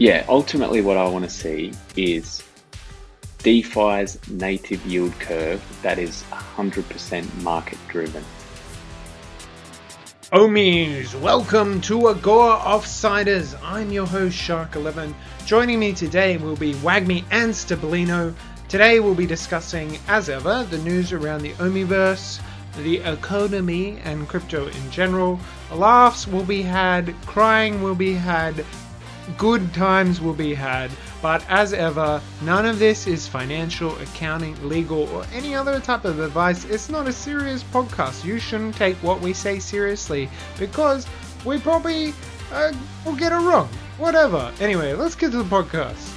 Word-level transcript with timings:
Yeah, 0.00 0.24
ultimately, 0.30 0.80
what 0.80 0.96
I 0.96 1.06
want 1.06 1.26
to 1.26 1.30
see 1.30 1.74
is 1.94 2.42
DeFi's 3.40 4.18
native 4.30 4.86
yield 4.86 5.12
curve 5.20 5.62
that 5.82 5.98
is 5.98 6.22
100% 6.32 7.42
market 7.42 7.76
driven. 7.86 8.24
Ohmies, 10.32 11.14
welcome 11.20 11.82
to 11.82 12.08
Agora 12.08 12.56
Offsiders. 12.56 13.54
I'm 13.62 13.92
your 13.92 14.06
host 14.06 14.38
Shark11. 14.38 15.12
Joining 15.44 15.78
me 15.78 15.92
today 15.92 16.38
will 16.38 16.56
be 16.56 16.72
Wagme 16.76 17.22
and 17.30 17.52
Stablino. 17.52 18.34
Today 18.70 19.00
we'll 19.00 19.14
be 19.14 19.26
discussing, 19.26 19.98
as 20.08 20.30
ever, 20.30 20.64
the 20.70 20.78
news 20.78 21.12
around 21.12 21.42
the 21.42 21.52
Omiverse, 21.54 22.40
the 22.78 23.00
economy, 23.00 23.98
and 24.04 24.26
crypto 24.26 24.66
in 24.66 24.90
general. 24.90 25.38
Laughs 25.70 26.26
will 26.26 26.44
be 26.44 26.62
had, 26.62 27.14
crying 27.26 27.82
will 27.82 27.94
be 27.94 28.14
had, 28.14 28.64
good 29.36 29.72
times 29.74 30.20
will 30.20 30.34
be 30.34 30.54
had. 30.54 30.90
But 31.22 31.44
as 31.48 31.72
ever, 31.72 32.20
none 32.42 32.66
of 32.66 32.78
this 32.78 33.06
is 33.06 33.28
financial, 33.28 33.96
accounting, 33.98 34.56
legal, 34.68 35.08
or 35.10 35.24
any 35.32 35.54
other 35.54 35.80
type 35.80 36.04
of 36.04 36.20
advice. 36.20 36.64
It's 36.64 36.88
not 36.88 37.06
a 37.06 37.12
serious 37.12 37.62
podcast. 37.62 38.24
You 38.24 38.38
shouldn't 38.38 38.76
take 38.76 38.96
what 38.96 39.20
we 39.20 39.32
say 39.32 39.58
seriously 39.58 40.28
because 40.58 41.06
we 41.44 41.58
probably 41.58 42.14
uh, 42.52 42.72
will 43.04 43.16
get 43.16 43.32
it 43.32 43.36
wrong. 43.36 43.68
Whatever. 43.98 44.52
Anyway, 44.60 44.94
let's 44.94 45.14
get 45.14 45.32
to 45.32 45.42
the 45.42 45.44
podcast. 45.44 46.16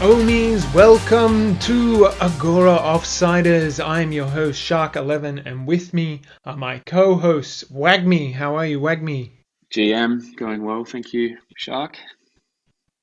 Ohmies, 0.00 0.74
welcome 0.74 1.58
to 1.60 2.08
Agora 2.20 2.76
Offsiders. 2.76 3.82
I'm 3.82 4.12
your 4.12 4.26
host 4.26 4.60
Shark11, 4.60 5.46
and 5.46 5.66
with 5.66 5.94
me 5.94 6.20
are 6.44 6.56
my 6.56 6.80
co-hosts 6.84 7.64
Wagme. 7.72 8.34
How 8.34 8.56
are 8.56 8.66
you, 8.66 8.78
Wagme? 8.78 9.30
GM 9.76 10.34
going 10.36 10.64
well, 10.64 10.86
thank 10.86 11.12
you, 11.12 11.36
Shark. 11.54 11.98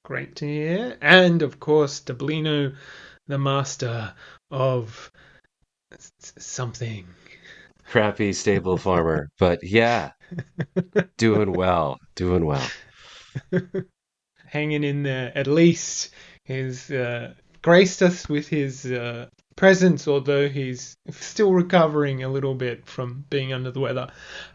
Great 0.03 0.38
to 0.38 0.47
hear. 0.47 0.97
And 1.03 1.43
of 1.43 1.59
course, 1.59 2.02
Stablino, 2.02 2.73
the 3.27 3.38
master 3.38 4.16
of 4.49 5.11
something. 6.39 7.05
Crappy 7.85 8.33
stable 8.33 8.77
farmer. 8.77 9.29
But 9.38 9.63
yeah, 9.63 10.13
doing 11.17 11.53
well. 11.53 11.99
Doing 12.16 12.44
well. 12.44 12.67
Hanging 14.47 14.83
in 14.83 15.03
there. 15.03 15.31
At 15.35 15.45
least 15.45 16.09
he's 16.44 16.89
uh, 16.89 17.35
graced 17.61 18.01
us 18.01 18.27
with 18.27 18.47
his 18.47 18.88
uh, 18.88 19.27
presence, 19.55 20.07
although 20.07 20.49
he's 20.49 20.97
still 21.11 21.53
recovering 21.53 22.23
a 22.23 22.29
little 22.29 22.55
bit 22.55 22.85
from 22.85 23.25
being 23.29 23.53
under 23.53 23.71
the 23.71 23.79
weather. 23.79 24.07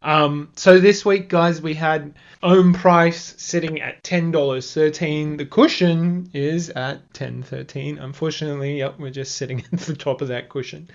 Um, 0.02 0.50
so 0.56 0.80
this 0.80 1.04
week, 1.04 1.28
guys, 1.28 1.60
we 1.62 1.74
had 1.74 2.14
ohm 2.42 2.74
price 2.74 3.34
sitting 3.38 3.80
at 3.80 4.02
ten 4.02 4.30
dollars 4.30 4.72
thirteen. 4.72 5.36
The 5.36 5.46
cushion 5.46 6.30
is 6.34 6.70
at 6.70 7.12
ten 7.14 7.42
thirteen. 7.42 7.98
Unfortunately, 7.98 8.78
yep, 8.78 8.98
we're 8.98 9.10
just 9.10 9.36
sitting 9.36 9.64
at 9.72 9.80
the 9.80 9.96
top 9.96 10.22
of 10.22 10.28
that 10.28 10.48
cushion. 10.48 10.88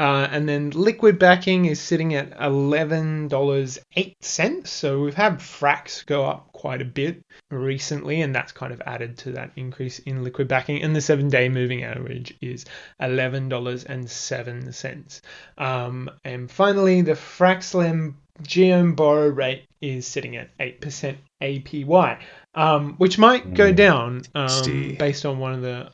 Uh, 0.00 0.26
and 0.30 0.48
then 0.48 0.70
liquid 0.70 1.18
backing 1.18 1.66
is 1.66 1.78
sitting 1.78 2.14
at 2.14 2.30
$11.08. 2.38 4.66
So 4.66 5.02
we've 5.02 5.12
had 5.12 5.40
Frax 5.40 6.06
go 6.06 6.24
up 6.24 6.50
quite 6.52 6.80
a 6.80 6.86
bit 6.86 7.22
recently, 7.50 8.22
and 8.22 8.34
that's 8.34 8.50
kind 8.50 8.72
of 8.72 8.80
added 8.86 9.18
to 9.18 9.32
that 9.32 9.50
increase 9.56 9.98
in 9.98 10.24
liquid 10.24 10.48
backing. 10.48 10.82
And 10.82 10.96
the 10.96 11.02
seven 11.02 11.28
day 11.28 11.50
moving 11.50 11.84
average 11.84 12.34
is 12.40 12.64
$11.07. 13.02 15.20
Um, 15.58 16.10
and 16.24 16.50
finally, 16.50 17.02
the 17.02 17.12
Fraxlend 17.12 18.14
GOHM 18.42 18.96
borrow 18.96 19.28
rate 19.28 19.66
is 19.82 20.06
sitting 20.06 20.38
at 20.38 20.56
8% 20.56 21.14
APY, 21.42 22.18
um, 22.54 22.94
which 22.94 23.18
might 23.18 23.52
go 23.52 23.70
down 23.70 24.22
um, 24.34 24.96
based 24.98 25.26
on 25.26 25.38
one 25.38 25.52
of 25.52 25.60
the 25.60 25.92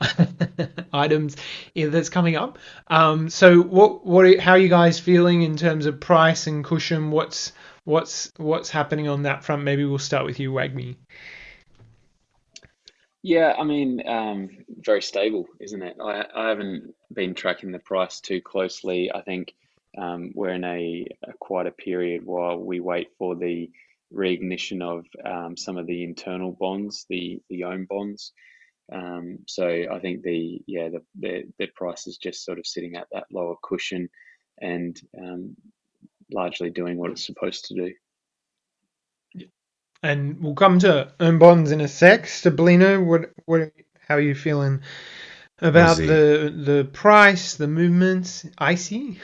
items 0.92 1.36
that's 1.74 2.08
coming 2.08 2.36
up. 2.36 2.58
Um, 2.88 3.28
so 3.28 3.60
what 3.60 4.06
what 4.06 4.24
are, 4.24 4.40
how 4.40 4.52
are 4.52 4.58
you 4.58 4.68
guys 4.68 4.98
feeling 4.98 5.42
in 5.42 5.56
terms 5.56 5.86
of 5.86 6.00
price 6.00 6.46
and 6.46 6.64
cushion? 6.64 7.10
What's 7.10 7.52
what's 7.84 8.32
what's 8.36 8.70
happening 8.70 9.08
on 9.08 9.22
that 9.24 9.44
front? 9.44 9.62
Maybe 9.62 9.84
we'll 9.84 9.98
start 9.98 10.26
with 10.26 10.40
you, 10.40 10.52
Wagme. 10.52 10.96
Yeah, 13.22 13.54
I 13.58 13.64
mean, 13.64 14.06
um, 14.08 14.48
very 14.78 15.02
stable, 15.02 15.46
isn't 15.60 15.82
it? 15.82 15.96
I, 16.02 16.24
I 16.34 16.48
haven't 16.48 16.94
been 17.12 17.34
tracking 17.34 17.70
the 17.70 17.78
price 17.78 18.20
too 18.20 18.40
closely. 18.40 19.12
I 19.12 19.20
think 19.20 19.52
um, 19.98 20.32
we're 20.34 20.54
in 20.54 20.64
a, 20.64 21.06
a, 21.24 21.32
quite 21.34 21.66
a 21.66 21.70
period 21.70 22.24
while 22.24 22.56
we 22.58 22.80
wait 22.80 23.10
for 23.18 23.36
the 23.36 23.70
reignition 24.12 24.82
of 24.82 25.04
um, 25.24 25.56
some 25.56 25.76
of 25.76 25.86
the 25.86 26.02
internal 26.02 26.52
bonds, 26.52 27.04
the 27.10 27.42
the 27.50 27.60
OHM 27.60 27.88
bonds. 27.88 28.32
Um, 28.92 29.40
so 29.46 29.66
I 29.68 29.98
think 30.00 30.22
the 30.22 30.62
yeah 30.66 30.88
the, 30.88 31.02
the 31.18 31.44
the 31.58 31.66
price 31.68 32.06
is 32.06 32.18
just 32.18 32.44
sort 32.44 32.58
of 32.58 32.66
sitting 32.66 32.96
at 32.96 33.06
that 33.12 33.24
lower 33.32 33.56
cushion 33.62 34.08
and 34.60 35.00
um, 35.18 35.56
largely 36.32 36.70
doing 36.70 36.98
what 36.98 37.10
it's 37.10 37.24
supposed 37.24 37.66
to 37.66 37.74
do. 37.74 37.92
And 40.02 40.42
we'll 40.42 40.54
come 40.54 40.78
to 40.80 41.12
OHM 41.20 41.38
bonds 41.38 41.72
in 41.72 41.80
a 41.80 41.88
sec. 41.88 42.24
Stablino, 42.24 43.04
what 43.04 43.32
what 43.44 43.72
how 44.08 44.16
are 44.16 44.20
you 44.20 44.34
feeling 44.34 44.80
about 45.60 45.98
the 45.98 46.52
the 46.56 46.88
price, 46.92 47.56
the 47.56 47.68
movements? 47.68 48.46
Icy. 48.58 49.20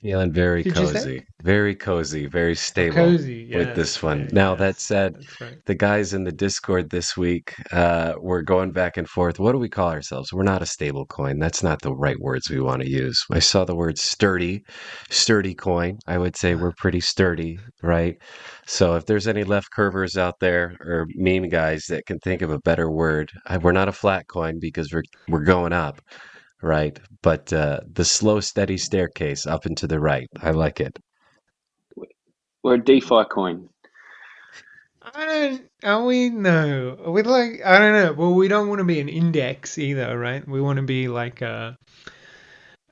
Feeling 0.00 0.32
very 0.32 0.62
Did 0.62 0.74
cozy, 0.74 1.26
very 1.42 1.74
cozy, 1.74 2.26
very 2.26 2.54
stable 2.54 2.96
cozy, 2.96 3.48
yeah, 3.50 3.58
with 3.58 3.76
this 3.76 4.02
one. 4.02 4.28
now 4.32 4.54
that 4.54 4.78
said, 4.80 5.16
right. 5.40 5.56
the 5.66 5.74
guys 5.74 6.14
in 6.14 6.24
the 6.24 6.32
Discord 6.32 6.90
this 6.90 7.16
week, 7.16 7.54
uh, 7.72 8.14
we're 8.18 8.42
going 8.42 8.72
back 8.72 8.96
and 8.96 9.08
forth. 9.08 9.38
What 9.38 9.52
do 9.52 9.58
we 9.58 9.68
call 9.68 9.90
ourselves? 9.90 10.32
We're 10.32 10.42
not 10.42 10.62
a 10.62 10.66
stable 10.66 11.06
coin. 11.06 11.38
That's 11.38 11.62
not 11.62 11.82
the 11.82 11.94
right 11.94 12.18
words 12.18 12.50
we 12.50 12.60
want 12.60 12.82
to 12.82 12.90
use. 12.90 13.22
I 13.30 13.38
saw 13.38 13.64
the 13.64 13.76
word 13.76 13.98
sturdy, 13.98 14.62
sturdy 15.10 15.54
coin. 15.54 15.98
I 16.06 16.18
would 16.18 16.36
say 16.36 16.54
we're 16.54 16.72
pretty 16.76 17.00
sturdy, 17.00 17.58
right? 17.82 18.16
So 18.66 18.96
if 18.96 19.06
there's 19.06 19.28
any 19.28 19.44
left 19.44 19.68
curvers 19.76 20.16
out 20.16 20.40
there 20.40 20.76
or 20.80 21.06
meme 21.14 21.48
guys 21.48 21.84
that 21.88 22.06
can 22.06 22.18
think 22.20 22.42
of 22.42 22.50
a 22.50 22.60
better 22.60 22.90
word, 22.90 23.30
I, 23.46 23.58
we're 23.58 23.72
not 23.72 23.88
a 23.88 23.92
flat 23.92 24.28
coin 24.28 24.58
because 24.60 24.92
we're 24.92 25.04
we're 25.28 25.44
going 25.44 25.72
up 25.72 26.00
right? 26.64 26.98
But 27.22 27.52
uh, 27.52 27.80
the 27.92 28.04
slow, 28.04 28.40
steady 28.40 28.78
staircase 28.78 29.46
up 29.46 29.66
and 29.66 29.76
to 29.78 29.86
the 29.86 30.00
right. 30.00 30.28
I 30.40 30.50
like 30.50 30.80
it. 30.80 30.98
We're 32.62 32.74
a 32.74 32.84
DeFi 32.84 33.24
coin. 33.30 33.68
I 35.02 35.26
don't. 35.26 35.62
Are 35.82 36.04
we? 36.04 36.30
No. 36.30 36.96
We 37.08 37.22
like. 37.22 37.60
I 37.64 37.78
don't 37.78 37.92
know. 37.92 38.12
Well, 38.14 38.34
we 38.34 38.48
don't 38.48 38.68
want 38.68 38.78
to 38.78 38.84
be 38.84 39.00
an 39.00 39.08
index 39.10 39.76
either, 39.76 40.18
right? 40.18 40.46
We 40.48 40.60
want 40.60 40.78
to 40.78 40.82
be 40.82 41.08
like 41.08 41.42
a. 41.42 41.76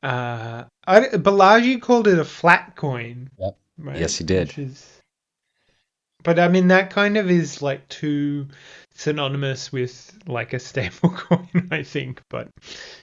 Uh, 0.02 0.64
I, 0.86 1.00
Balaji 1.00 1.80
called 1.80 2.08
it 2.08 2.18
a 2.18 2.24
flat 2.24 2.76
coin. 2.76 3.30
Yep. 3.38 3.56
Right? 3.78 3.98
Yes, 3.98 4.18
he 4.18 4.24
did. 4.24 4.52
Is, 4.58 5.00
but 6.22 6.38
I 6.38 6.48
mean, 6.48 6.68
that 6.68 6.90
kind 6.90 7.16
of 7.16 7.30
is 7.30 7.62
like 7.62 7.88
too 7.88 8.48
synonymous 8.94 9.72
with 9.72 10.18
like 10.26 10.52
a 10.52 10.58
stable 10.58 11.10
coin, 11.16 11.68
I 11.70 11.82
think. 11.82 12.22
But 12.28 12.48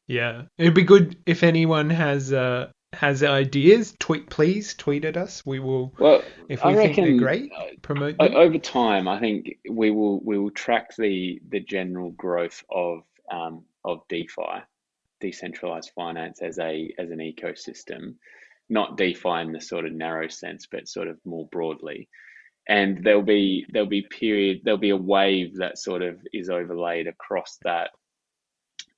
yeah, 0.08 0.44
it'd 0.58 0.74
be 0.74 0.84
good 0.84 1.18
if 1.26 1.44
anyone 1.44 1.90
has 1.90 2.34
uh, 2.34 2.72
has 2.94 3.24
ideas. 3.24 3.96
Tweet, 4.00 4.30
please 4.30 4.74
tweet 4.74 5.06
at 5.06 5.18
us. 5.18 5.46
We 5.46 5.60
will. 5.60 5.94
Well, 6.00 6.24
if 6.48 6.64
we 6.64 6.72
I 6.72 6.76
think 6.76 6.96
they're 6.96 7.18
great, 7.18 7.52
promote 7.82 8.18
them. 8.18 8.36
over 8.36 8.58
time. 8.58 9.08
I 9.08 9.20
think 9.20 9.58
we 9.70 9.92
will 9.92 10.20
we 10.24 10.38
will 10.38 10.52
track 10.52 10.96
the 10.96 11.42
the 11.50 11.60
general 11.60 12.12
growth 12.12 12.64
of 12.70 13.04
um, 13.32 13.64
of 13.84 14.02
DeFi, 14.10 14.64
decentralized 15.22 15.92
finance 15.96 16.42
as 16.42 16.60
a 16.60 16.94
as 16.98 17.12
an 17.12 17.20
ecosystem, 17.20 18.16
not 18.70 18.98
DeFi 18.98 19.42
in 19.42 19.52
the 19.52 19.62
sort 19.62 19.86
of 19.86 19.94
narrow 19.94 20.28
sense, 20.28 20.68
but 20.70 20.88
sort 20.88 21.08
of 21.08 21.20
more 21.26 21.48
broadly 21.52 22.10
and 22.70 23.04
there'll 23.04 23.24
be 23.24 23.66
there'll 23.74 23.90
be 23.90 24.04
period 24.04 24.62
there'll 24.64 24.78
be 24.78 24.92
a 24.92 24.96
wave 24.96 25.58
that 25.58 25.78
sort 25.78 26.04
of 26.04 26.20
is 26.32 26.50
overlaid 26.50 27.08
across 27.08 27.58
that 27.64 27.90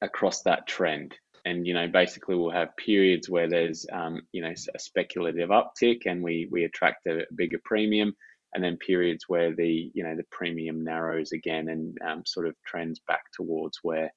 across 0.02 0.44
that 0.44 0.68
trend. 0.68 1.16
And 1.46 1.66
you 1.66 1.74
know 1.74 1.88
basically 1.88 2.36
we'll 2.36 2.52
have 2.52 2.76
periods 2.76 3.30
where 3.30 3.50
there's 3.50 3.88
um, 3.92 4.22
you 4.32 4.44
know 4.44 4.54
a 4.76 4.80
speculative 4.80 5.50
uptick 5.50 6.02
and 6.06 6.22
we 6.22 6.48
we 6.52 6.66
attract 6.66 7.08
a 7.08 7.26
bigger 7.34 7.60
premium 7.64 8.14
and 8.54 8.64
then 8.64 8.78
periods 8.78 9.24
where 9.28 9.56
the 9.56 9.90
you 9.94 10.04
know 10.04 10.16
the 10.16 10.26
premium 10.30 10.84
narrows 10.84 11.32
again 11.32 11.70
and 11.70 11.98
um, 12.06 12.24
sort 12.26 12.48
of 12.48 12.56
trends 12.68 13.00
back 13.08 13.24
towards 13.34 13.80
where 13.82 14.12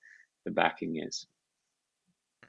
the 0.45 0.51
backing 0.51 1.01
is. 1.03 1.27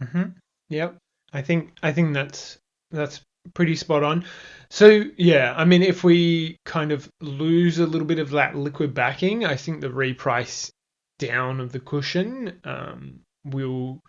Mm-hmm. 0.01 0.31
yep. 0.67 0.97
I 1.31 1.41
think 1.41 1.71
i 1.83 1.91
think 1.91 2.13
that's 2.13 2.57
that's 2.91 3.21
pretty 3.53 3.75
spot 3.75 4.03
on. 4.03 4.25
So 4.69 5.03
yeah, 5.17 5.53
I 5.55 5.65
mean, 5.65 5.83
if 5.83 6.03
we 6.03 6.57
kind 6.65 6.91
of 6.91 7.09
lose 7.21 7.79
a 7.79 7.85
little 7.85 8.07
bit 8.07 8.19
of 8.19 8.31
that 8.31 8.55
liquid 8.55 8.93
backing, 8.93 9.45
I 9.45 9.55
think 9.55 9.81
the 9.81 9.89
reprice 9.89 10.71
down 11.19 11.59
of 11.59 11.71
the 11.71 11.79
cushion 11.79 12.59
um, 12.63 13.19
will 13.45 14.01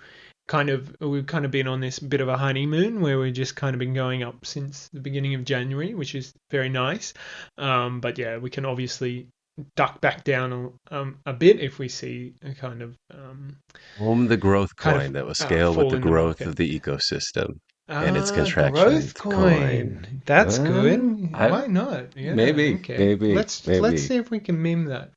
kind 0.49 0.71
of 0.71 0.95
we've 1.01 1.27
kind 1.27 1.45
of 1.45 1.51
been 1.51 1.67
on 1.67 1.81
this 1.81 1.99
bit 1.99 2.21
of 2.21 2.29
a 2.29 2.37
honeymoon 2.37 3.01
where 3.01 3.19
we've 3.19 3.35
just 3.35 3.57
kind 3.57 3.75
of 3.75 3.81
been 3.81 3.95
going 3.95 4.23
up 4.23 4.47
since 4.47 4.89
the 4.93 5.01
beginning 5.01 5.35
of 5.35 5.45
January, 5.45 5.95
which 5.95 6.15
is 6.15 6.33
very 6.51 6.69
nice. 6.69 7.15
Um, 7.59 8.01
but 8.01 8.19
yeah, 8.19 8.39
we 8.39 8.51
can 8.51 8.65
obviously 8.65 9.29
duck 9.75 10.01
back 10.01 10.23
down 10.23 10.79
um, 10.91 11.19
a 11.25 11.33
bit 11.33 11.61
if 11.61 11.79
we 11.79 11.89
see 11.89 12.35
a 12.43 12.55
kind 12.55 12.83
of 12.83 12.97
um, 13.13 13.57
Home 13.99 14.29
the 14.29 14.37
growth 14.37 14.77
coin 14.77 15.07
of, 15.07 15.13
that 15.15 15.25
will 15.25 15.31
uh, 15.31 15.35
scale 15.35 15.73
uh, 15.73 15.85
with 15.85 15.91
the 15.91 15.99
growth 15.99 16.39
the 16.39 16.49
of 16.49 16.57
the 16.57 16.79
ecosystem 16.79 17.59
and 17.89 18.17
its 18.17 18.31
ah, 18.33 18.35
contraction. 18.35 18.75
Growth 18.75 19.15
coin. 19.15 19.33
coin. 19.33 20.23
That's 20.25 20.59
uh, 20.59 20.65
good. 20.65 21.31
I, 21.33 21.51
Why 21.51 21.67
not? 21.67 22.17
Yeah, 22.17 22.35
maybe. 22.35 22.75
Okay. 22.77 22.99
Maybe. 22.99 23.35
Let's 23.35 23.67
maybe. 23.67 23.81
let's 23.81 24.03
see 24.03 24.17
if 24.17 24.31
we 24.31 24.41
can 24.41 24.61
meme 24.61 24.87
that. 24.87 25.13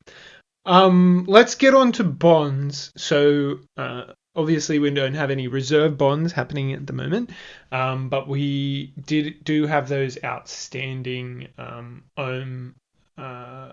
Um, 0.66 1.26
let's 1.28 1.56
get 1.56 1.74
on 1.74 1.92
to 1.94 2.04
bonds. 2.04 2.92
So 2.96 3.60
uh, 3.78 4.04
obviously 4.36 4.80
we 4.80 4.92
don't 4.92 5.16
have 5.16 5.32
any 5.32 5.48
reserve 5.48 5.98
bonds 5.98 6.32
happening 6.32 6.74
at 6.74 6.86
the 6.86 6.94
moment, 6.94 7.32
um, 7.72 8.10
but 8.10 8.28
we 8.28 8.94
did 9.06 9.44
do 9.44 9.66
have 9.66 9.90
those 9.90 10.18
outstanding 10.24 11.48
um, 11.58 12.04
OHM 12.18 12.74
uh, 13.18 13.72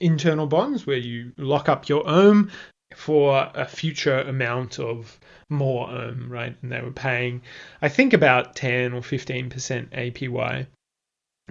internal 0.00 0.46
bonds 0.46 0.86
where 0.86 0.96
you 0.96 1.32
lock 1.36 1.68
up 1.68 1.88
your 1.88 2.04
OHM 2.04 2.50
for 2.94 3.50
a 3.54 3.66
future 3.66 4.20
amount 4.20 4.78
of 4.78 5.18
more 5.48 5.88
OHM, 5.88 6.28
right? 6.28 6.56
And 6.62 6.72
they 6.72 6.80
were 6.80 6.92
paying, 6.92 7.42
I 7.82 7.88
think, 7.88 8.12
about 8.12 8.56
10 8.56 8.92
or 8.92 9.00
15% 9.00 9.50
APY. 9.90 10.66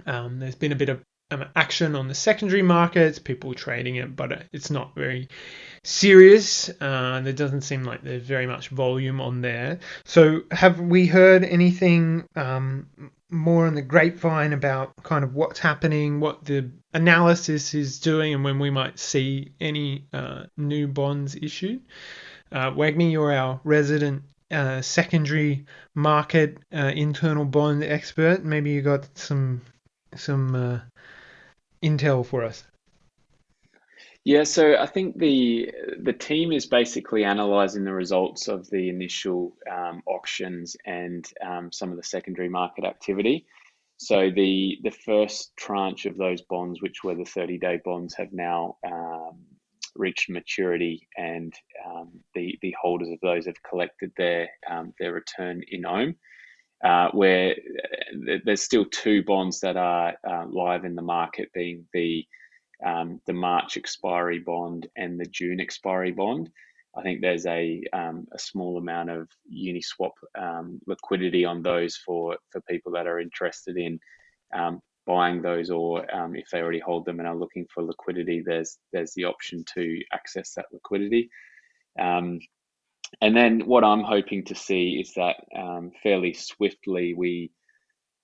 Um, 0.06 0.38
there's 0.38 0.54
been 0.54 0.72
a 0.72 0.76
bit 0.76 0.88
of 0.88 1.02
um, 1.30 1.44
action 1.56 1.96
on 1.96 2.08
the 2.08 2.14
secondary 2.14 2.62
markets, 2.62 3.18
people 3.18 3.52
trading 3.54 3.96
it, 3.96 4.14
but 4.14 4.46
it's 4.52 4.70
not 4.70 4.94
very 4.94 5.28
serious. 5.82 6.68
Uh, 6.80 7.20
there 7.22 7.32
doesn't 7.32 7.62
seem 7.62 7.84
like 7.84 8.02
there's 8.02 8.22
very 8.22 8.46
much 8.46 8.68
volume 8.68 9.20
on 9.20 9.40
there. 9.40 9.80
So, 10.04 10.42
have 10.52 10.80
we 10.80 11.06
heard 11.06 11.42
anything 11.42 12.24
um, 12.36 12.88
more 13.30 13.66
on 13.66 13.74
the 13.74 13.82
grapevine 13.82 14.52
about 14.52 14.94
kind 15.02 15.24
of 15.24 15.34
what's 15.34 15.58
happening, 15.58 16.20
what 16.20 16.44
the 16.44 16.70
analysis 16.94 17.74
is 17.74 17.98
doing, 17.98 18.34
and 18.34 18.44
when 18.44 18.58
we 18.58 18.70
might 18.70 18.98
see 18.98 19.52
any 19.60 20.06
uh, 20.12 20.44
new 20.56 20.86
bonds 20.86 21.34
issued? 21.34 21.82
Uh, 22.52 22.72
you're 23.10 23.32
our 23.32 23.60
resident 23.64 24.22
uh, 24.50 24.80
secondary 24.80 25.66
market 25.94 26.58
uh, 26.72 26.92
internal 26.94 27.44
bond 27.44 27.82
expert. 27.82 28.44
Maybe 28.44 28.70
you 28.70 28.82
got 28.82 29.08
some 29.18 29.62
some 30.14 30.54
uh, 30.54 30.80
intel 31.82 32.24
for 32.24 32.44
us? 32.44 32.64
Yeah, 34.26 34.42
so 34.42 34.74
I 34.76 34.86
think 34.86 35.20
the 35.20 35.70
the 36.02 36.12
team 36.12 36.50
is 36.50 36.66
basically 36.66 37.22
analysing 37.22 37.84
the 37.84 37.92
results 37.92 38.48
of 38.48 38.68
the 38.70 38.88
initial 38.88 39.56
um, 39.70 40.02
auctions 40.04 40.76
and 40.84 41.24
um, 41.46 41.70
some 41.70 41.92
of 41.92 41.96
the 41.96 42.02
secondary 42.02 42.48
market 42.48 42.84
activity. 42.84 43.46
So 43.98 44.28
the 44.34 44.78
the 44.82 44.90
first 44.90 45.56
tranche 45.56 46.06
of 46.06 46.16
those 46.16 46.42
bonds, 46.42 46.82
which 46.82 47.04
were 47.04 47.14
the 47.14 47.24
thirty 47.24 47.56
day 47.56 47.78
bonds, 47.84 48.14
have 48.14 48.32
now 48.32 48.78
um, 48.84 49.44
reached 49.94 50.28
maturity, 50.28 51.06
and 51.16 51.54
um, 51.88 52.10
the 52.34 52.58
the 52.62 52.74
holders 52.82 53.10
of 53.10 53.20
those 53.22 53.46
have 53.46 53.62
collected 53.62 54.10
their 54.16 54.48
um, 54.68 54.92
their 54.98 55.12
return 55.12 55.62
in 55.70 55.82
OHM 55.82 56.16
uh, 56.84 57.10
where 57.12 57.52
uh, 57.52 58.38
there's 58.44 58.62
still 58.62 58.86
two 58.86 59.22
bonds 59.22 59.60
that 59.60 59.76
are 59.76 60.14
uh, 60.28 60.46
live 60.48 60.84
in 60.84 60.96
the 60.96 61.02
market, 61.02 61.48
being 61.54 61.86
the 61.92 62.26
um, 62.84 63.20
the 63.26 63.32
March 63.32 63.76
expiry 63.76 64.38
bond 64.38 64.88
and 64.96 65.18
the 65.18 65.26
June 65.26 65.60
expiry 65.60 66.12
bond. 66.12 66.50
I 66.96 67.02
think 67.02 67.20
there's 67.20 67.46
a 67.46 67.82
um, 67.92 68.26
a 68.32 68.38
small 68.38 68.78
amount 68.78 69.10
of 69.10 69.28
Uniswap 69.52 70.12
um, 70.38 70.80
liquidity 70.86 71.44
on 71.44 71.62
those 71.62 71.96
for 71.96 72.36
for 72.50 72.60
people 72.62 72.92
that 72.92 73.06
are 73.06 73.20
interested 73.20 73.76
in 73.76 74.00
um, 74.54 74.80
buying 75.06 75.42
those, 75.42 75.70
or 75.70 76.12
um, 76.14 76.34
if 76.34 76.48
they 76.50 76.60
already 76.60 76.80
hold 76.80 77.04
them 77.04 77.18
and 77.18 77.28
are 77.28 77.36
looking 77.36 77.66
for 77.72 77.82
liquidity, 77.82 78.42
there's 78.44 78.78
there's 78.92 79.12
the 79.14 79.24
option 79.24 79.64
to 79.74 80.00
access 80.12 80.54
that 80.54 80.66
liquidity. 80.72 81.28
Um, 81.98 82.40
and 83.20 83.36
then 83.36 83.60
what 83.60 83.84
I'm 83.84 84.02
hoping 84.02 84.44
to 84.46 84.54
see 84.54 84.98
is 85.00 85.14
that 85.14 85.36
fairly 86.02 86.34
swiftly 86.34 87.14
we 87.14 87.50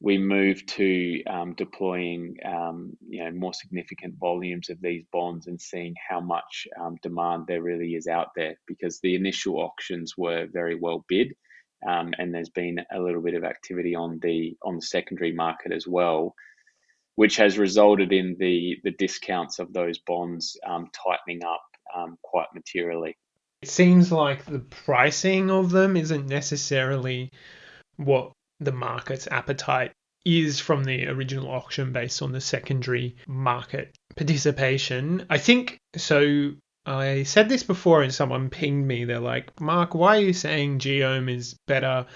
we 0.03 0.19
move 0.19 0.67
to 0.67 1.23
um, 1.25 1.55
deploying 1.55 2.37
um, 2.45 2.97
you 3.09 3.25
know 3.25 3.31
more 3.31 3.55
significant 3.55 4.15
volumes 4.19 4.69
of 4.69 4.81
these 4.81 5.05
bonds 5.13 5.47
and 5.47 5.61
seeing 5.61 5.95
how 6.09 6.21
much 6.21 6.67
um, 6.81 6.97
demand 7.03 7.45
there 7.47 7.63
really 7.63 7.95
is 7.95 8.09
out 8.09 8.29
there 8.35 8.57
because 8.67 8.99
the 9.01 9.15
initial 9.15 9.59
auctions 9.59 10.15
were 10.19 10.49
very 10.53 10.75
well 10.75 11.05
bid 11.09 11.35
um, 11.89 12.13
and 12.19 12.35
there's 12.35 12.51
been 12.51 12.79
a 12.93 13.01
little 13.01 13.23
bit 13.23 13.35
of 13.35 13.45
activity 13.45 13.95
on 13.95 14.19
the 14.23 14.57
on 14.65 14.77
the 14.77 14.83
secondary 14.83 15.33
market 15.33 15.73
as 15.73 15.87
well 15.87 16.35
which 17.15 17.37
has 17.37 17.57
resulted 17.57 18.13
in 18.13 18.37
the 18.39 18.79
the 18.83 18.93
discounts 18.99 19.61
of 19.61 19.73
those 19.73 19.99
bonds 19.99 20.59
um, 20.67 20.89
tightening 20.93 21.45
up 21.45 21.63
quite 22.23 22.47
materially. 22.55 23.17
It 23.61 23.69
seems 23.69 24.11
like 24.11 24.45
the 24.47 24.59
pricing 24.59 25.51
of 25.51 25.71
them 25.71 25.97
isn't 25.97 26.27
necessarily 26.27 27.31
what 27.97 28.33
the 28.65 28.73
market's 28.73 29.29
appetite 29.31 29.93
is 30.25 30.61
from 30.61 30.85
the 30.85 31.07
original 31.09 31.51
auction 31.51 31.93
based 31.93 32.23
on 32.23 32.33
the 32.33 32.41
secondary 32.41 33.17
market 33.27 33.95
participation. 34.17 35.27
I 35.29 35.39
think 35.39 35.79
so. 35.97 36.53
I 36.85 37.23
said 37.23 37.49
this 37.49 37.63
before 37.63 38.03
and 38.03 38.13
someone 38.13 38.51
pinged 38.51 38.87
me. 38.87 39.05
They're 39.05 39.21
like, 39.21 39.61
Mark, 39.61 39.95
why 39.95 40.17
are 40.17 40.21
you 40.21 40.33
saying 40.33 40.81
GOHM 40.81 41.29
is 41.29 41.55
better 41.67 42.07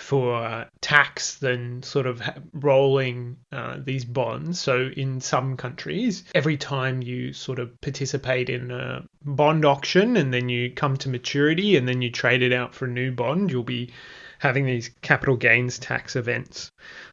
for 0.00 0.66
tax 0.80 1.36
than 1.36 1.82
sort 1.82 2.06
of 2.06 2.22
rolling 2.52 3.36
uh, 3.52 3.76
these 3.84 4.04
bonds. 4.04 4.60
So, 4.60 4.90
in 4.96 5.20
some 5.20 5.56
countries, 5.56 6.24
every 6.34 6.56
time 6.56 7.02
you 7.02 7.32
sort 7.32 7.58
of 7.58 7.78
participate 7.80 8.48
in 8.48 8.70
a 8.70 9.04
bond 9.24 9.64
auction 9.64 10.16
and 10.16 10.32
then 10.32 10.48
you 10.48 10.72
come 10.72 10.96
to 10.98 11.08
maturity 11.08 11.76
and 11.76 11.86
then 11.86 12.02
you 12.02 12.10
trade 12.10 12.42
it 12.42 12.52
out 12.52 12.74
for 12.74 12.86
a 12.86 12.90
new 12.90 13.12
bond, 13.12 13.50
you'll 13.50 13.62
be 13.62 13.92
having 14.40 14.64
these 14.64 14.90
capital 15.02 15.36
gains 15.36 15.78
tax 15.78 16.16
events 16.16 16.70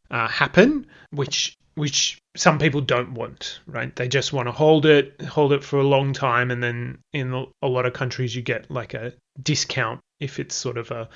uh, 0.09 0.27
happen, 0.27 0.87
which 1.11 1.55
which 1.75 2.17
some 2.35 2.57
people 2.57 2.81
don't 2.81 3.13
want, 3.13 3.59
right? 3.67 3.95
They 3.95 4.07
just 4.07 4.33
want 4.33 4.47
to 4.47 4.51
hold 4.51 4.87
it, 4.87 5.21
hold 5.21 5.53
it 5.53 5.63
for 5.63 5.77
a 5.77 5.83
long 5.83 6.13
time, 6.13 6.49
and 6.49 6.63
then 6.63 6.97
in 7.13 7.45
a 7.61 7.67
lot 7.67 7.85
of 7.85 7.93
countries 7.93 8.35
you 8.35 8.41
get 8.41 8.71
like 8.71 8.95
a 8.95 9.13
discount 9.43 9.99
if 10.19 10.39
it's 10.39 10.55
sort 10.55 10.79
of 10.79 10.89
a 10.89 11.07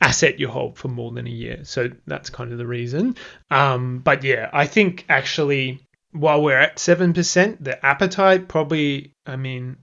asset 0.00 0.38
you 0.38 0.48
hold 0.48 0.78
for 0.78 0.88
more 0.88 1.10
than 1.10 1.26
a 1.26 1.30
year. 1.30 1.64
So 1.64 1.90
that's 2.06 2.30
kind 2.30 2.52
of 2.52 2.58
the 2.58 2.66
reason. 2.66 3.16
Um, 3.50 3.98
but 3.98 4.22
yeah, 4.22 4.48
I 4.52 4.66
think 4.66 5.06
actually 5.08 5.80
while 6.12 6.42
we're 6.42 6.58
at 6.58 6.76
7%, 6.76 7.56
the 7.60 7.84
appetite 7.84 8.48
probably, 8.48 9.12
I 9.26 9.36
mean, 9.36 9.78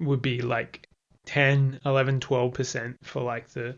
would 0.00 0.22
be 0.22 0.40
like 0.40 0.88
10, 1.26 1.80
11, 1.84 2.20
12% 2.20 2.96
for 3.02 3.22
like 3.22 3.48
the 3.50 3.74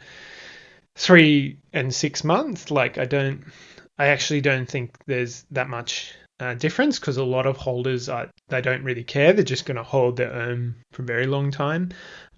three 0.96 1.58
and 1.72 1.94
six 1.94 2.24
months. 2.24 2.70
Like, 2.70 2.98
I 2.98 3.04
don't, 3.04 3.44
I 3.98 4.06
actually 4.08 4.40
don't 4.40 4.68
think 4.68 4.94
there's 5.06 5.44
that 5.50 5.68
much 5.68 6.14
uh, 6.40 6.54
difference 6.54 6.98
because 6.98 7.16
a 7.16 7.24
lot 7.24 7.46
of 7.46 7.56
holders 7.56 8.08
are, 8.08 8.30
they 8.48 8.60
don't 8.60 8.84
really 8.84 9.04
care. 9.04 9.32
They're 9.32 9.44
just 9.44 9.66
going 9.66 9.76
to 9.76 9.82
hold 9.82 10.16
their 10.16 10.32
own 10.32 10.76
for 10.92 11.02
a 11.02 11.06
very 11.06 11.26
long 11.26 11.50
time. 11.50 11.90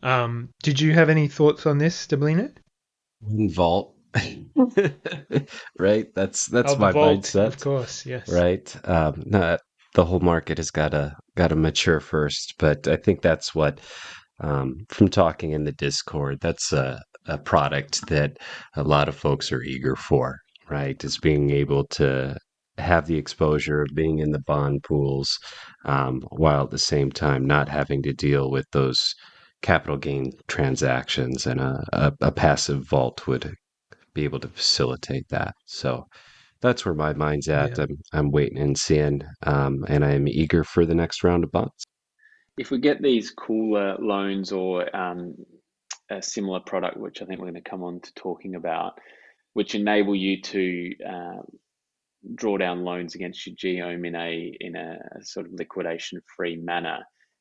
Um, 0.02 0.50
did 0.62 0.80
you 0.80 0.92
have 0.92 1.08
any 1.08 1.28
thoughts 1.28 1.66
on 1.66 1.78
this, 1.78 2.06
Stablino? 2.06 2.52
vault 3.22 3.94
right 5.78 6.14
that's 6.14 6.46
that's 6.46 6.72
oh, 6.72 6.76
my 6.76 6.92
vault, 6.92 7.22
mindset 7.22 7.46
of 7.46 7.60
course 7.60 8.04
yes 8.04 8.28
right 8.28 8.76
um 8.86 9.22
no, 9.24 9.56
the 9.94 10.04
whole 10.04 10.20
market 10.20 10.58
has 10.58 10.70
got 10.70 10.90
to 10.90 11.16
got 11.34 11.48
to 11.48 11.56
mature 11.56 12.00
first 12.00 12.54
but 12.58 12.86
i 12.88 12.96
think 12.96 13.22
that's 13.22 13.54
what 13.54 13.80
um 14.40 14.84
from 14.90 15.08
talking 15.08 15.52
in 15.52 15.64
the 15.64 15.72
discord 15.72 16.38
that's 16.40 16.72
a, 16.72 17.00
a 17.26 17.38
product 17.38 18.06
that 18.08 18.36
a 18.76 18.82
lot 18.82 19.08
of 19.08 19.16
folks 19.16 19.52
are 19.52 19.62
eager 19.62 19.96
for 19.96 20.38
right 20.68 21.04
is 21.04 21.18
being 21.18 21.50
able 21.50 21.86
to 21.86 22.36
have 22.78 23.06
the 23.06 23.16
exposure 23.16 23.82
of 23.82 23.94
being 23.94 24.18
in 24.18 24.32
the 24.32 24.40
bond 24.40 24.82
pools 24.82 25.38
um, 25.84 26.20
while 26.30 26.64
at 26.64 26.70
the 26.70 26.78
same 26.78 27.10
time 27.12 27.46
not 27.46 27.68
having 27.68 28.02
to 28.02 28.12
deal 28.12 28.50
with 28.50 28.66
those 28.72 29.14
capital 29.62 29.96
gain 29.96 30.32
transactions, 30.48 31.46
and 31.46 31.60
a, 31.60 31.84
a, 31.92 32.12
a 32.20 32.32
passive 32.32 32.86
vault 32.88 33.26
would 33.26 33.54
be 34.12 34.24
able 34.24 34.40
to 34.40 34.48
facilitate 34.48 35.28
that. 35.28 35.54
So 35.66 36.06
that's 36.60 36.84
where 36.84 36.94
my 36.94 37.12
mind's 37.14 37.48
at. 37.48 37.78
Yeah. 37.78 37.84
I'm, 37.84 37.98
I'm 38.12 38.30
waiting 38.30 38.58
and 38.58 38.76
seeing, 38.76 39.22
um, 39.44 39.84
and 39.88 40.04
I'm 40.04 40.28
eager 40.28 40.64
for 40.64 40.84
the 40.84 40.94
next 40.94 41.24
round 41.24 41.44
of 41.44 41.52
bonds. 41.52 41.86
If 42.58 42.70
we 42.70 42.78
get 42.78 43.00
these 43.00 43.30
cooler 43.30 43.96
loans 43.98 44.52
or 44.52 44.94
um, 44.94 45.34
a 46.12 46.22
similar 46.22 46.60
product, 46.60 46.96
which 46.96 47.22
I 47.22 47.24
think 47.24 47.40
we're 47.40 47.50
going 47.50 47.62
to 47.62 47.70
come 47.70 47.82
on 47.82 48.00
to 48.00 48.14
talking 48.14 48.54
about, 48.54 48.98
which 49.54 49.74
enable 49.74 50.14
you 50.14 50.40
to 50.42 50.94
uh, 51.04 51.42
draw 52.34 52.56
down 52.56 52.84
loans 52.84 53.14
against 53.14 53.46
your 53.46 53.56
GOHM 53.56 54.06
in 54.06 54.14
a 54.14 54.56
in 54.60 54.76
a 54.76 54.98
sort 55.22 55.46
of 55.46 55.52
liquidation 55.52 56.20
free 56.36 56.56
manner, 56.56 56.98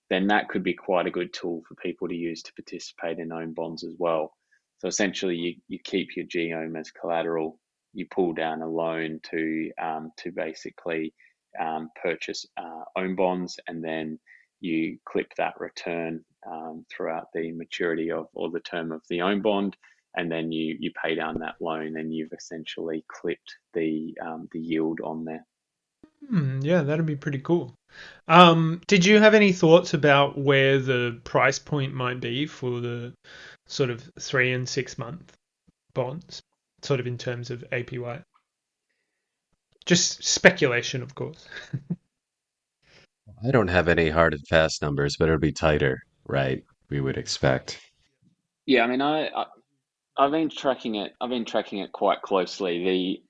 then 0.10 0.28
that 0.28 0.50
could 0.50 0.64
be 0.64 0.74
quite 0.74 1.08
a 1.08 1.12
good 1.12 1.34
tool 1.34 1.62
for 1.68 1.76
people 1.76 2.08
to 2.08 2.16
use 2.16 2.42
to 2.44 2.54
participate 2.54 3.20
in 3.20 3.30
OHM 3.30 3.56
bonds 3.56 3.84
as 3.84 3.94
well. 3.98 4.34
So 4.80 4.88
essentially, 4.88 5.36
you, 5.36 5.56
you 5.68 5.80
keep 5.84 6.16
your 6.16 6.26
GOHM 6.26 6.80
as 6.80 6.92
collateral, 6.92 7.60
you 7.94 8.08
pull 8.10 8.34
down 8.34 8.62
a 8.62 8.68
loan 8.68 9.20
to 9.32 9.72
um, 9.82 10.12
to 10.18 10.32
basically 10.32 11.14
um, 11.60 11.90
purchase 12.02 12.46
uh, 12.58 12.84
OHM 12.98 13.16
bonds, 13.16 13.60
and 13.68 13.84
then 13.84 14.20
you 14.60 14.98
clip 15.06 15.28
that 15.38 15.54
return 15.60 16.24
um, 16.46 16.86
throughout 16.90 17.28
the 17.34 17.52
maturity 17.52 18.12
of 18.12 18.28
or 18.34 18.50
the 18.50 18.60
term 18.60 18.92
of 18.92 19.02
the 19.10 19.20
OHM 19.20 19.42
bond, 19.42 19.78
and 20.16 20.32
then 20.32 20.52
you 20.52 20.76
you 20.80 20.92
pay 20.92 21.16
down 21.16 21.40
that 21.40 21.56
loan, 21.60 21.98
and 21.98 22.14
you've 22.14 22.34
essentially 22.34 23.04
clipped 23.08 23.56
the 23.74 24.18
um, 24.22 24.48
the 24.52 24.60
yield 24.60 25.00
on 25.02 25.26
there. 25.26 25.46
Hmm, 26.28 26.60
yeah, 26.62 26.84
that'd 26.84 27.06
be 27.06 27.16
pretty 27.16 27.40
cool. 27.40 27.74
Um, 28.28 28.82
did 28.88 29.06
you 29.06 29.20
have 29.20 29.34
any 29.34 29.52
thoughts 29.52 29.94
about 29.94 30.38
where 30.38 30.80
the 30.80 31.20
price 31.24 31.60
point 31.60 31.94
might 31.94 32.20
be 32.20 32.46
for 32.46 32.80
the 32.80 33.14
sort 33.68 33.90
of 33.90 34.08
three 34.20 34.54
and 34.54 34.68
six 34.68 34.98
month 34.98 35.36
bonds, 35.94 36.42
sort 36.84 37.00
of 37.00 37.08
in 37.08 37.18
terms 37.18 37.50
of 37.50 37.64
APY? 37.72 38.24
Just 39.86 40.24
speculation, 40.24 41.02
of 41.02 41.16
course. 41.16 41.48
I 43.44 43.50
don't 43.50 43.70
have 43.70 43.88
any 43.88 44.10
hard 44.10 44.36
and 44.36 44.48
fast 44.48 44.84
numbers, 44.84 45.18
but 45.18 45.28
it'll 45.28 45.40
be 45.40 45.52
tighter, 45.52 46.04
right? 46.28 46.64
We 46.90 47.02
would 47.02 47.18
expect. 47.18 47.80
Yeah, 48.66 48.84
I 48.84 48.88
mean, 48.88 49.02
I, 49.02 49.28
I 49.28 49.46
I've 50.18 50.32
been 50.32 50.50
tracking 50.50 50.96
it. 50.96 51.14
I've 51.22 51.30
been 51.30 51.46
tracking 51.46 51.80
it 51.80 51.92
quite 51.92 52.22
closely. 52.22 52.84
The 52.84 53.24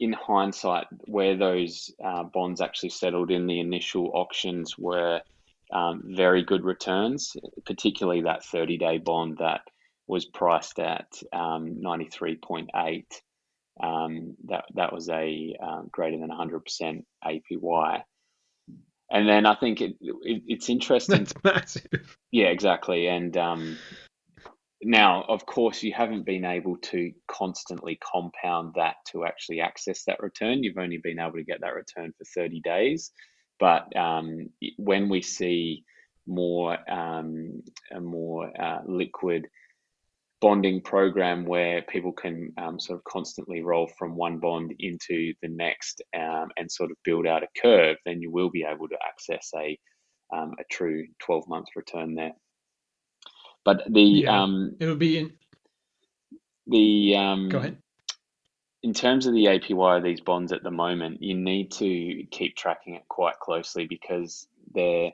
in 0.00 0.12
hindsight, 0.12 0.86
where 1.06 1.36
those 1.36 1.94
uh, 2.04 2.24
bonds 2.24 2.60
actually 2.60 2.88
settled 2.88 3.30
in 3.30 3.46
the 3.46 3.60
initial 3.60 4.10
auctions 4.14 4.76
were 4.76 5.20
um, 5.72 6.02
very 6.04 6.42
good 6.42 6.64
returns, 6.64 7.36
particularly 7.66 8.22
that 8.22 8.44
30 8.44 8.78
day 8.78 8.98
bond 8.98 9.38
that 9.38 9.60
was 10.08 10.26
priced 10.26 10.80
at 10.80 11.06
um, 11.32 11.80
93.8. 11.84 13.04
Um, 13.82 14.36
that, 14.48 14.64
that 14.74 14.92
was 14.92 15.08
a 15.08 15.54
uh, 15.62 15.82
greater 15.90 16.18
than 16.18 16.30
100% 16.30 17.04
APY. 17.24 18.02
And 19.12 19.28
then 19.28 19.44
I 19.44 19.54
think 19.54 19.82
it, 19.82 19.96
it 20.00 20.42
it's 20.46 20.70
interesting. 20.70 21.26
That's 21.26 21.34
massive. 21.44 22.16
Yeah, 22.30 22.46
exactly. 22.46 23.08
And 23.08 23.36
um, 23.36 23.76
now, 24.82 25.24
of 25.28 25.44
course, 25.44 25.82
you 25.82 25.92
haven't 25.92 26.24
been 26.24 26.46
able 26.46 26.78
to 26.78 27.12
constantly 27.30 27.98
compound 28.02 28.72
that 28.76 28.96
to 29.12 29.26
actually 29.26 29.60
access 29.60 30.04
that 30.04 30.20
return. 30.20 30.62
You've 30.62 30.78
only 30.78 30.98
been 30.98 31.20
able 31.20 31.32
to 31.32 31.44
get 31.44 31.60
that 31.60 31.74
return 31.74 32.12
for 32.16 32.24
30 32.34 32.60
days. 32.62 33.12
But 33.60 33.94
um, 33.96 34.48
when 34.78 35.10
we 35.10 35.20
see 35.20 35.84
more 36.26 36.78
um, 36.90 37.62
a 37.94 38.00
more 38.00 38.50
uh, 38.60 38.80
liquid 38.86 39.46
bonding 40.42 40.80
program 40.80 41.46
where 41.46 41.82
people 41.82 42.12
can 42.12 42.52
um, 42.58 42.78
sort 42.78 42.98
of 42.98 43.04
constantly 43.04 43.62
roll 43.62 43.88
from 43.96 44.16
one 44.16 44.38
bond 44.38 44.74
into 44.80 45.32
the 45.40 45.48
next 45.48 46.02
um, 46.18 46.48
and 46.58 46.70
sort 46.70 46.90
of 46.90 46.96
build 47.04 47.28
out 47.28 47.44
a 47.44 47.60
curve, 47.62 47.96
then 48.04 48.20
you 48.20 48.30
will 48.30 48.50
be 48.50 48.66
able 48.68 48.88
to 48.88 48.98
access 49.06 49.50
a 49.56 49.78
um, 50.34 50.52
a 50.58 50.64
true 50.70 51.06
12 51.20 51.46
month 51.46 51.68
return 51.76 52.14
there. 52.14 52.32
But 53.64 53.82
the 53.88 54.02
yeah, 54.02 54.42
um, 54.42 54.76
it 54.80 54.86
would 54.86 54.98
be 54.98 55.18
in 55.18 55.32
the 56.66 57.14
um, 57.16 57.48
go 57.48 57.58
ahead. 57.58 57.78
In 58.82 58.92
terms 58.92 59.26
of 59.26 59.34
the 59.34 59.44
APY 59.44 59.96
of 59.96 60.02
these 60.02 60.20
bonds 60.20 60.50
at 60.50 60.64
the 60.64 60.70
moment, 60.72 61.22
you 61.22 61.36
need 61.36 61.70
to 61.72 62.24
keep 62.32 62.56
tracking 62.56 62.96
it 62.96 63.06
quite 63.08 63.38
closely 63.38 63.86
because 63.86 64.48
they're 64.74 65.12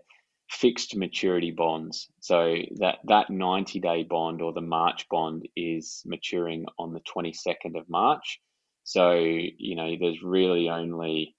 fixed 0.48 0.96
maturity 0.96 1.50
bonds. 1.50 2.08
So 2.20 2.56
that 2.76 2.98
that 3.04 3.30
90 3.30 3.80
day 3.80 4.02
bond 4.04 4.40
or 4.42 4.52
the 4.52 4.60
March 4.60 5.06
bond 5.08 5.48
is 5.56 6.02
maturing 6.06 6.66
on 6.78 6.92
the 6.92 7.00
22nd 7.00 7.78
of 7.78 7.88
March. 7.88 8.40
So, 8.84 9.12
you 9.12 9.76
know, 9.76 9.96
there's 10.00 10.22
really 10.22 10.70
only 10.70 11.36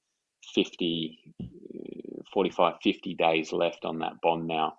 50 0.53 1.33
45 2.33 2.75
50 2.83 3.15
days 3.15 3.51
left 3.51 3.85
on 3.85 3.99
that 3.99 4.21
bond 4.21 4.47
now. 4.47 4.75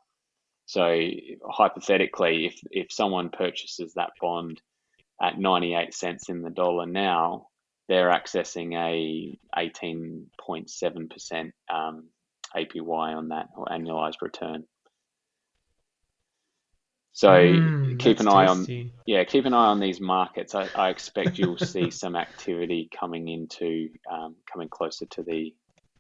So 0.67 1.01
hypothetically, 1.45 2.47
if 2.47 2.61
if 2.71 2.93
someone 2.93 3.31
purchases 3.31 3.95
that 3.95 4.13
bond 4.21 4.63
at 5.21 5.39
98 5.39 5.93
cents 5.93 6.29
in 6.29 6.43
the 6.43 6.51
dollar 6.51 6.87
now, 6.87 7.49
they're 7.89 8.11
accessing 8.11 8.77
a 8.77 9.37
18.7% 9.59 11.53
um, 11.69 12.05
APY 12.57 13.17
on 13.17 13.29
that 13.29 13.49
or 13.57 13.67
annualized 13.67 14.23
return. 14.23 14.65
So 17.13 17.29
mm, 17.29 17.99
keep 17.99 18.21
an 18.21 18.29
eye 18.29 18.47
tasty. 18.47 18.81
on 18.83 18.91
yeah, 19.07 19.25
keep 19.25 19.45
an 19.45 19.55
eye 19.55 19.67
on 19.67 19.81
these 19.81 20.01
markets. 20.01 20.55
I, 20.55 20.69
I 20.75 20.91
expect 20.91 21.39
you'll 21.39 21.59
see 21.59 21.91
some 21.91 22.17
activity 22.17 22.89
coming 22.99 23.29
into 23.29 23.91
um, 24.11 24.37
coming 24.51 24.69
closer 24.69 25.07
to 25.07 25.23
the 25.23 25.55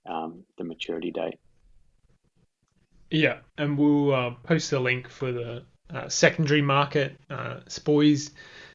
um, 0.09 0.45
the 0.57 0.64
maturity 0.64 1.11
date. 1.11 1.38
Yeah, 3.11 3.38
and 3.59 3.76
we'll 3.76 4.14
uh, 4.14 4.30
post 4.45 4.73
a 4.73 4.78
link 4.78 5.09
for 5.09 5.33
the 5.33 5.64
uh, 5.92 6.09
secondary 6.09 6.62
market. 6.62 7.16
Uh, 7.28 7.61
Spoys 7.66 8.30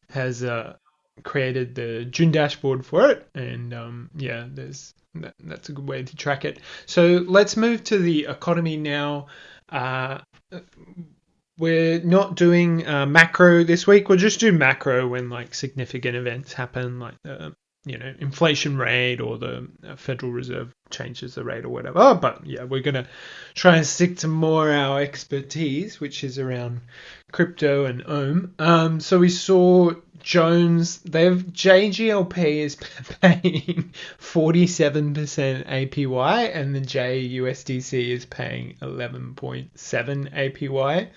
has 0.10 0.44
uh, 0.44 0.76
created 1.24 1.74
the 1.74 2.06
June 2.06 2.32
dashboard 2.32 2.86
for 2.86 3.10
it, 3.10 3.28
and 3.34 3.74
um, 3.74 4.10
yeah, 4.18 4.46
there's 4.50 4.94
that, 5.22 5.36
that's 5.44 5.70
a 5.70 5.74
good 5.74 5.88
way 5.88 6.04
to 6.04 6.16
track 6.16 6.46
it. 6.46 6.60
So 6.86 7.24
let's 7.28 7.58
move 7.58 7.84
to 7.86 7.98
the 7.98 8.26
economy 8.26 8.78
now. 8.78 9.28
Uh, 9.70 10.20
we're 11.58 12.02
not 12.02 12.36
doing 12.36 12.86
uh, 12.88 13.06
macro 13.06 13.64
this 13.64 13.88
week. 13.88 14.10
We'll 14.10 14.18
just 14.18 14.40
do 14.40 14.52
macro 14.52 15.08
when 15.08 15.30
like 15.30 15.54
significant 15.54 16.16
events 16.16 16.54
happen, 16.54 17.00
like 17.00 17.16
the 17.24 17.56
you 17.86 17.98
know 17.98 18.14
inflation 18.20 18.78
rate 18.78 19.22
or 19.22 19.38
the 19.38 19.68
uh, 19.88 19.96
Federal 19.96 20.32
Reserve 20.32 20.74
changes 20.90 21.36
the 21.36 21.44
rate 21.44 21.66
or 21.66 21.70
whatever. 21.70 22.16
But 22.16 22.46
yeah, 22.46 22.64
we're 22.64 22.82
gonna 22.82 23.08
try 23.54 23.78
and 23.78 23.86
stick 23.86 24.18
to 24.18 24.28
more 24.28 24.72
our 24.72 25.02
expertise, 25.02 26.00
which 26.00 26.24
is 26.24 26.40
around 26.40 26.82
crypto 27.32 27.86
and 27.86 28.04
Ohm. 28.06 28.54
Um, 28.60 29.00
so 29.00 29.20
we 29.20 29.30
saw 29.30 29.92
Jones. 30.20 30.98
They've 31.00 31.38
JGLP 31.38 32.38
is 32.64 32.76
paying 33.22 33.94
47% 34.20 35.68
APY, 35.68 36.56
and 36.56 36.76
the 36.76 36.82
JUSDC 36.82 38.10
is 38.10 38.26
paying 38.26 38.76
11.7 38.82 39.70
APY. 40.34 41.10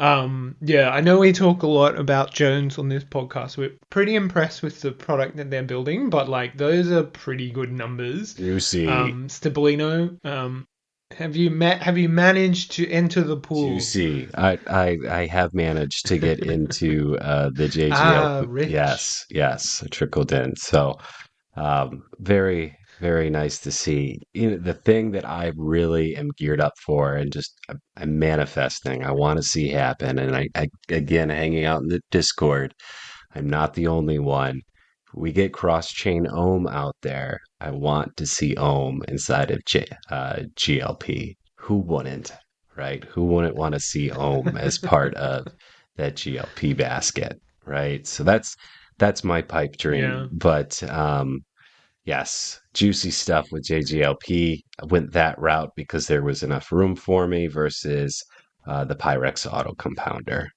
Um, 0.00 0.56
yeah, 0.62 0.88
I 0.88 1.02
know 1.02 1.18
we 1.18 1.32
talk 1.32 1.62
a 1.62 1.66
lot 1.66 1.98
about 1.98 2.32
Jones 2.32 2.78
on 2.78 2.88
this 2.88 3.04
podcast. 3.04 3.58
We're 3.58 3.76
pretty 3.90 4.14
impressed 4.14 4.62
with 4.62 4.80
the 4.80 4.92
product 4.92 5.36
that 5.36 5.50
they're 5.50 5.62
building, 5.62 6.08
but 6.08 6.26
like 6.26 6.56
those 6.56 6.90
are 6.90 7.02
pretty 7.02 7.50
good 7.50 7.70
numbers. 7.70 8.38
You 8.38 8.60
see, 8.60 8.86
um, 8.86 9.28
Stablino, 9.28 10.16
um, 10.24 10.66
have 11.10 11.36
you 11.36 11.50
met? 11.50 11.82
Have 11.82 11.98
you 11.98 12.08
managed 12.08 12.72
to 12.72 12.88
enter 12.88 13.20
the 13.22 13.36
pool? 13.36 13.74
You 13.74 13.80
see, 13.80 14.26
I 14.34 14.58
I, 14.66 14.98
I 15.10 15.26
have 15.26 15.52
managed 15.52 16.06
to 16.06 16.16
get 16.16 16.40
into 16.40 17.18
uh, 17.18 17.50
the 17.52 17.68
JGL. 17.68 17.92
Ah, 17.92 18.44
rich. 18.46 18.70
Yes, 18.70 19.26
yes, 19.28 19.84
trickled 19.90 20.32
in. 20.32 20.56
So, 20.56 20.96
um, 21.56 22.04
very 22.20 22.74
very 23.00 23.30
nice 23.30 23.58
to 23.60 23.72
see. 23.72 24.18
You 24.34 24.50
know, 24.52 24.56
the 24.58 24.74
thing 24.74 25.10
that 25.12 25.28
I 25.28 25.52
really 25.56 26.16
am 26.16 26.30
geared 26.36 26.60
up 26.60 26.74
for 26.84 27.14
and 27.14 27.32
just 27.32 27.58
I'm 27.96 28.18
manifesting, 28.18 29.04
I 29.04 29.12
want 29.12 29.38
to 29.38 29.42
see 29.42 29.68
happen. 29.68 30.18
And 30.18 30.36
I, 30.36 30.48
I, 30.54 30.68
again, 30.88 31.30
hanging 31.30 31.64
out 31.64 31.82
in 31.82 31.88
the 31.88 32.00
Discord, 32.10 32.74
I'm 33.34 33.48
not 33.48 33.74
the 33.74 33.86
only 33.86 34.18
one. 34.18 34.60
We 35.14 35.32
get 35.32 35.52
cross 35.52 35.90
chain 35.90 36.26
Ohm 36.30 36.68
out 36.68 36.94
there. 37.02 37.40
I 37.60 37.70
want 37.70 38.16
to 38.18 38.26
see 38.26 38.54
Ohm 38.56 39.02
inside 39.08 39.50
of 39.50 39.64
J, 39.64 39.86
uh, 40.10 40.40
GLP. 40.56 41.34
Who 41.56 41.76
wouldn't, 41.78 42.32
right? 42.76 43.04
Who 43.04 43.24
wouldn't 43.24 43.56
want 43.56 43.74
to 43.74 43.80
see 43.80 44.10
Ohm 44.10 44.56
as 44.56 44.78
part 44.78 45.14
of 45.14 45.46
that 45.96 46.14
GLP 46.14 46.76
basket, 46.76 47.40
right? 47.66 48.06
So 48.06 48.22
that's 48.22 48.56
that's 48.98 49.24
my 49.24 49.42
pipe 49.42 49.76
dream. 49.78 50.04
Yeah. 50.04 50.26
But 50.30 50.82
um, 50.84 51.40
Yes, 52.10 52.60
juicy 52.74 53.12
stuff 53.12 53.52
with 53.52 53.62
JGLP. 53.62 54.64
I 54.82 54.84
went 54.86 55.12
that 55.12 55.38
route 55.38 55.70
because 55.76 56.08
there 56.08 56.24
was 56.24 56.42
enough 56.42 56.72
room 56.72 56.96
for 56.96 57.28
me 57.28 57.46
versus 57.46 58.24
uh, 58.66 58.84
the 58.84 58.96
Pirex 58.96 59.46
auto 59.46 59.74
compounder. 59.74 60.50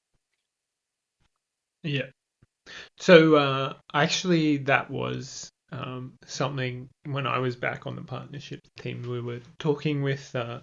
Yeah. 1.84 2.08
So 2.98 3.36
uh, 3.36 3.74
actually, 3.94 4.58
that 4.66 4.90
was 4.90 5.52
um, 5.72 6.14
something 6.26 6.90
when 7.06 7.28
I 7.28 7.38
was 7.38 7.56
back 7.56 7.86
on 7.86 7.96
the 7.98 8.02
partnership 8.02 8.62
team. 8.80 9.04
We 9.04 9.22
were 9.22 9.42
talking 9.60 10.02
with 10.02 10.36
uh, 10.36 10.62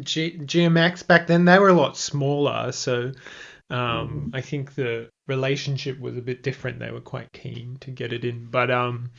G- 0.00 0.38
GMX 0.38 1.06
back 1.06 1.26
then. 1.26 1.44
They 1.44 1.58
were 1.58 1.68
a 1.68 1.74
lot 1.74 1.98
smaller, 1.98 2.72
so 2.72 3.12
um, 3.68 4.30
mm. 4.30 4.30
I 4.32 4.40
think 4.40 4.76
the 4.76 5.10
relationship 5.26 6.00
was 6.00 6.16
a 6.16 6.22
bit 6.22 6.42
different. 6.42 6.78
They 6.78 6.90
were 6.90 7.00
quite 7.00 7.32
keen 7.32 7.76
to 7.80 7.90
get 7.90 8.12
it 8.12 8.24
in, 8.24 8.46
but 8.50 8.70
um, 8.70 9.10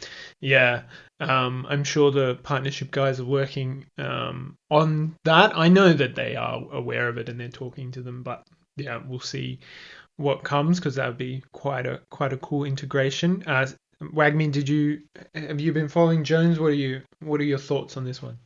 yeah, 0.42 0.84
um, 1.20 1.66
I'm 1.70 1.84
sure 1.84 2.12
the 2.12 2.36
partnership 2.44 2.92
guys 2.92 3.20
are 3.20 3.26
working 3.26 3.86
um, 3.98 4.56
on 4.70 5.16
that. 5.24 5.58
I 5.58 5.70
know 5.70 5.94
that 5.94 6.16
they 6.16 6.36
are 6.36 6.64
aware 6.72 7.08
of 7.08 7.18
it 7.18 7.30
and 7.30 7.40
they're 7.40 7.50
talking 7.50 7.92
to 7.92 8.02
them, 8.02 8.24
but 8.24 8.44
yeah, 8.76 9.00
we'll 9.06 9.20
see 9.20 9.60
what 10.18 10.44
comes 10.44 10.80
because 10.80 10.96
that 10.96 11.08
would 11.08 11.18
be 11.18 11.44
quite 11.52 11.86
a 11.86 12.02
quite 12.10 12.34
a 12.34 12.38
cool 12.38 12.66
integration. 12.66 13.44
Uh, 13.48 13.68
Wagme, 14.02 14.52
did 14.52 14.68
you 14.68 15.02
have 15.34 15.62
you 15.62 15.72
been 15.72 15.88
following 15.88 16.24
Jones? 16.24 16.60
What 16.60 16.72
are 16.72 16.74
you 16.74 17.02
what 17.20 17.40
are 17.40 17.46
your 17.46 17.58
thoughts 17.58 17.98
on 17.98 18.04
this 18.04 18.22
one? 18.22 18.38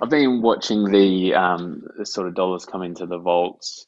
I've 0.00 0.10
been 0.10 0.42
watching 0.42 0.84
the, 0.84 1.34
um, 1.34 1.82
sort 2.04 2.28
of 2.28 2.34
dollars 2.36 2.64
come 2.64 2.82
into 2.82 3.04
the 3.06 3.18
vaults. 3.18 3.87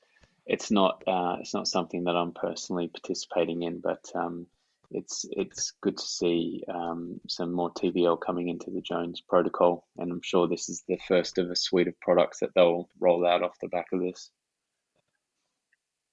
It's 0.50 0.73
not 0.73 1.04
uh, 1.07 1.37
it's 1.38 1.54
not 1.54 1.69
something 1.69 2.04
that 2.04 2.16
I'm 2.16 2.33
personally 2.33 2.88
participating 2.88 3.62
in, 3.62 3.80
but 3.80 4.04
um, 4.16 4.49
it's 4.90 5.25
it's 5.30 5.75
good 5.80 5.97
to 5.97 6.04
see 6.04 6.64
um, 6.69 7.21
some 7.28 7.52
more 7.52 7.73
TVL 7.73 8.21
coming 8.21 8.49
into 8.49 8.73
the 8.73 8.80
Jones 8.80 9.21
protocol, 9.21 9.87
and 9.97 10.11
I'm 10.11 10.23
sure 10.23 10.49
this 10.49 10.69
is 10.69 10.83
the 10.88 10.99
first 11.07 11.38
of 11.38 11.52
a 11.52 11.54
suite 11.54 11.87
of 11.87 12.00
products 12.00 12.40
that 12.40 12.50
they'll 12.57 12.88
roll 12.99 13.25
out 13.25 13.45
off 13.45 13.61
the 13.61 13.69
back 13.69 13.87
of 13.92 14.00
this. 14.00 14.33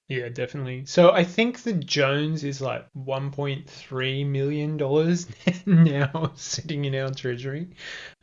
Yeah, 0.08 0.30
definitely. 0.30 0.86
So 0.86 1.10
I 1.10 1.22
think 1.22 1.64
the 1.64 1.74
Jones 1.74 2.42
is 2.42 2.62
like 2.62 2.86
1.3 2.96 4.26
million 4.26 4.78
dollars 4.78 5.26
now 5.66 6.32
sitting 6.34 6.86
in 6.86 6.94
our 6.94 7.10
treasury, 7.10 7.68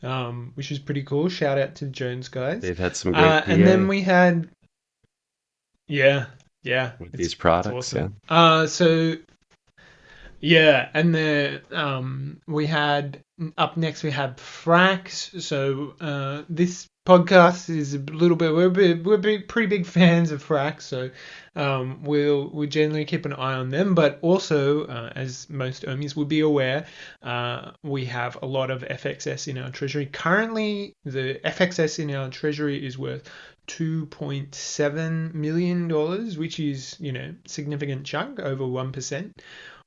um, 0.02 0.52
which 0.56 0.72
is 0.72 0.80
pretty 0.80 1.04
cool. 1.04 1.30
Shout 1.30 1.60
out 1.60 1.76
to 1.76 1.86
the 1.86 1.92
Jones 1.92 2.30
guys. 2.30 2.64
They've 2.64 2.78
had 2.78 2.96
some 2.96 3.12
great 3.12 3.24
uh, 3.24 3.44
and 3.46 3.68
then 3.68 3.88
we 3.88 4.02
had, 4.02 4.50
yeah, 5.88 6.26
yeah, 6.64 6.92
with 7.00 7.12
these 7.12 7.36
products. 7.36 7.94
Awesome. 7.94 8.16
Yeah. 8.30 8.36
Uh, 8.36 8.68
so 8.68 9.16
yeah, 10.46 10.90
and 10.94 11.16
then 11.16 11.62
um, 11.72 12.40
we 12.48 12.68
had 12.68 13.24
up 13.58 13.78
next 13.78 14.04
we 14.04 14.12
had 14.12 14.38
Frax. 14.38 15.42
So 15.42 15.94
uh, 16.00 16.44
this 16.50 16.88
podcast 17.06 17.70
is 17.70 17.94
a 17.94 18.00
little 18.00 18.38
bit 18.38 18.54
we're 18.54 18.70
bit, 18.70 19.04
we're 19.04 19.18
big, 19.18 19.48
pretty 19.48 19.68
big 19.68 19.86
fans 19.86 20.32
of 20.32 20.46
Frax, 20.46 20.82
so 20.82 21.10
um, 21.56 22.04
we'll 22.04 22.50
we 22.50 22.68
generally 22.68 23.06
keep 23.06 23.26
an 23.26 23.34
eye 23.34 23.56
on 23.56 23.70
them. 23.70 23.96
But 23.96 24.20
also, 24.22 24.86
uh, 24.86 25.14
as 25.16 25.50
most 25.50 25.84
Ohmies 25.84 26.16
will 26.16 26.26
be 26.26 26.42
aware, 26.42 26.86
uh, 27.24 27.72
we 27.84 28.06
have 28.06 28.38
a 28.42 28.46
lot 28.46 28.72
of 28.72 28.84
FXS 28.84 29.48
in 29.48 29.58
our 29.58 29.70
treasury. 29.72 30.06
Currently, 30.06 30.94
the 31.06 31.40
FXS 31.44 32.00
in 32.00 32.14
our 32.14 32.30
treasury 32.30 32.86
is 32.86 32.98
worth. 32.98 33.30
$2.7 33.68 35.34
million, 35.34 35.90
which 36.38 36.60
is, 36.60 36.96
you 37.00 37.12
know, 37.12 37.34
significant 37.46 38.06
chunk, 38.06 38.40
over 38.40 38.64
1% 38.64 39.32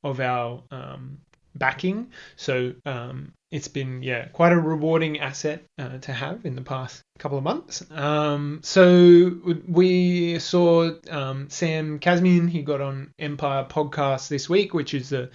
of 0.04 0.20
our 0.20 0.62
um, 0.70 1.18
backing. 1.54 2.12
So 2.37 2.75
um, 2.87 3.32
it's 3.50 3.68
been 3.68 4.02
yeah 4.02 4.26
quite 4.28 4.52
a 4.52 4.58
rewarding 4.58 5.20
asset 5.20 5.64
uh, 5.78 5.99
to 5.99 6.12
have 6.12 6.44
in 6.44 6.54
the 6.54 6.62
past 6.62 7.02
couple 7.18 7.38
of 7.38 7.44
months. 7.44 7.85
Um, 7.90 8.61
so 8.62 9.56
we 9.66 10.38
saw 10.38 10.90
um, 11.11 11.49
Sam 11.50 11.99
Kazemian. 11.99 12.49
He 12.49 12.62
got 12.62 12.80
on 12.80 13.11
Empire 13.18 13.66
podcast 13.68 14.28
this 14.28 14.49
week, 14.49 14.75
which 14.75 14.94
is 14.94 15.11
the 15.11 15.30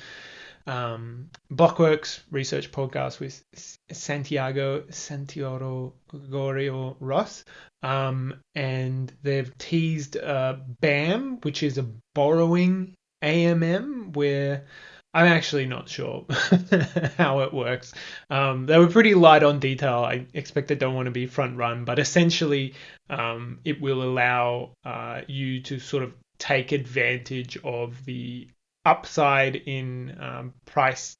um, 0.67 1.29
Blockworks 1.51 2.21
research 2.31 2.71
podcast 2.71 3.19
with 3.19 3.43
Santiago 3.91 4.85
Santiago 4.89 5.93
Gorio 6.11 6.95
Ross. 6.99 7.43
Um, 7.81 8.35
and 8.55 9.11
they've 9.23 9.55
teased 9.57 10.17
uh, 10.17 10.57
BAM, 10.81 11.39
which 11.41 11.63
is 11.63 11.77
a 11.77 11.89
borrowing 12.15 12.93
AMM, 13.21 14.15
where 14.15 14.65
I'm 15.13 15.27
actually 15.27 15.67
not 15.67 15.89
sure 15.89 16.25
how 17.17 17.41
it 17.41 17.53
works. 17.53 17.93
Um, 18.29 18.65
they 18.65 18.79
were 18.79 18.87
pretty 18.87 19.13
light 19.13 19.43
on 19.43 19.59
detail. 19.59 19.99
I 19.99 20.25
expect 20.33 20.69
they 20.69 20.75
don't 20.75 20.95
want 20.95 21.05
to 21.05 21.11
be 21.11 21.27
front 21.27 21.57
run, 21.57 21.85
but 21.85 21.99
essentially, 21.99 22.73
um, 23.09 23.59
it 23.63 23.79
will 23.79 24.01
allow 24.01 24.71
uh, 24.83 25.21
you 25.27 25.61
to 25.63 25.79
sort 25.79 26.03
of 26.03 26.13
take 26.39 26.71
advantage 26.71 27.57
of 27.63 28.03
the 28.05 28.47
upside 28.85 29.55
in 29.55 30.17
um, 30.19 30.53
price 30.65 31.17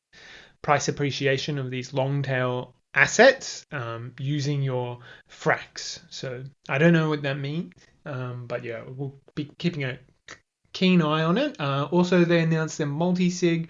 price 0.62 0.88
appreciation 0.88 1.60
of 1.60 1.70
these 1.70 1.94
long 1.94 2.24
tail 2.24 2.76
assets 2.94 3.66
um, 3.72 4.14
using 4.20 4.62
your 4.62 5.00
frax. 5.30 6.00
So 6.10 6.44
I 6.70 6.78
don't 6.78 6.94
know 6.94 7.10
what 7.10 7.24
that 7.24 7.38
means, 7.38 7.74
um, 8.06 8.46
but 8.48 8.64
yeah, 8.64 8.84
we'll 8.88 9.16
be 9.36 9.52
keeping 9.58 9.84
a 9.84 10.00
keen 10.74 11.02
eye 11.02 11.24
on 11.24 11.38
it. 11.38 11.60
Uh, 11.60 11.88
also, 11.92 12.24
they 12.24 12.42
announced 12.42 12.78
their 12.78 12.88
multi-sig 12.88 13.70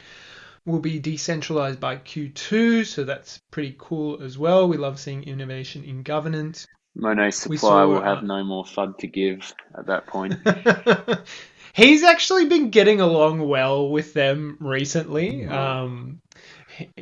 will 0.65 0.79
be 0.79 0.99
decentralized 0.99 1.79
by 1.79 1.97
Q2, 1.97 2.85
so 2.85 3.03
that's 3.03 3.39
pretty 3.51 3.75
cool 3.77 4.21
as 4.23 4.37
well. 4.37 4.67
We 4.67 4.77
love 4.77 4.99
seeing 4.99 5.23
innovation 5.23 5.83
in 5.83 6.03
governance. 6.03 6.65
Mono 6.95 7.29
supply 7.31 7.57
saw, 7.57 7.87
will 7.87 8.01
have 8.01 8.19
uh, 8.19 8.21
no 8.21 8.43
more 8.43 8.63
FUD 8.63 8.97
to 8.99 9.07
give 9.07 9.53
at 9.77 9.87
that 9.87 10.05
point. 10.05 10.35
He's 11.73 12.03
actually 12.03 12.45
been 12.45 12.69
getting 12.69 13.01
along 13.01 13.47
well 13.47 13.89
with 13.89 14.13
them 14.13 14.57
recently. 14.59 15.45
Um, 15.47 16.21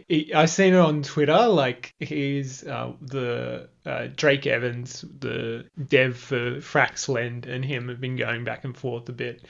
he, 0.08 0.34
I've 0.34 0.50
seen 0.50 0.74
it 0.74 0.80
on 0.80 1.04
Twitter. 1.04 1.48
Like 1.48 1.94
he's 2.00 2.66
uh, 2.66 2.94
the 3.02 3.70
uh, 3.86 4.08
Drake 4.16 4.48
Evans, 4.48 5.04
the 5.20 5.66
dev 5.88 6.18
for 6.18 6.58
Fraxlend, 6.62 7.48
and 7.48 7.64
him 7.64 7.90
have 7.90 8.00
been 8.00 8.16
going 8.16 8.44
back 8.44 8.64
and 8.64 8.76
forth 8.76 9.10
a 9.10 9.14
bit. 9.14 9.44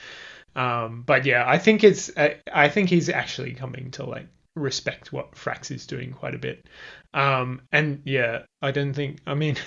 Um, 0.55 1.03
but 1.05 1.25
yeah, 1.25 1.43
I 1.47 1.57
think 1.57 1.83
it's 1.83 2.11
I, 2.17 2.37
I 2.51 2.69
think 2.69 2.89
he's 2.89 3.09
actually 3.09 3.53
coming 3.53 3.91
to 3.91 4.05
like 4.05 4.27
respect 4.55 5.13
what 5.13 5.33
Frax 5.33 5.71
is 5.71 5.85
doing 5.85 6.11
quite 6.11 6.35
a 6.35 6.39
bit. 6.39 6.67
Um, 7.13 7.61
and 7.71 8.01
yeah, 8.05 8.43
I 8.61 8.71
don't 8.71 8.93
think. 8.93 9.19
I 9.25 9.33
mean, 9.33 9.57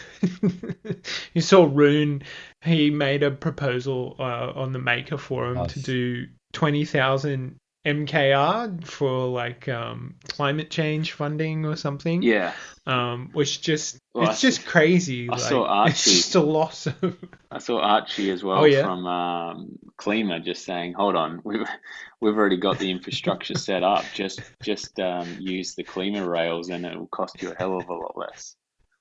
you 1.34 1.40
saw 1.40 1.68
Rune. 1.70 2.22
He 2.62 2.90
made 2.90 3.22
a 3.22 3.30
proposal 3.30 4.16
uh, 4.18 4.52
on 4.54 4.72
the 4.72 4.78
Maker 4.78 5.18
forum 5.18 5.54
nice. 5.54 5.72
to 5.74 5.80
do 5.80 6.26
twenty 6.52 6.84
thousand 6.84 7.56
MKR 7.84 8.84
for 8.86 9.26
like 9.26 9.68
um, 9.68 10.14
climate 10.28 10.70
change 10.70 11.12
funding 11.12 11.66
or 11.66 11.76
something. 11.76 12.22
Yeah. 12.22 12.52
Um, 12.86 13.30
which 13.32 13.60
just 13.62 13.98
well, 14.14 14.30
it's 14.30 14.38
I 14.38 14.48
just 14.48 14.66
crazy. 14.66 15.28
I 15.28 15.32
like, 15.32 15.40
saw 15.40 15.64
Archie. 15.64 15.90
It's 15.90 16.04
just 16.04 16.34
a 16.34 16.40
loss 16.40 16.86
of. 16.86 17.16
I 17.50 17.58
saw 17.58 17.80
Archie 17.80 18.30
as 18.30 18.42
well 18.42 18.58
oh, 18.58 18.64
yeah? 18.64 18.82
from 18.82 19.06
um, 19.06 19.78
Klima 19.98 20.42
just 20.42 20.64
saying, 20.64 20.94
"Hold 20.94 21.16
on, 21.16 21.40
we've 21.44 21.66
we've 22.20 22.36
already 22.36 22.58
got 22.58 22.78
the 22.78 22.90
infrastructure 22.90 23.54
set 23.54 23.82
up. 23.82 24.04
Just 24.14 24.40
just 24.62 24.98
um, 25.00 25.36
use 25.40 25.74
the 25.74 25.84
Klima 25.84 26.26
rails, 26.26 26.68
and 26.68 26.84
it 26.84 26.98
will 26.98 27.06
cost 27.06 27.40
you 27.42 27.52
a 27.52 27.54
hell 27.56 27.78
of 27.78 27.88
a 27.88 27.94
lot 27.94 28.16
less." 28.16 28.56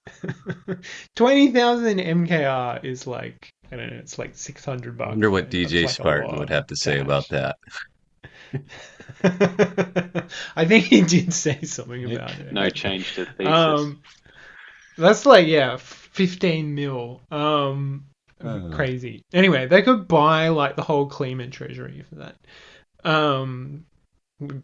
Twenty 1.15 1.51
thousand 1.51 1.99
MKR 1.99 2.83
is 2.83 3.07
like 3.07 3.49
I 3.71 3.77
don't 3.77 3.91
know. 3.91 3.97
It's 3.97 4.19
like 4.19 4.35
six 4.35 4.63
hundred 4.63 4.97
bucks. 4.97 5.07
I 5.07 5.11
wonder 5.11 5.31
what 5.31 5.49
DJ 5.49 5.83
like 5.83 5.91
Spartan 5.91 6.37
would 6.37 6.49
have 6.49 6.67
to 6.67 6.75
say 6.75 6.99
about 6.99 7.27
that. 7.29 7.57
I 10.55 10.65
think 10.65 10.85
he 10.85 11.01
did 11.01 11.33
say 11.33 11.61
something 11.63 12.13
about 12.13 12.31
it. 12.39 12.53
No 12.53 12.69
change 12.69 13.15
to 13.15 13.25
thesis. 13.25 13.53
Um, 13.53 14.01
that's 14.97 15.25
like 15.25 15.47
yeah, 15.47 15.77
fifteen 15.77 16.75
mil. 16.75 17.21
Um, 17.31 18.05
uh. 18.43 18.69
crazy. 18.71 19.23
Anyway, 19.33 19.67
they 19.67 19.81
could 19.81 20.07
buy 20.07 20.49
like 20.49 20.75
the 20.75 20.81
whole 20.83 21.09
Klima 21.09 21.51
treasury 21.51 22.03
for 22.09 22.15
that. 22.15 22.35
Um, 23.03 23.85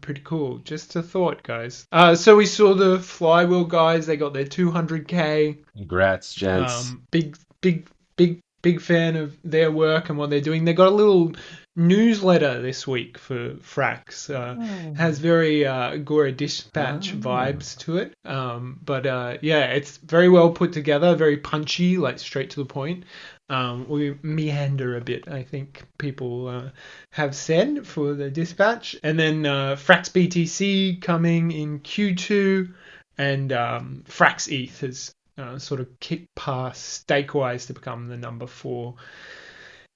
pretty 0.00 0.22
cool. 0.22 0.58
Just 0.58 0.96
a 0.96 1.02
thought, 1.02 1.42
guys. 1.42 1.86
Uh, 1.92 2.14
so 2.14 2.36
we 2.36 2.46
saw 2.46 2.74
the 2.74 2.98
Flywheel 2.98 3.64
guys. 3.64 4.06
They 4.06 4.16
got 4.16 4.32
their 4.32 4.44
200k. 4.44 5.64
Congrats, 5.76 6.34
gents. 6.34 6.90
Um, 6.90 7.06
big, 7.10 7.36
big, 7.60 7.88
big, 8.16 8.40
big 8.62 8.80
fan 8.80 9.16
of 9.16 9.36
their 9.42 9.70
work 9.70 10.08
and 10.08 10.18
what 10.18 10.30
they're 10.30 10.40
doing. 10.40 10.64
They 10.64 10.72
got 10.72 10.88
a 10.88 10.94
little 10.94 11.32
newsletter 11.76 12.60
this 12.60 12.86
week 12.86 13.18
for 13.18 13.54
Frax. 13.54 14.28
Uh, 14.28 14.56
oh. 14.60 14.94
Has 14.94 15.18
very 15.18 15.66
uh, 15.66 15.96
Dispatch 15.96 17.12
oh. 17.12 17.16
vibes 17.16 17.78
to 17.78 17.98
it. 17.98 18.14
Um, 18.24 18.78
but 18.84 19.06
uh, 19.06 19.38
yeah, 19.40 19.66
it's 19.66 19.96
very 19.98 20.28
well 20.28 20.50
put 20.50 20.72
together, 20.72 21.14
very 21.14 21.38
punchy, 21.38 21.96
like 21.96 22.18
straight 22.18 22.50
to 22.50 22.60
the 22.60 22.66
point. 22.66 23.04
Um, 23.48 23.88
we 23.88 24.16
meander 24.22 24.96
a 24.96 25.00
bit, 25.00 25.26
I 25.26 25.42
think 25.42 25.82
people 25.98 26.46
uh, 26.46 26.70
have 27.10 27.34
said 27.34 27.84
for 27.84 28.14
the 28.14 28.30
dispatch. 28.30 28.94
And 29.02 29.18
then 29.18 29.44
uh, 29.44 29.74
Frax 29.74 30.10
BTC 30.10 31.02
coming 31.02 31.50
in 31.50 31.80
Q2, 31.80 32.72
and 33.18 33.52
um, 33.52 34.04
Frax 34.06 34.48
ETH 34.50 34.80
has 34.80 35.12
uh, 35.38 35.58
sort 35.58 35.80
of 35.80 36.00
kicked 36.00 36.34
past 36.34 37.06
Stakewise 37.06 37.66
to 37.66 37.72
become 37.72 38.08
the 38.08 38.16
number 38.16 38.46
four 38.46 38.96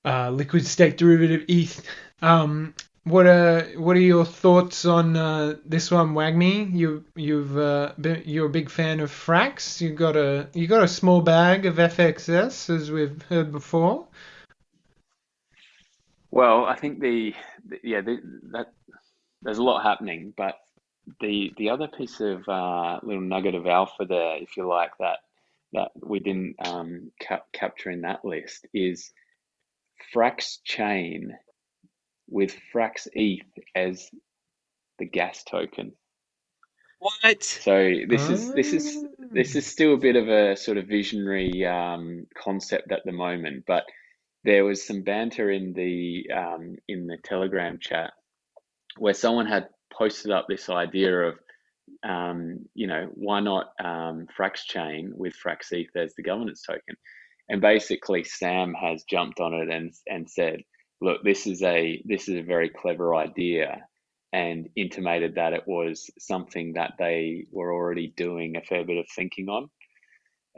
uh, 0.05 0.31
liquid 0.31 0.66
stake 0.66 0.97
derivative 0.97 1.44
ETH. 1.49 1.87
Um, 2.20 2.75
what 3.05 3.27
are 3.27 3.64
what 3.77 3.97
are 3.97 4.01
your 4.01 4.25
thoughts 4.25 4.87
on 4.87 5.16
uh, 5.16 5.57
this 5.66 5.90
one, 5.90 6.14
Wagme? 6.14 6.75
You 6.75 7.05
you've 7.14 7.57
uh, 7.57 7.92
been, 8.01 8.23
you're 8.25 8.47
a 8.47 8.51
big 8.51 8.70
fan 8.70 9.01
of 9.01 9.11
Frax. 9.11 9.81
You 9.81 9.90
got 9.90 10.16
a 10.16 10.49
you 10.55 10.66
got 10.66 10.83
a 10.83 10.88
small 10.88 11.20
bag 11.20 11.66
of 11.66 11.77
FXS, 11.77 12.75
as 12.75 12.90
we've 12.90 13.20
heard 13.29 13.53
before. 13.53 14.07
Well, 16.31 16.64
I 16.64 16.77
think 16.77 17.01
the, 17.01 17.35
the 17.68 17.79
yeah 17.83 18.01
the, 18.01 18.20
that 18.53 18.73
there's 19.42 19.59
a 19.59 19.62
lot 19.62 19.83
happening, 19.83 20.33
but 20.35 20.59
the 21.21 21.53
the 21.57 21.71
other 21.71 21.88
piece 21.88 22.21
of 22.21 22.49
uh, 22.49 23.01
little 23.03 23.23
nugget 23.23 23.55
of 23.55 23.67
alpha 23.67 24.05
there, 24.07 24.37
if 24.37 24.57
you 24.57 24.67
like, 24.67 24.93
that 25.01 25.19
that 25.73 25.90
we 26.01 26.21
didn't 26.21 26.57
um, 26.64 27.11
cap- 27.21 27.47
capture 27.53 27.90
in 27.90 28.03
that 28.03 28.25
list 28.25 28.67
is 28.73 29.11
Frax 30.14 30.59
chain 30.64 31.37
with 32.29 32.57
Frax 32.73 33.09
ETH 33.12 33.43
as 33.75 34.11
the 34.99 35.05
gas 35.05 35.43
token. 35.45 35.93
What? 37.01 37.43
So 37.43 37.93
this 38.09 38.31
is 38.31 38.55
this 38.55 38.73
is 38.73 39.05
this 39.19 39.57
is 39.57 39.67
still 39.67 39.95
a 39.95 39.99
bit 39.99 40.17
of 40.17 40.29
a 40.29 40.57
sort 40.57 40.79
of 40.79 40.87
visionary 40.87 41.67
um, 41.67 42.27
concept 42.35 42.93
at 42.93 43.05
the 43.05 43.12
moment, 43.12 43.64
but 43.67 43.85
there 44.45 44.64
was 44.64 44.87
some 44.87 45.03
banter 45.03 45.51
in 45.51 45.75
the 45.75 46.31
um, 46.35 46.77
in 46.88 47.07
the 47.07 47.19
Telegram 47.23 47.79
chat 47.79 48.12
where 48.97 49.14
someone 49.14 49.47
had 49.47 49.69
posted 49.96 50.30
up 50.30 50.46
this 50.48 50.68
idea 50.68 51.28
of 51.28 51.38
um, 52.02 52.61
you 52.74 52.87
know 52.87 53.09
why 53.14 53.40
not 53.40 53.72
um, 53.83 54.26
Frax 54.38 54.64
chain 54.66 55.12
with 55.14 55.35
Frax 55.35 55.72
ETH 55.72 55.94
as 55.96 56.14
the 56.14 56.22
governance 56.22 56.62
token, 56.62 56.96
and 57.48 57.61
basically 57.61 58.24
Sam 58.24 58.74
has 58.74 59.04
jumped 59.04 59.40
on 59.40 59.54
it 59.54 59.70
and 59.70 59.92
and 60.07 60.28
said, 60.28 60.62
look, 61.00 61.22
this 61.22 61.46
is 61.46 61.62
a 61.62 62.02
this 62.04 62.28
is 62.28 62.37
a 62.37 62.42
very 62.42 62.68
clever 62.68 63.14
idea, 63.14 63.87
and 64.33 64.68
intimated 64.76 65.37
that 65.37 65.52
it 65.52 65.66
was 65.66 66.11
something 66.18 66.74
that 66.74 66.94
they 66.98 67.46
were 67.50 67.72
already 67.72 68.12
doing 68.16 68.57
a 68.57 68.62
fair 68.62 68.85
bit 68.85 68.98
of 68.98 69.07
thinking 69.14 69.48
on. 69.48 69.70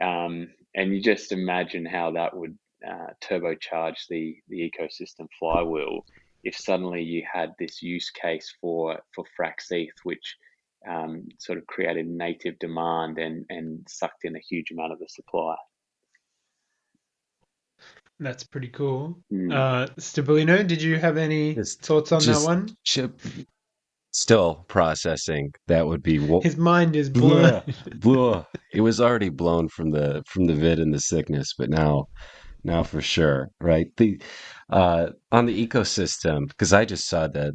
Um, 0.01 0.49
and 0.75 0.93
you 0.93 1.01
just 1.01 1.31
imagine 1.31 1.85
how 1.85 2.11
that 2.11 2.35
would 2.35 2.57
uh, 2.87 3.07
turbocharge 3.23 4.07
the 4.09 4.35
the 4.49 4.71
ecosystem 4.71 5.27
flywheel 5.39 6.05
if 6.43 6.55
suddenly 6.55 7.01
you 7.03 7.23
had 7.31 7.53
this 7.59 7.81
use 7.81 8.09
case 8.09 8.53
for 8.61 8.99
for 9.13 9.25
Frax 9.39 9.71
ETH, 9.71 9.93
which 10.03 10.37
um, 10.89 11.27
sort 11.39 11.57
of 11.57 11.67
created 11.67 12.07
native 12.07 12.57
demand 12.59 13.17
and 13.17 13.45
and 13.49 13.85
sucked 13.89 14.25
in 14.25 14.35
a 14.35 14.39
huge 14.39 14.71
amount 14.71 14.93
of 14.93 14.99
the 14.99 15.07
supply. 15.09 15.55
That's 18.19 18.43
pretty 18.43 18.69
cool. 18.69 19.19
Mm. 19.31 19.53
Uh, 19.53 19.87
Stablino, 19.99 20.65
did 20.65 20.81
you 20.81 20.97
have 20.97 21.17
any 21.17 21.53
just, 21.53 21.81
thoughts 21.81 22.11
on 22.11 22.23
that 22.23 22.41
one? 22.43 22.75
Chip, 22.83 23.19
still 24.11 24.65
processing. 24.67 25.53
That 25.67 25.85
would 25.85 26.01
be 26.01 26.19
his 26.41 26.57
mind 26.57 26.95
is 26.95 27.09
blown. 27.09 27.61
it 28.73 28.81
was 28.81 28.99
already 28.99 29.29
blown 29.29 29.69
from 29.69 29.91
the 29.91 30.23
from 30.27 30.45
the 30.45 30.55
vid 30.55 30.79
and 30.79 30.93
the 30.93 30.99
sickness, 30.99 31.53
but 31.57 31.69
now 31.69 32.07
now 32.67 32.83
for 32.83 33.01
sure, 33.01 33.49
right? 33.59 33.87
The 33.97 34.21
uh, 34.69 35.07
on 35.31 35.45
the 35.45 35.67
ecosystem 35.67 36.47
because 36.49 36.73
I 36.73 36.85
just 36.85 37.07
saw 37.07 37.27
the 37.27 37.53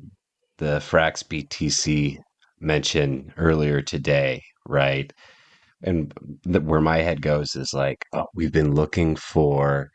the 0.58 0.78
Frax 0.80 1.22
BTC 1.22 2.16
mention 2.60 3.32
earlier 3.36 3.82
today, 3.82 4.42
right? 4.66 5.12
And 5.82 6.12
the, 6.44 6.60
where 6.60 6.80
my 6.80 6.98
head 6.98 7.22
goes 7.22 7.54
is 7.56 7.72
like, 7.74 8.04
oh, 8.12 8.26
we've 8.34 8.52
been 8.52 8.74
looking 8.74 9.16
for 9.16 9.90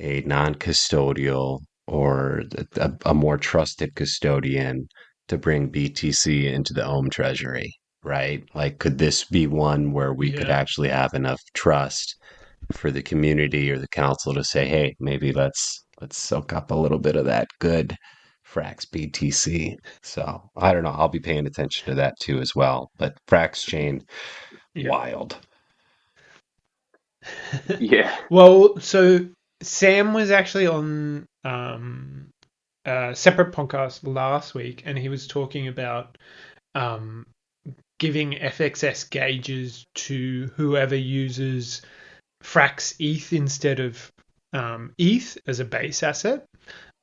a 0.00 0.22
non-custodial 0.22 1.60
or 1.86 2.42
a, 2.76 2.92
a 3.04 3.14
more 3.14 3.36
trusted 3.36 3.94
custodian 3.94 4.88
to 5.28 5.38
bring 5.38 5.70
BTC 5.70 6.52
into 6.52 6.72
the 6.72 6.84
Ohm 6.84 7.10
treasury, 7.10 7.70
right? 8.02 8.42
Like, 8.54 8.78
could 8.78 8.98
this 8.98 9.24
be 9.24 9.46
one 9.46 9.92
where 9.92 10.14
we 10.14 10.30
yeah. 10.30 10.38
could 10.38 10.50
actually 10.50 10.88
have 10.88 11.12
enough 11.12 11.40
trust 11.54 12.16
for 12.72 12.90
the 12.90 13.02
community 13.02 13.70
or 13.70 13.78
the 13.78 13.88
council 13.88 14.34
to 14.34 14.44
say, 14.44 14.66
hey, 14.66 14.94
maybe 15.00 15.32
let's 15.32 15.84
let's 16.00 16.18
soak 16.18 16.52
up 16.52 16.70
a 16.70 16.74
little 16.74 16.98
bit 16.98 17.16
of 17.16 17.24
that 17.26 17.48
good 17.60 17.96
Frax 18.46 18.86
BTC. 18.86 19.74
So 20.02 20.50
I 20.56 20.72
don't 20.72 20.84
know. 20.84 20.90
I'll 20.90 21.08
be 21.08 21.20
paying 21.20 21.46
attention 21.46 21.88
to 21.88 21.94
that 21.96 22.14
too 22.20 22.40
as 22.40 22.54
well. 22.54 22.90
But 22.98 23.16
Frax 23.28 23.66
chain, 23.66 24.02
yeah. 24.74 24.90
wild. 24.90 25.38
yeah. 27.78 28.16
Well, 28.30 28.78
so 28.78 29.26
Sam 29.62 30.12
was 30.14 30.30
actually 30.30 30.66
on 30.66 31.26
um, 31.44 32.30
a 32.84 33.14
separate 33.14 33.52
podcast 33.52 34.06
last 34.06 34.54
week, 34.54 34.82
and 34.86 34.96
he 34.96 35.08
was 35.08 35.26
talking 35.26 35.68
about 35.68 36.18
um, 36.74 37.24
giving 37.98 38.32
FXS 38.32 39.10
gauges 39.10 39.86
to 39.94 40.50
whoever 40.56 40.96
uses 40.96 41.82
Frax 42.42 42.94
ETH 42.98 43.32
instead 43.32 43.80
of 43.80 44.12
um, 44.52 44.94
ETH 44.98 45.38
as 45.46 45.60
a 45.60 45.64
base 45.64 46.02
asset, 46.02 46.46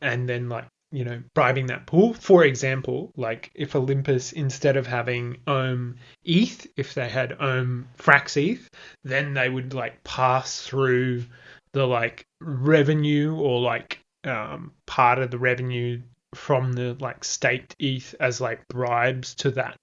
and 0.01 0.27
then 0.27 0.49
like 0.49 0.67
you 0.91 1.03
know 1.03 1.21
bribing 1.33 1.67
that 1.67 1.85
pool. 1.85 2.13
For 2.13 2.43
example, 2.43 3.11
like 3.15 3.51
if 3.55 3.75
Olympus 3.75 4.31
instead 4.31 4.77
of 4.77 4.87
having 4.87 5.37
Ohm 5.47 5.97
ETH, 6.23 6.67
if 6.77 6.93
they 6.93 7.09
had 7.09 7.41
Ohm 7.41 7.87
Frax 7.97 8.37
ETH, 8.37 8.69
then 9.03 9.33
they 9.33 9.49
would 9.49 9.73
like 9.73 10.03
pass 10.03 10.61
through 10.61 11.25
the 11.73 11.85
like 11.85 12.25
revenue 12.39 13.35
or 13.35 13.59
like 13.59 13.99
um, 14.23 14.71
part 14.85 15.19
of 15.19 15.31
the 15.31 15.39
revenue 15.39 16.01
from 16.35 16.73
the 16.73 16.95
like 16.99 17.23
staked 17.23 17.75
ETH 17.79 18.15
as 18.19 18.41
like 18.41 18.67
bribes 18.67 19.35
to 19.35 19.51
that 19.51 19.77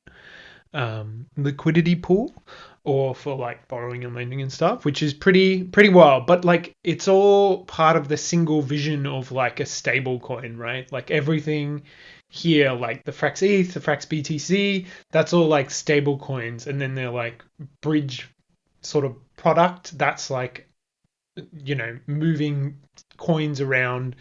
um, 0.72 1.26
liquidity 1.36 1.96
pool 1.96 2.32
or 2.84 3.14
for 3.14 3.36
like 3.36 3.68
borrowing 3.68 4.04
and 4.04 4.14
lending 4.14 4.42
and 4.42 4.52
stuff, 4.52 4.84
which 4.84 5.02
is 5.02 5.14
pretty 5.14 5.64
pretty 5.64 5.90
wild. 5.90 6.26
But 6.26 6.44
like 6.44 6.72
it's 6.84 7.08
all 7.08 7.64
part 7.64 7.96
of 7.96 8.08
the 8.08 8.16
single 8.16 8.62
vision 8.62 9.06
of 9.06 9.32
like 9.32 9.60
a 9.60 9.66
stable 9.66 10.20
coin, 10.20 10.56
right? 10.56 10.90
Like 10.92 11.10
everything 11.10 11.82
here, 12.28 12.72
like 12.72 13.04
the 13.04 13.12
Frax 13.12 13.42
ETH, 13.42 13.74
the 13.74 13.80
Frax 13.80 14.06
BTC, 14.06 14.86
that's 15.10 15.32
all 15.32 15.46
like 15.46 15.70
stable 15.70 16.18
coins, 16.18 16.66
and 16.66 16.80
then 16.80 16.94
they're 16.94 17.10
like 17.10 17.44
bridge 17.82 18.28
sort 18.82 19.04
of 19.04 19.16
product 19.36 19.98
that's 19.98 20.30
like 20.30 20.70
you 21.52 21.74
know, 21.74 21.98
moving 22.06 22.78
coins 23.16 23.60
around 23.60 24.16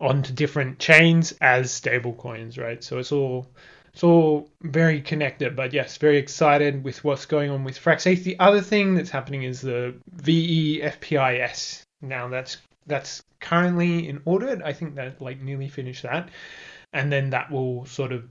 onto 0.00 0.32
different 0.32 0.78
chains 0.78 1.32
as 1.40 1.70
stable 1.70 2.14
coins, 2.14 2.56
right? 2.56 2.82
So 2.82 2.98
it's 2.98 3.12
all 3.12 3.46
it's 3.92 4.04
all 4.04 4.48
very 4.62 5.00
connected. 5.00 5.56
But 5.56 5.72
yes, 5.72 5.96
very 5.96 6.18
excited 6.18 6.84
with 6.84 7.02
what's 7.04 7.26
going 7.26 7.50
on 7.50 7.64
with 7.64 7.78
Frax 7.78 8.04
The 8.22 8.38
other 8.38 8.60
thing 8.60 8.94
that's 8.94 9.10
happening 9.10 9.42
is 9.42 9.60
the 9.60 9.94
VE 10.12 10.80
FPIS. 10.82 11.82
Now 12.00 12.28
that's 12.28 12.58
that's 12.86 13.22
currently 13.40 14.08
in 14.08 14.22
audit. 14.24 14.62
I 14.62 14.72
think 14.72 14.94
that 14.96 15.20
like 15.20 15.40
nearly 15.40 15.68
finished 15.68 16.02
that, 16.04 16.28
and 16.92 17.12
then 17.12 17.30
that 17.30 17.50
will 17.50 17.84
sort 17.86 18.12
of 18.12 18.28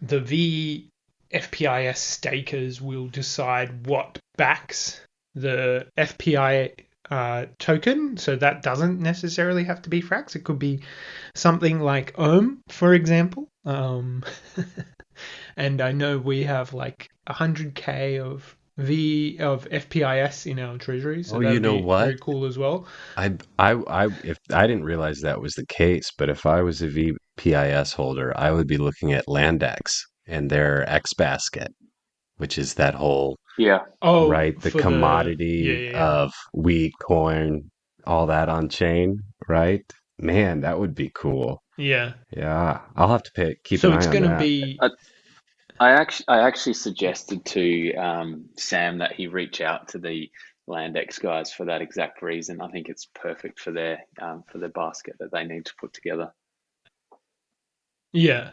the 0.00 0.20
VE 0.20 0.88
FPIS 1.32 1.96
stakers 1.96 2.80
will 2.80 3.08
decide 3.08 3.86
what 3.86 4.18
backs 4.36 5.00
the 5.34 5.86
FPI 5.96 6.72
uh, 7.10 7.46
token. 7.58 8.16
So 8.16 8.36
that 8.36 8.62
doesn't 8.62 9.00
necessarily 9.00 9.64
have 9.64 9.82
to 9.82 9.90
be 9.90 10.02
Frax. 10.02 10.36
It 10.36 10.44
could 10.44 10.58
be 10.58 10.80
something 11.34 11.80
like 11.80 12.14
Ohm, 12.18 12.62
for 12.68 12.94
example. 12.94 13.48
Um, 13.64 14.24
and 15.56 15.80
I 15.80 15.92
know 15.92 16.18
we 16.18 16.44
have 16.44 16.72
like 16.72 17.08
100k 17.28 18.20
of 18.20 18.56
V 18.78 19.38
of 19.38 19.68
FPIS 19.68 20.50
in 20.50 20.58
our 20.58 20.78
treasury. 20.78 21.22
So 21.22 21.36
oh, 21.36 21.40
you 21.40 21.60
know 21.60 21.76
what? 21.76 22.04
Very 22.04 22.18
cool 22.18 22.44
as 22.46 22.58
well. 22.58 22.86
I, 23.16 23.36
I, 23.58 23.72
I, 23.72 24.06
if 24.24 24.38
I 24.50 24.66
didn't 24.66 24.84
realize 24.84 25.20
that 25.20 25.40
was 25.40 25.52
the 25.52 25.66
case, 25.66 26.10
but 26.16 26.30
if 26.30 26.46
I 26.46 26.62
was 26.62 26.82
a 26.82 26.88
VPIS 26.88 27.94
holder, 27.94 28.32
I 28.36 28.50
would 28.50 28.66
be 28.66 28.78
looking 28.78 29.12
at 29.12 29.26
LandX 29.26 29.76
and 30.26 30.50
their 30.50 30.88
X 30.88 31.12
basket, 31.14 31.68
which 32.36 32.56
is 32.58 32.74
that 32.74 32.94
whole 32.94 33.36
yeah. 33.58 33.80
Oh, 34.00 34.28
right. 34.28 34.58
The 34.58 34.70
commodity 34.70 35.36
the, 35.36 35.82
yeah, 35.84 35.90
yeah, 35.90 36.08
of 36.08 36.32
wheat, 36.54 36.94
corn, 37.02 37.70
all 38.06 38.26
that 38.26 38.48
on 38.48 38.68
chain, 38.68 39.18
right? 39.48 39.84
Man, 40.18 40.60
that 40.60 40.78
would 40.78 40.94
be 40.94 41.10
cool. 41.14 41.61
Yeah. 41.82 42.14
Yeah. 42.30 42.80
I'll 42.96 43.08
have 43.08 43.22
to 43.24 43.32
pick. 43.32 43.64
keep 43.64 43.80
so 43.80 43.88
an 43.88 43.94
eye 43.94 43.96
on 43.96 44.00
that. 44.00 44.04
So 44.04 44.10
it's 44.10 44.20
going 44.20 44.30
to 44.30 44.38
be. 44.38 44.78
I 45.80 45.90
actually, 45.90 46.28
I 46.28 46.46
actually 46.46 46.74
suggested 46.74 47.44
to 47.46 47.94
um, 47.94 48.44
Sam 48.56 48.98
that 48.98 49.12
he 49.12 49.26
reach 49.26 49.60
out 49.60 49.88
to 49.88 49.98
the 49.98 50.30
LandX 50.68 51.20
guys 51.20 51.52
for 51.52 51.66
that 51.66 51.82
exact 51.82 52.22
reason. 52.22 52.60
I 52.60 52.68
think 52.68 52.88
it's 52.88 53.08
perfect 53.14 53.58
for 53.58 53.72
their 53.72 53.98
um, 54.20 54.44
for 54.50 54.58
their 54.58 54.68
basket 54.68 55.16
that 55.18 55.32
they 55.32 55.44
need 55.44 55.64
to 55.66 55.72
put 55.80 55.92
together. 55.92 56.32
Yeah, 58.12 58.50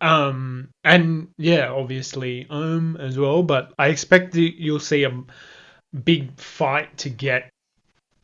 um, 0.00 0.68
and 0.84 1.28
yeah, 1.38 1.70
obviously 1.70 2.46
Ohm 2.50 2.96
as 2.96 3.18
well. 3.18 3.42
But 3.42 3.72
I 3.78 3.88
expect 3.88 4.32
that 4.32 4.60
you'll 4.60 4.80
see 4.80 5.04
a 5.04 5.22
big 6.04 6.38
fight 6.38 6.98
to 6.98 7.10
get 7.10 7.48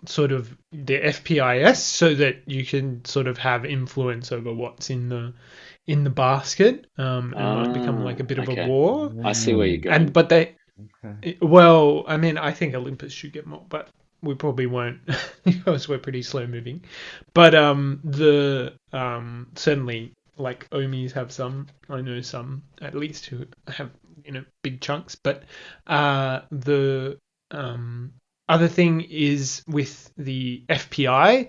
sort 0.07 0.33
of 0.33 0.57
the 0.73 0.99
FPIS 0.99 1.77
so 1.77 2.15
that 2.15 2.43
you 2.47 2.65
can 2.65 3.05
sort 3.05 3.27
of 3.27 3.39
have 3.39 3.65
influence 3.65 4.33
over 4.33 4.53
what's 4.53 4.91
in 4.91 5.09
the 5.09 5.33
in 5.87 6.05
the 6.05 6.11
basket. 6.11 6.87
Um, 6.99 7.35
and 7.37 7.63
might 7.63 7.79
become 7.79 8.05
like 8.05 8.21
a 8.21 8.25
bit 8.25 8.39
okay. 8.39 8.53
of 8.53 8.67
a 8.67 8.69
war. 8.69 9.13
I 9.25 9.33
see 9.33 9.55
where 9.55 9.67
you're 9.67 9.79
going. 9.79 9.95
And 9.95 10.13
but 10.13 10.29
they, 10.29 10.57
okay. 11.05 11.39
well, 11.41 12.05
I 12.07 12.17
mean, 12.17 12.39
I 12.39 12.53
think 12.53 12.75
Olympus 12.75 13.13
should 13.13 13.33
get 13.33 13.47
more, 13.47 13.65
but 13.69 13.89
we 14.23 14.35
probably 14.35 14.67
won't 14.67 15.01
because 15.45 15.89
we're 15.89 15.99
pretty 15.99 16.23
slow 16.23 16.47
moving. 16.47 16.85
But 17.35 17.55
um, 17.55 18.01
the 18.05 18.75
um, 18.93 19.49
certainly 19.55 20.13
like 20.37 20.69
ohmies 20.71 21.13
have 21.13 21.33
some. 21.33 21.67
I 21.89 22.01
know 22.01 22.21
some 22.21 22.63
at 22.81 22.95
least 22.95 23.27
who 23.27 23.47
have 23.69 23.91
you 24.25 24.33
know 24.33 24.45
big 24.63 24.81
chunks. 24.81 25.15
But 25.15 25.45
uh, 25.87 26.41
the 26.51 27.19
um, 27.51 28.13
other 28.53 28.69
thing 28.69 29.01
is 29.01 29.63
with 29.67 30.13
the 30.17 30.65
FPI, 30.69 31.49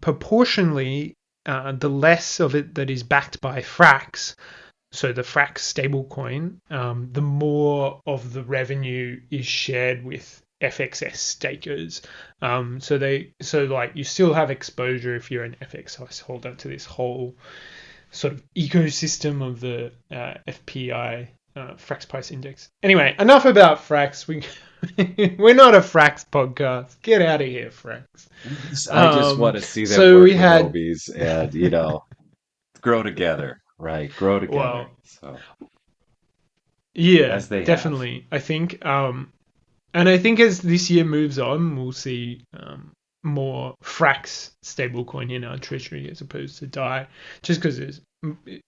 proportionally, 0.00 1.14
uh, 1.46 1.72
the 1.72 1.90
less 1.90 2.40
of 2.40 2.54
it 2.54 2.74
that 2.76 2.90
is 2.90 3.02
backed 3.02 3.40
by 3.40 3.60
Frax, 3.60 4.34
so 4.92 5.12
the 5.12 5.22
Frax 5.22 5.58
stablecoin, 5.58 6.58
um, 6.70 7.08
the 7.12 7.22
more 7.22 8.00
of 8.06 8.32
the 8.32 8.42
revenue 8.42 9.20
is 9.30 9.46
shared 9.46 10.04
with 10.04 10.42
FXS 10.60 11.16
stakers. 11.16 12.02
Um, 12.42 12.78
so 12.78 12.98
they 12.98 13.32
so 13.40 13.64
like 13.64 13.92
you 13.94 14.04
still 14.04 14.34
have 14.34 14.50
exposure 14.50 15.16
if 15.16 15.30
you're 15.30 15.44
an 15.44 15.56
FXS 15.62 16.20
holder 16.20 16.54
to 16.54 16.68
this 16.68 16.84
whole 16.84 17.34
sort 18.10 18.34
of 18.34 18.44
ecosystem 18.54 19.46
of 19.46 19.60
the 19.60 19.92
uh, 20.10 20.34
FPI 20.46 21.28
uh, 21.56 21.72
Frax 21.74 22.06
price 22.06 22.30
index. 22.30 22.68
Anyway, 22.82 23.16
enough 23.18 23.46
about 23.46 23.78
Frax. 23.78 24.26
We 24.26 24.42
we're 25.38 25.54
not 25.54 25.74
a 25.74 25.80
Frax 25.80 26.24
podcast. 26.28 27.00
Get 27.02 27.22
out 27.22 27.40
of 27.40 27.46
here, 27.48 27.70
Frax. 27.70 28.04
I 28.90 29.12
just 29.12 29.32
Um, 29.34 29.38
want 29.38 29.56
to 29.56 29.62
see 29.62 29.84
them 29.84 29.94
so 29.96 30.14
work 30.16 30.24
we 30.24 30.30
with 30.30 30.38
had- 30.40 30.72
Obies 30.72 31.10
and 31.14 31.54
you 31.54 31.70
know 31.70 32.04
grow 32.80 33.02
together, 33.02 33.60
right? 33.78 34.10
Grow 34.16 34.40
together. 34.40 34.58
Well, 34.58 34.90
so 35.04 35.36
Yeah, 36.94 37.26
As 37.34 37.48
they 37.48 37.58
have. 37.58 37.66
definitely. 37.66 38.26
I 38.32 38.38
think, 38.38 38.84
um, 38.84 39.32
and 39.94 40.08
I 40.08 40.18
think 40.18 40.40
as 40.40 40.60
this 40.60 40.90
year 40.90 41.04
moves 41.04 41.38
on, 41.38 41.76
we'll 41.76 41.92
see 41.92 42.44
um, 42.54 42.92
more 43.22 43.74
Frax 43.82 44.50
stablecoin 44.64 45.32
in 45.32 45.44
our 45.44 45.58
treasury 45.58 46.10
as 46.10 46.20
opposed 46.20 46.58
to 46.58 46.66
DAI, 46.66 47.06
just 47.42 47.60
because 47.60 48.00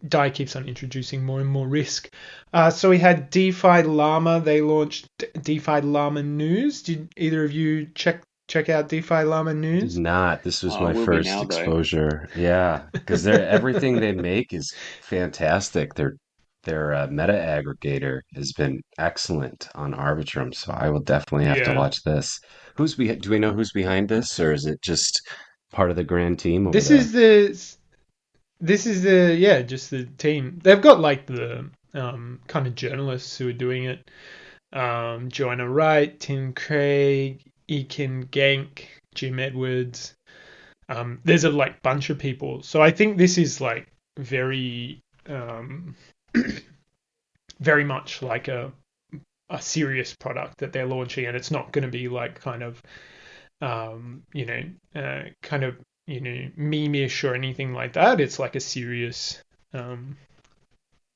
DAI 0.09 0.31
keeps 0.31 0.57
on 0.57 0.67
introducing 0.67 1.25
more 1.25 1.41
and 1.41 1.49
more 1.49 1.69
risk. 1.69 2.11
Uh, 2.53 2.71
so 2.71 2.91
we 2.91 2.99
had 2.99 3.31
DeFi 3.31 3.83
Llama. 3.83 4.41
They 4.41 4.61
launched 4.61 5.09
DeFi 5.41 5.81
Llama 5.81 6.23
News. 6.23 6.83
Did 6.83 7.09
either 7.17 7.45
of 7.45 7.53
you 7.53 7.87
check 7.95 8.23
check 8.49 8.69
out 8.69 8.89
DeFi 8.89 9.23
Llama 9.23 9.55
did 9.55 9.61
News? 9.61 9.99
not. 9.99 10.43
This 10.43 10.63
was 10.63 10.75
Oh, 10.75 10.81
my 10.81 10.93
will 10.93 11.05
first 11.05 11.29
now, 11.29 11.45
though. 11.45 11.57
exposure. 11.57 12.29
Yeah, 12.37 12.83
because 12.93 13.23
they're 13.23 13.49
everything 13.59 14.01
they 14.01 14.13
make 14.13 14.53
is 14.53 14.73
fantastic. 15.03 15.95
Their 15.95 16.17
their 16.65 16.95
uh, 16.95 17.07
meta 17.09 17.33
aggregator 17.35 18.21
has 18.35 18.53
been 18.53 18.81
excellent 18.99 19.69
on 19.75 19.93
Arbitrum, 19.95 20.55
so 20.55 20.73
I 20.73 20.89
will 20.91 21.01
definitely 21.03 21.47
have 21.47 21.63
to 21.65 21.75
watch 21.75 22.03
this. 22.03 22.41
Who's 22.77 22.95
be? 22.95 23.15
Do 23.15 23.31
we 23.31 23.39
know 23.39 23.53
who's 23.53 23.73
behind 23.73 24.09
this, 24.09 24.41
or 24.41 24.53
is 24.53 24.67
it 24.67 24.81
just 24.83 25.21
part 25.73 25.91
of 25.91 25.97
the 25.97 26.05
grand 26.05 26.39
team? 26.39 26.67
Over 26.67 26.73
This 26.73 26.89
there? 26.89 26.99
is 26.99 27.13
the 27.13 27.77
this 28.65 28.87
is 28.87 29.03
the 29.03 29.37
yeah, 29.39 29.61
just 29.63 29.91
the 29.91 30.05
team. 30.05 30.59
They've 30.63 30.81
got 30.81 30.99
like 30.99 31.27
the 31.27 31.71
um, 31.93 32.41
kind 32.49 32.67
of 32.67 32.75
journalists 32.75 33.37
who 33.37 33.49
are 33.49 33.53
doing 33.53 33.85
it. 33.85 34.11
Um, 34.73 35.29
Joanna 35.29 35.69
Wright, 35.69 36.19
Tim 36.19 36.55
Craig, 36.55 37.43
Ekin 37.69 38.29
Genk, 38.31 38.87
Jim 39.15 39.39
Edwards. 39.39 40.15
Um, 40.89 41.21
there's 41.25 41.45
a 41.45 41.51
like 41.51 41.83
bunch 41.83 42.09
of 42.09 42.19
people. 42.19 42.63
So 42.63 42.83
I 42.83 42.91
think 42.91 43.19
this 43.19 43.37
is 43.37 43.61
like 43.61 43.87
very 44.19 45.01
um, 45.29 45.95
very 47.61 47.85
much 47.85 48.23
like 48.23 48.49
a 48.49 48.73
a 49.51 49.61
serious 49.61 50.17
product 50.17 50.59
that 50.59 50.73
they're 50.73 50.87
launching 50.87 51.27
and 51.27 51.37
it's 51.37 51.51
not 51.51 51.71
going 51.71 51.85
to 51.85 51.91
be 51.91 52.09
like 52.09 52.41
kind 52.41 52.63
of 52.63 52.83
um, 53.61 54.23
you 54.33 54.47
know, 54.47 54.63
uh, 54.95 55.23
kind 55.43 55.65
of 55.65 55.77
you 56.07 56.21
know 56.21 56.51
meme-ish 56.57 57.25
or 57.25 57.35
anything 57.35 57.73
like 57.73 57.95
that. 57.95 58.21
It's 58.21 58.39
like 58.39 58.57
a 58.57 58.61
serious 58.61 59.43
um, 59.73 60.17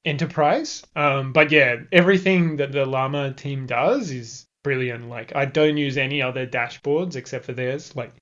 enterprise. 0.05 0.83
Um, 0.96 1.33
but 1.33 1.51
yeah, 1.51 1.77
everything 1.92 2.57
that 2.57 2.72
the 2.72 2.87
Llama 2.87 3.33
team 3.33 3.66
does 3.66 4.11
is 4.11 4.46
brilliant. 4.64 5.09
Like 5.09 5.35
I 5.35 5.44
don't 5.44 5.77
use 5.77 5.96
any 5.96 6.22
other 6.22 6.46
dashboards 6.46 7.16
except 7.16 7.44
for 7.44 7.53
theirs. 7.53 7.94
Like, 7.94 8.12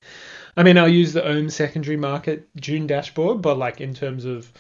I 0.57 0.63
mean, 0.63 0.79
I'll 0.79 0.89
use 0.89 1.13
the 1.13 1.25
Ohm 1.25 1.51
secondary 1.51 1.97
market 1.97 2.49
June 2.57 2.87
dashboard, 2.87 3.43
but 3.43 3.59
like 3.59 3.81
in 3.81 3.95
terms 3.95 4.25
of 4.25 4.53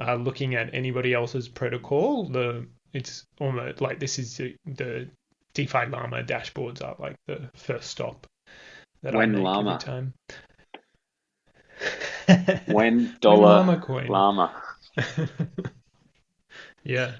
uh, 0.00 0.14
looking 0.14 0.54
at 0.54 0.74
anybody 0.74 1.14
else's 1.14 1.48
protocol, 1.48 2.28
the 2.28 2.66
it's 2.92 3.26
almost 3.40 3.80
like 3.80 3.98
this 3.98 4.18
is 4.18 4.36
the, 4.36 4.54
the 4.66 5.08
DeFi 5.54 5.86
Llama 5.86 6.22
dashboards 6.22 6.82
are 6.82 6.96
like 6.98 7.16
the 7.26 7.50
first 7.54 7.90
stop 7.90 8.26
that 9.02 9.16
I 9.16 9.26
make 9.26 9.42
Llama? 9.42 9.74
every 9.74 9.84
time. 9.84 10.14
When 12.66 13.16
dollar 13.20 13.58
Llama 13.58 13.80
coin. 13.80 14.06
llama. 14.08 14.52
yeah. 16.84 17.12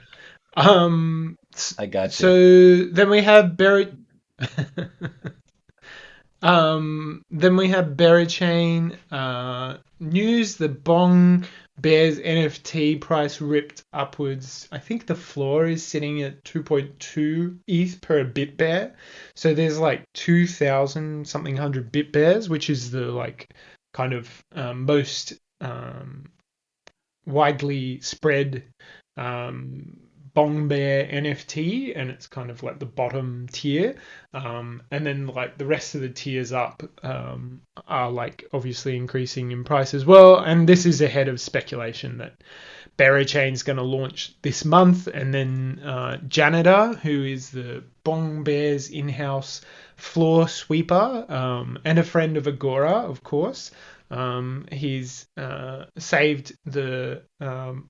Um. 0.57 1.37
s- 1.55 1.75
I 1.79 1.87
got 1.87 2.07
you. 2.07 2.11
So 2.11 2.85
then 2.93 3.11
we 3.11 3.23
have 3.23 3.57
Berry. 3.57 3.93
um. 6.43 7.23
Then 7.31 7.57
we 7.57 7.69
have 7.69 7.87
Berachain 7.97 8.97
uh, 9.11 9.79
news. 10.01 10.57
The 10.57 10.69
Bong 10.69 11.45
Bears 11.81 12.19
NFT 12.21 13.01
price 13.01 13.41
ripped 13.41 13.83
upwards. 13.93 14.69
I 14.71 14.79
think 14.79 15.07
the 15.07 15.15
floor 15.17 15.67
is 15.67 15.85
sitting 15.85 16.23
at 16.23 16.45
2.2 16.45 17.59
ETH 17.67 18.01
per 18.01 18.23
bit 18.25 18.57
bear. 18.57 18.95
So 19.35 19.55
there's 19.55 19.79
like 19.81 20.05
2,000 20.15 21.27
something 21.27 21.57
hundred 21.57 21.91
bit 21.91 22.13
bears, 22.13 22.49
which 22.49 22.71
is 22.71 22.93
the 22.93 23.07
like 23.07 23.53
kind 23.95 24.13
of 24.13 24.45
um, 24.53 24.85
most 24.85 25.33
um, 25.63 26.27
widely 27.25 28.01
spread 28.01 28.65
um, 29.17 29.97
Bong 30.35 30.67
Bear 30.67 31.07
NFT, 31.07 31.93
and 31.97 32.11
it's 32.11 32.27
kind 32.27 32.51
of 32.51 32.63
like 32.65 32.81
the 32.81 32.87
bottom 32.87 33.47
tier. 33.51 33.95
Um, 34.35 34.83
and 34.91 35.07
then 35.07 35.29
like 35.29 35.57
the 35.57 35.65
rest 35.65 35.95
of 35.95 36.01
the 36.01 36.09
tiers 36.09 36.53
up 36.53 36.83
um, 37.05 37.63
are 37.87 38.11
like 38.11 38.45
obviously 38.53 38.97
increasing 38.97 39.53
in 39.53 39.63
price 39.63 39.95
as 39.95 40.05
well. 40.05 40.41
And 40.41 40.69
this 40.69 40.87
is 40.87 41.01
ahead 41.01 41.29
of 41.29 41.41
speculation 41.41 42.19
that 42.19 42.35
Chain's 42.99 43.63
going 43.63 43.77
to 43.77 43.83
launch 43.83 44.35
this 44.43 44.65
month, 44.65 45.07
and 45.07 45.33
then 45.35 45.81
uh, 45.85 46.19
Janitor, 46.29 46.95
who 46.95 47.25
is 47.25 47.51
the 47.51 47.85
Bong 48.05 48.45
Bear's 48.45 48.89
in-house 48.91 49.63
floor 49.97 50.49
sweeper 50.49 51.27
um, 51.29 51.79
and 51.85 51.99
a 51.99 52.05
friend 52.05 52.37
of 52.37 52.47
Agora, 52.47 52.93
of 52.93 53.23
course. 53.23 53.71
Um, 54.11 54.67
he's 54.71 55.27
uh, 55.37 55.87
saved 55.99 56.57
the 56.65 57.23
um, 57.41 57.89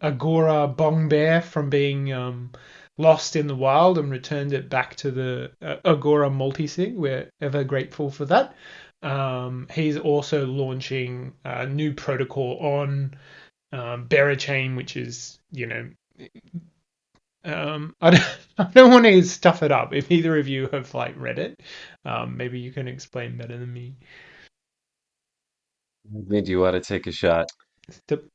Agora 0.00 0.68
Bong 0.68 1.08
Bear 1.08 1.42
from 1.42 1.68
being 1.68 2.12
um, 2.12 2.52
lost 2.98 3.36
in 3.36 3.46
the 3.46 3.56
wild 3.56 3.98
and 3.98 4.10
returned 4.10 4.52
it 4.52 4.68
back 4.68 4.96
to 4.96 5.10
the 5.10 5.52
uh, 5.60 5.76
Agora 5.84 6.30
multisig. 6.30 6.94
We're 6.94 7.30
ever 7.40 7.64
grateful 7.64 8.10
for 8.10 8.24
that. 8.26 8.54
Um, 9.02 9.66
he's 9.74 9.98
also 9.98 10.46
launching 10.46 11.34
a 11.44 11.66
new 11.66 11.92
protocol 11.92 12.58
on 12.60 13.16
um, 13.72 14.08
Chain, 14.36 14.76
which 14.76 14.96
is, 14.96 15.38
you 15.50 15.66
know, 15.66 15.90
um, 17.44 17.94
I 18.00 18.10
don't, 18.10 18.38
I 18.58 18.64
don't 18.64 18.90
want 18.90 19.04
to 19.04 19.22
stuff 19.22 19.62
it 19.62 19.72
up. 19.72 19.92
If 19.92 20.10
either 20.10 20.38
of 20.38 20.48
you 20.48 20.68
have 20.72 20.94
like 20.94 21.14
read 21.18 21.38
it, 21.38 21.60
um, 22.04 22.36
maybe 22.36 22.60
you 22.60 22.72
can 22.72 22.88
explain 22.88 23.36
better 23.36 23.58
than 23.58 23.72
me. 23.72 23.96
do 26.42 26.42
you 26.52 26.60
want 26.60 26.74
to 26.74 26.80
take 26.80 27.06
a 27.06 27.12
shot? 27.12 27.46
The- 28.08 28.28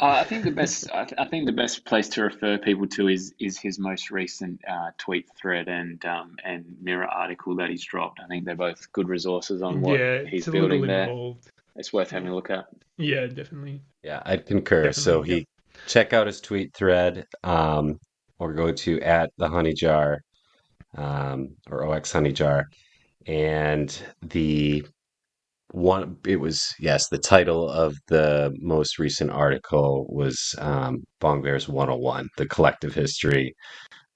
Uh, 0.00 0.18
I 0.20 0.24
think 0.24 0.44
the 0.44 0.50
best. 0.50 0.90
I, 0.94 1.04
th- 1.04 1.18
I 1.18 1.26
think 1.28 1.44
the 1.46 1.52
best 1.52 1.84
place 1.84 2.08
to 2.10 2.22
refer 2.22 2.56
people 2.58 2.86
to 2.88 3.08
is 3.08 3.34
is 3.38 3.58
his 3.58 3.78
most 3.78 4.10
recent 4.10 4.60
uh, 4.66 4.90
tweet 4.98 5.26
thread 5.36 5.68
and 5.68 6.02
um, 6.06 6.36
and 6.44 6.64
mirror 6.80 7.06
article 7.06 7.56
that 7.56 7.68
he's 7.70 7.84
dropped. 7.84 8.18
I 8.20 8.26
think 8.26 8.46
they're 8.46 8.56
both 8.56 8.90
good 8.92 9.08
resources 9.08 9.62
on 9.62 9.82
what 9.82 10.00
yeah, 10.00 10.24
he's 10.26 10.46
it's 10.46 10.48
a 10.48 10.52
building 10.52 10.80
little 10.80 10.86
there. 10.86 11.02
involved. 11.02 11.50
It's 11.76 11.92
worth 11.92 12.10
having 12.10 12.28
a 12.28 12.34
look 12.34 12.50
at. 12.50 12.66
Yeah, 12.96 13.26
definitely. 13.26 13.82
Yeah, 14.02 14.22
I'd 14.24 14.46
concur. 14.46 14.92
So 14.92 15.22
Definitely, 15.22 15.40
he 15.40 15.46
check 15.86 16.12
out 16.12 16.26
his 16.26 16.40
tweet 16.40 16.74
thread, 16.74 17.26
um, 17.44 17.98
or 18.38 18.52
go 18.52 18.72
to 18.72 19.00
at 19.00 19.30
the 19.38 19.48
honey 19.48 19.74
jar, 19.74 20.20
um, 20.96 21.56
or 21.70 21.84
OX 21.86 22.12
honey 22.12 22.32
jar, 22.32 22.66
and 23.26 24.02
the 24.22 24.84
one 25.72 26.16
it 26.26 26.36
was 26.36 26.74
yes, 26.80 27.08
the 27.08 27.18
title 27.18 27.68
of 27.68 27.94
the 28.08 28.52
most 28.60 28.98
recent 28.98 29.30
article 29.30 30.06
was 30.08 30.54
um, 30.58 31.04
Bong 31.20 31.42
Bears 31.42 31.68
101, 31.68 32.28
the 32.36 32.46
collective 32.46 32.94
history 32.94 33.54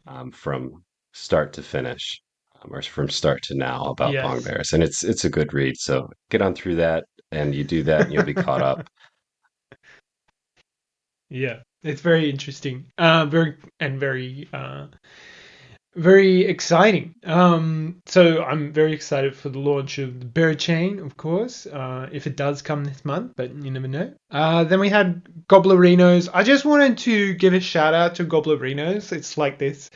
um, 0.06 0.30
from 0.32 0.82
start 1.12 1.52
to 1.54 1.62
finish, 1.62 2.20
or 2.70 2.82
from 2.82 3.08
start 3.08 3.42
to 3.44 3.54
now 3.54 3.84
about 3.86 4.12
Yes. 4.12 4.24
Bong 4.24 4.42
Bears, 4.42 4.72
and 4.72 4.82
it's 4.82 5.04
it's 5.04 5.24
a 5.24 5.30
good 5.30 5.52
read. 5.52 5.76
So 5.78 6.08
get 6.30 6.42
on 6.42 6.54
through 6.54 6.76
that, 6.76 7.04
and 7.32 7.54
you 7.54 7.64
do 7.64 7.82
that, 7.84 8.02
and 8.02 8.12
you'll 8.12 8.24
be 8.24 8.34
caught 8.34 8.62
up. 8.62 8.88
Yeah, 11.30 11.60
it's 11.82 12.00
very 12.00 12.30
interesting. 12.30 12.86
Uh, 12.96 13.26
very 13.26 13.56
and 13.80 13.98
very 13.98 14.48
uh, 14.52 14.86
very 15.96 16.44
exciting. 16.44 17.14
Um, 17.24 18.00
so 18.06 18.42
I'm 18.42 18.72
very 18.72 18.92
excited 18.92 19.36
for 19.36 19.48
the 19.48 19.58
launch 19.58 19.98
of 19.98 20.20
the 20.20 20.26
Bear 20.26 20.54
Chain, 20.54 20.98
of 20.98 21.16
course, 21.16 21.66
uh, 21.66 22.08
if 22.12 22.26
it 22.26 22.36
does 22.36 22.62
come 22.62 22.84
this 22.84 23.04
month, 23.04 23.32
but 23.36 23.54
you 23.54 23.70
never 23.70 23.88
know. 23.88 24.12
Uh, 24.30 24.64
then 24.64 24.80
we 24.80 24.88
had 24.88 25.22
Goblerinos. 25.48 26.28
I 26.32 26.42
just 26.42 26.64
wanted 26.64 26.98
to 26.98 27.34
give 27.34 27.54
a 27.54 27.60
shout 27.60 27.94
out 27.94 28.16
to 28.16 28.24
Goblerinos. 28.24 29.12
It's 29.12 29.38
like 29.38 29.58
this 29.58 29.90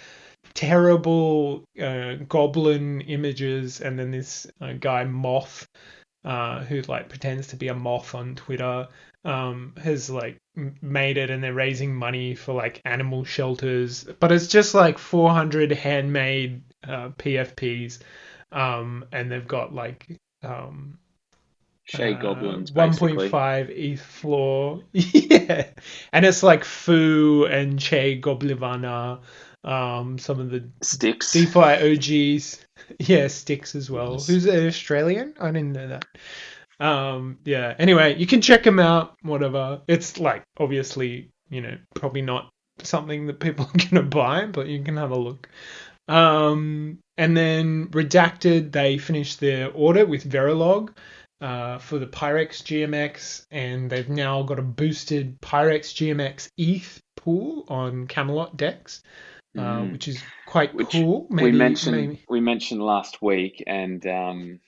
terrible 0.55 1.65
uh, 1.81 2.15
goblin 2.29 3.01
images, 3.03 3.81
and 3.81 3.99
then 3.99 4.11
this 4.11 4.47
uh, 4.61 4.73
guy 4.73 5.05
Moth, 5.05 5.69
uh, 6.25 6.61
who 6.65 6.83
like 6.83 7.09
pretends 7.09 7.49
to 7.49 7.57
be 7.57 7.69
a 7.69 7.75
moth 7.75 8.15
on 8.15 8.35
Twitter. 8.35 8.89
um, 9.25 9.75
has 9.83 10.09
like 10.09 10.39
made 10.81 11.19
it 11.19 11.31
and 11.31 11.43
they're 11.43 11.55
raising 11.55 11.95
money 11.95 12.35
for 12.35 12.55
like 12.55 12.81
animal 12.85 13.25
shelters, 13.25 14.05
but 14.21 14.33
it's 14.33 14.47
just 14.47 14.75
like 14.75 14.99
400 14.99 15.73
handmade 15.73 16.63
uh, 16.85 17.11
PFPs, 17.11 17.99
um, 18.53 19.05
and 19.13 19.31
they've 19.31 19.47
got 19.47 19.75
like 19.75 20.19
um, 20.43 20.99
Shay 21.85 22.15
uh, 22.15 22.21
goblins, 22.21 22.73
1.5 22.73 23.69
ETH 23.71 24.01
floor, 24.01 24.83
yeah, 24.93 25.67
and 26.13 26.25
it's 26.25 26.43
like 26.43 26.65
Foo 26.65 27.45
and 27.45 27.79
Che 27.79 28.21
Goblivana, 28.21 29.21
um, 29.65 30.19
some 30.19 30.41
of 30.41 30.51
the 30.51 30.69
sticks, 30.83 31.33
DeFi 31.33 31.59
OGs, 31.59 32.65
yeah, 33.01 33.29
sticks 33.29 33.75
as 33.75 33.91
well. 33.91 34.15
Who's 34.15 34.47
an 34.47 34.67
Australian? 34.67 35.35
I 35.41 35.51
didn't 35.51 35.73
know 35.73 35.89
that. 35.89 36.05
Um, 36.81 37.39
yeah. 37.45 37.75
Anyway, 37.79 38.17
you 38.17 38.27
can 38.27 38.41
check 38.41 38.63
them 38.63 38.79
out. 38.79 39.15
Whatever. 39.23 39.83
It's 39.89 40.19
like 40.19 40.45
obviously, 40.59 41.31
you 41.51 41.61
know, 41.61 41.77
probably 41.95 42.23
not 42.23 42.51
something 42.83 43.27
that 43.27 43.41
people 43.41 43.67
are 43.75 43.89
gonna 43.89 44.03
buy, 44.03 44.47
but 44.47 44.69
you 44.69 44.83
can 44.83 44.97
have 44.97 45.11
a 45.11 45.19
look. 45.19 45.49
Um, 46.07 46.99
and 47.19 47.37
then 47.37 47.89
Redacted, 47.89 48.73
they 48.73 48.97
finished 48.97 49.41
their 49.41 49.71
audit 49.75 50.09
with 50.09 50.31
Verilog 50.31 50.97
uh, 51.41 51.79
for 51.79 51.99
the 51.99 52.07
Pirex 52.07 52.63
GMX, 52.63 53.45
and 53.51 53.91
they've 53.91 54.09
now 54.09 54.43
got 54.43 54.59
a 54.59 54.63
boosted 54.63 55.41
Pirex 55.41 55.93
GMX 55.93 56.49
ETH 56.57 57.01
pool 57.17 57.65
on 57.69 58.07
Camelot 58.07 58.57
Uh, 59.59 59.81
mm. 59.81 59.93
which 59.93 60.07
is 60.07 60.23
quite 60.47 60.73
which 60.73 60.93
cool. 60.93 61.27
Maybe, 61.31 61.51
we 61.51 61.59
mentioned 61.59 61.97
maybe. 61.97 62.25
we 62.29 62.41
mentioned 62.41 62.81
last 62.81 63.21
week, 63.21 63.65
and 63.67 64.07
um, 64.07 64.61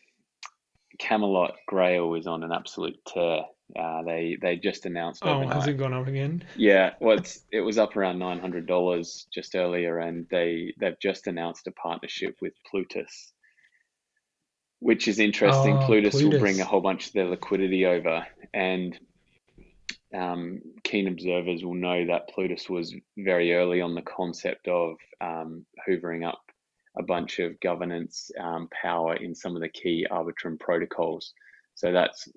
Camelot 0.98 1.54
Grail 1.68 2.14
is 2.14 2.26
on 2.26 2.42
an 2.42 2.50
absolute 2.50 2.98
tear. 3.06 3.44
Uh, 3.78 4.02
they 4.02 4.36
they 4.42 4.56
just 4.56 4.86
announced. 4.86 5.22
Oh, 5.24 5.36
overnight. 5.36 5.54
has 5.54 5.66
it 5.68 5.74
gone 5.74 5.94
up 5.94 6.08
again? 6.08 6.42
Yeah, 6.56 6.94
well, 6.98 7.18
it's, 7.18 7.40
it 7.52 7.60
was 7.60 7.78
up 7.78 7.96
around 7.96 8.18
nine 8.18 8.40
hundred 8.40 8.66
dollars 8.66 9.28
just 9.32 9.54
earlier, 9.54 9.98
and 9.98 10.26
they 10.28 10.74
they've 10.80 10.98
just 11.00 11.28
announced 11.28 11.68
a 11.68 11.72
partnership 11.72 12.36
with 12.42 12.52
Plutus, 12.68 13.32
which 14.80 15.06
is 15.06 15.20
interesting. 15.20 15.76
Oh, 15.76 15.86
Plutus, 15.86 16.14
Plutus, 16.14 16.32
will 16.32 16.40
bring 16.40 16.60
a 16.60 16.64
whole 16.64 16.80
bunch 16.80 17.06
of 17.06 17.12
their 17.12 17.26
liquidity 17.26 17.86
over, 17.86 18.26
and 18.52 18.98
um, 20.12 20.62
keen 20.90 21.06
observers 21.06 21.64
will 21.64 21.74
know 21.74 22.06
that 22.06 22.28
Plutus 22.28 22.68
was 22.68 22.94
very 23.16 23.54
early 23.54 23.80
on 23.80 23.94
the 23.94 24.02
concept 24.02 24.66
of 24.68 24.96
um, 25.20 25.64
hoovering 25.88 26.26
up 26.26 26.40
a 26.98 27.02
bunch 27.02 27.38
of 27.38 27.58
governance 27.60 28.30
um, 28.40 28.68
power 28.82 29.14
in 29.14 29.34
some 29.34 29.54
of 29.54 29.62
the 29.62 29.68
key 29.68 30.06
Arbitrum 30.10 30.58
protocols. 30.58 31.32
So 31.74 31.92
that's 31.92 32.28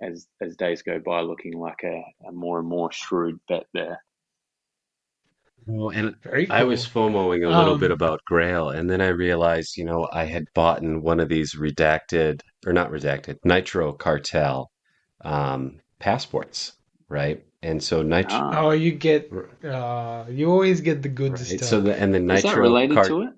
as 0.00 0.26
as 0.40 0.56
days 0.56 0.82
go 0.82 0.98
by, 0.98 1.20
looking 1.20 1.58
like 1.58 1.82
a, 1.84 2.02
a 2.28 2.32
more 2.32 2.58
and 2.58 2.68
more 2.68 2.90
shrewd 2.90 3.38
bet 3.48 3.66
there. 3.72 4.02
Well, 5.66 5.90
and 5.90 6.14
cool. 6.22 6.46
I 6.50 6.64
was 6.64 6.86
FOMOing 6.86 7.44
a 7.44 7.56
little 7.56 7.74
um, 7.74 7.80
bit 7.80 7.90
about 7.90 8.20
Grail, 8.26 8.70
and 8.70 8.90
then 8.90 9.00
I 9.00 9.08
realized, 9.08 9.76
you 9.76 9.84
know, 9.84 10.08
I 10.12 10.24
had 10.24 10.44
bought 10.54 10.82
in 10.82 11.02
one 11.02 11.20
of 11.20 11.28
these 11.28 11.54
redacted 11.54 12.40
or 12.66 12.72
not 12.72 12.90
redacted 12.90 13.36
Nitro 13.44 13.92
Cartel 13.92 14.70
um, 15.24 15.80
passports, 16.00 16.72
right? 17.14 17.42
And 17.62 17.82
so 17.82 18.02
Nitro. 18.02 18.50
Oh, 18.52 18.70
you 18.72 18.92
get, 18.92 19.32
uh, 19.64 20.24
you 20.28 20.50
always 20.50 20.80
get 20.82 21.00
the 21.02 21.08
good 21.08 21.32
right. 21.32 21.40
stuff. 21.40 21.62
So 21.62 21.80
the 21.80 21.96
and 21.98 22.12
the 22.12 22.20
Nitro 22.20 22.36
Is 22.36 22.42
that 22.42 22.58
related 22.58 22.94
Car- 22.96 23.08
to 23.08 23.22
it? 23.22 23.30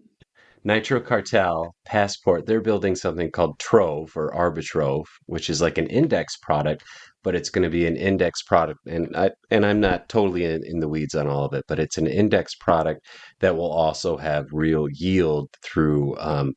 Nitro 0.65 1.01
Cartel, 1.01 1.77
Passport, 1.85 2.47
they're 2.47 2.61
building 2.61 2.97
something 2.97 3.31
called 3.31 3.57
Trove 3.61 4.17
or 4.17 4.33
Arbitrove, 4.35 5.05
which 5.27 5.49
is 5.49 5.61
like 5.61 5.79
an 5.79 5.87
index 5.87 6.37
product, 6.39 6.83
but 7.23 7.37
it's 7.37 7.51
going 7.51 7.63
to 7.63 7.71
be 7.71 7.87
an 7.87 7.95
index 7.97 8.43
product. 8.43 8.81
And 8.87 9.15
I 9.15 9.31
and 9.51 9.65
I'm 9.65 9.81
not 9.81 10.09
totally 10.09 10.45
in, 10.45 10.65
in 10.65 10.81
the 10.81 10.89
weeds 10.89 11.15
on 11.15 11.29
all 11.29 11.45
of 11.45 11.53
it, 11.53 11.65
but 11.69 11.79
it's 11.79 11.99
an 11.99 12.09
index 12.09 12.57
product 12.57 13.01
that 13.39 13.57
will 13.57 13.71
also 13.71 14.17
have 14.17 14.47
real 14.51 14.89
yield 14.91 15.49
through 15.63 16.17
um, 16.19 16.55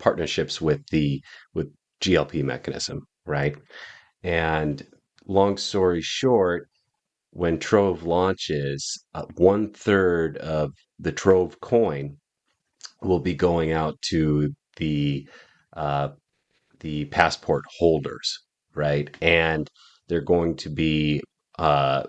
partnerships 0.00 0.60
with 0.60 0.80
the 0.90 1.22
with 1.54 1.68
GLP 2.00 2.42
mechanism, 2.42 3.02
right? 3.26 3.54
And 4.24 4.84
long 5.26 5.56
story 5.56 6.00
short, 6.02 6.68
when 7.30 7.58
Trove 7.58 8.02
launches, 8.02 9.04
uh, 9.14 9.24
one 9.36 9.72
third 9.72 10.36
of 10.38 10.72
the 10.98 11.12
Trove 11.12 11.60
coin 11.60 12.18
will 13.00 13.20
be 13.20 13.34
going 13.34 13.72
out 13.72 14.00
to 14.10 14.50
the 14.76 15.28
uh, 15.74 16.08
the 16.80 17.06
passport 17.06 17.64
holders, 17.78 18.38
right? 18.74 19.14
And 19.22 19.68
they're 20.08 20.20
going 20.20 20.56
to 20.56 20.68
be 20.70 21.22
uh, 21.58 22.04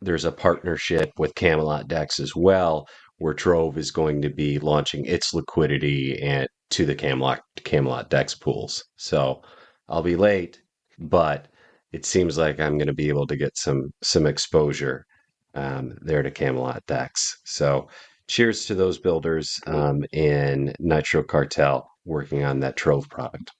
there's 0.00 0.24
a 0.24 0.32
partnership 0.32 1.10
with 1.18 1.34
Camelot 1.34 1.88
Dex 1.88 2.18
as 2.18 2.34
well, 2.34 2.86
where 3.18 3.34
Trove 3.34 3.78
is 3.78 3.90
going 3.90 4.22
to 4.22 4.30
be 4.30 4.58
launching 4.58 5.04
its 5.04 5.34
liquidity 5.34 6.20
and 6.22 6.48
to 6.70 6.86
the 6.86 6.94
Camelot 6.94 7.40
Camelot 7.56 8.10
Dex 8.10 8.34
pools. 8.34 8.84
So 8.96 9.42
I'll 9.88 10.02
be 10.02 10.16
late, 10.16 10.60
but 10.98 11.48
it 11.92 12.04
seems 12.06 12.38
like 12.38 12.58
I'm 12.60 12.78
going 12.78 12.88
to 12.88 12.94
be 12.94 13.08
able 13.08 13.26
to 13.26 13.36
get 13.36 13.56
some 13.56 13.92
some 14.02 14.26
exposure 14.26 15.06
um, 15.54 15.96
there 16.00 16.22
to 16.22 16.30
Camelot 16.30 16.84
Dex. 16.86 17.38
So 17.44 17.88
cheers 18.28 18.66
to 18.66 18.74
those 18.74 18.98
builders 18.98 19.60
um, 19.66 20.04
in 20.12 20.74
Nitro 20.78 21.22
Cartel 21.22 21.90
working 22.04 22.44
on 22.44 22.60
that 22.60 22.76
Trove 22.76 23.08
product. 23.08 23.52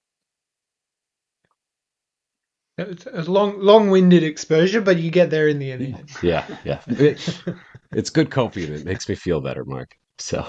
It's 2.79 3.07
a 3.07 3.31
long, 3.31 3.61
long-winded 3.61 4.23
exposure, 4.23 4.81
but 4.81 4.99
you 4.99 5.11
get 5.11 5.29
there 5.31 5.47
in 5.47 5.59
the 5.59 5.71
end. 5.73 6.11
Yeah, 6.23 6.47
yeah. 6.65 6.81
It, 6.87 7.43
it's 7.93 8.11
good 8.11 8.31
copium. 8.31 8.71
It 8.71 8.85
makes 8.85 9.09
me 9.09 9.15
feel 9.15 9.41
better, 9.43 9.65
Mark. 9.65 9.95
So, 10.19 10.47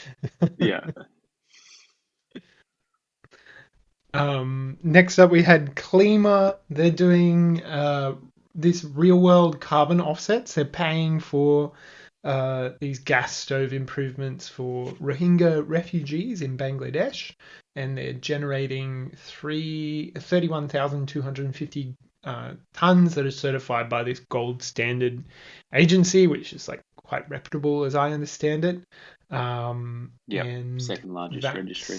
yeah. 0.58 0.80
Um, 4.14 4.78
next 4.82 5.18
up, 5.18 5.30
we 5.30 5.42
had 5.42 5.74
Klima. 5.74 6.56
They're 6.68 6.90
doing 6.90 7.62
uh, 7.62 8.14
this 8.54 8.84
real-world 8.84 9.60
carbon 9.60 10.00
offsets. 10.00 10.54
They're 10.54 10.64
paying 10.64 11.20
for 11.20 11.72
uh, 12.24 12.70
these 12.80 12.98
gas 12.98 13.34
stove 13.34 13.72
improvements 13.72 14.48
for 14.48 14.86
Rohingya 14.94 15.64
refugees 15.66 16.42
in 16.42 16.58
Bangladesh, 16.58 17.32
and 17.76 17.96
they're 17.96 18.12
generating 18.12 19.12
three, 19.16 20.12
31,250 20.18 21.94
uh, 22.24 22.52
tons 22.74 23.14
that 23.14 23.24
are 23.24 23.30
certified 23.30 23.88
by 23.88 24.02
this 24.02 24.20
gold 24.20 24.62
standard 24.62 25.24
agency, 25.72 26.26
which 26.26 26.52
is 26.52 26.68
like 26.68 26.82
quite 26.96 27.28
reputable 27.30 27.84
as 27.84 27.94
I 27.94 28.12
understand 28.12 28.64
it. 28.64 28.82
Um, 29.30 30.12
yeah, 30.26 30.42
second 30.78 31.14
largest 31.14 31.46
registry. 31.46 31.96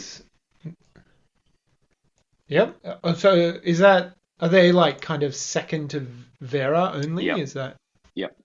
Yep. 2.52 3.00
Uh, 3.04 3.14
so 3.14 3.34
is 3.34 3.80
that 3.80 4.16
are 4.40 4.50
they 4.50 4.72
like 4.72 5.02
kind 5.02 5.24
of 5.24 5.36
second 5.36 5.90
to 5.92 6.06
Verra 6.42 6.92
only? 6.94 7.26
Yep. 7.26 7.38
Is 7.40 7.54
that? 7.54 7.78
Yep. 8.16 8.36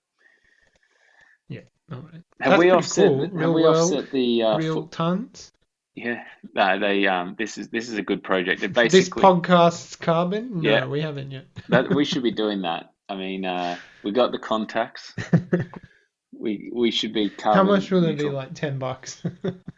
All 1.91 1.99
right. 1.99 2.23
Have 2.41 2.51
That's 2.51 2.59
we 2.59 2.69
offset? 2.69 3.07
Cool. 3.07 3.21
Have 3.21 3.53
we 3.53 3.61
world, 3.61 3.77
offset 3.77 4.11
the 4.11 4.43
uh, 4.43 4.57
real 4.57 4.87
tons? 4.87 5.51
Yeah, 5.95 6.23
no, 6.53 6.79
they 6.79 7.07
um, 7.07 7.35
this 7.37 7.57
is 7.57 7.69
this 7.69 7.89
is 7.89 7.97
a 7.97 8.01
good 8.01 8.23
project. 8.23 8.61
It 8.61 8.73
basically 8.73 8.99
this 8.99 9.09
podcast's 9.09 9.95
carbon. 9.95 10.61
No, 10.61 10.69
yeah, 10.69 10.85
we 10.85 11.01
haven't 11.01 11.31
yet. 11.31 11.45
that 11.69 11.89
we 11.89 12.03
should 12.03 12.23
be 12.23 12.31
doing 12.31 12.63
that. 12.63 12.91
I 13.09 13.15
mean, 13.15 13.45
uh, 13.45 13.77
we 14.03 14.11
got 14.11 14.31
the 14.31 14.37
contacts. 14.37 15.13
we 16.37 16.69
we 16.73 16.91
should 16.91 17.13
be 17.13 17.29
carbon. 17.29 17.65
How 17.65 17.71
much 17.71 17.89
will 17.89 18.03
it 18.03 18.17
be? 18.17 18.29
Like 18.29 18.53
ten 18.53 18.79
bucks. 18.79 19.23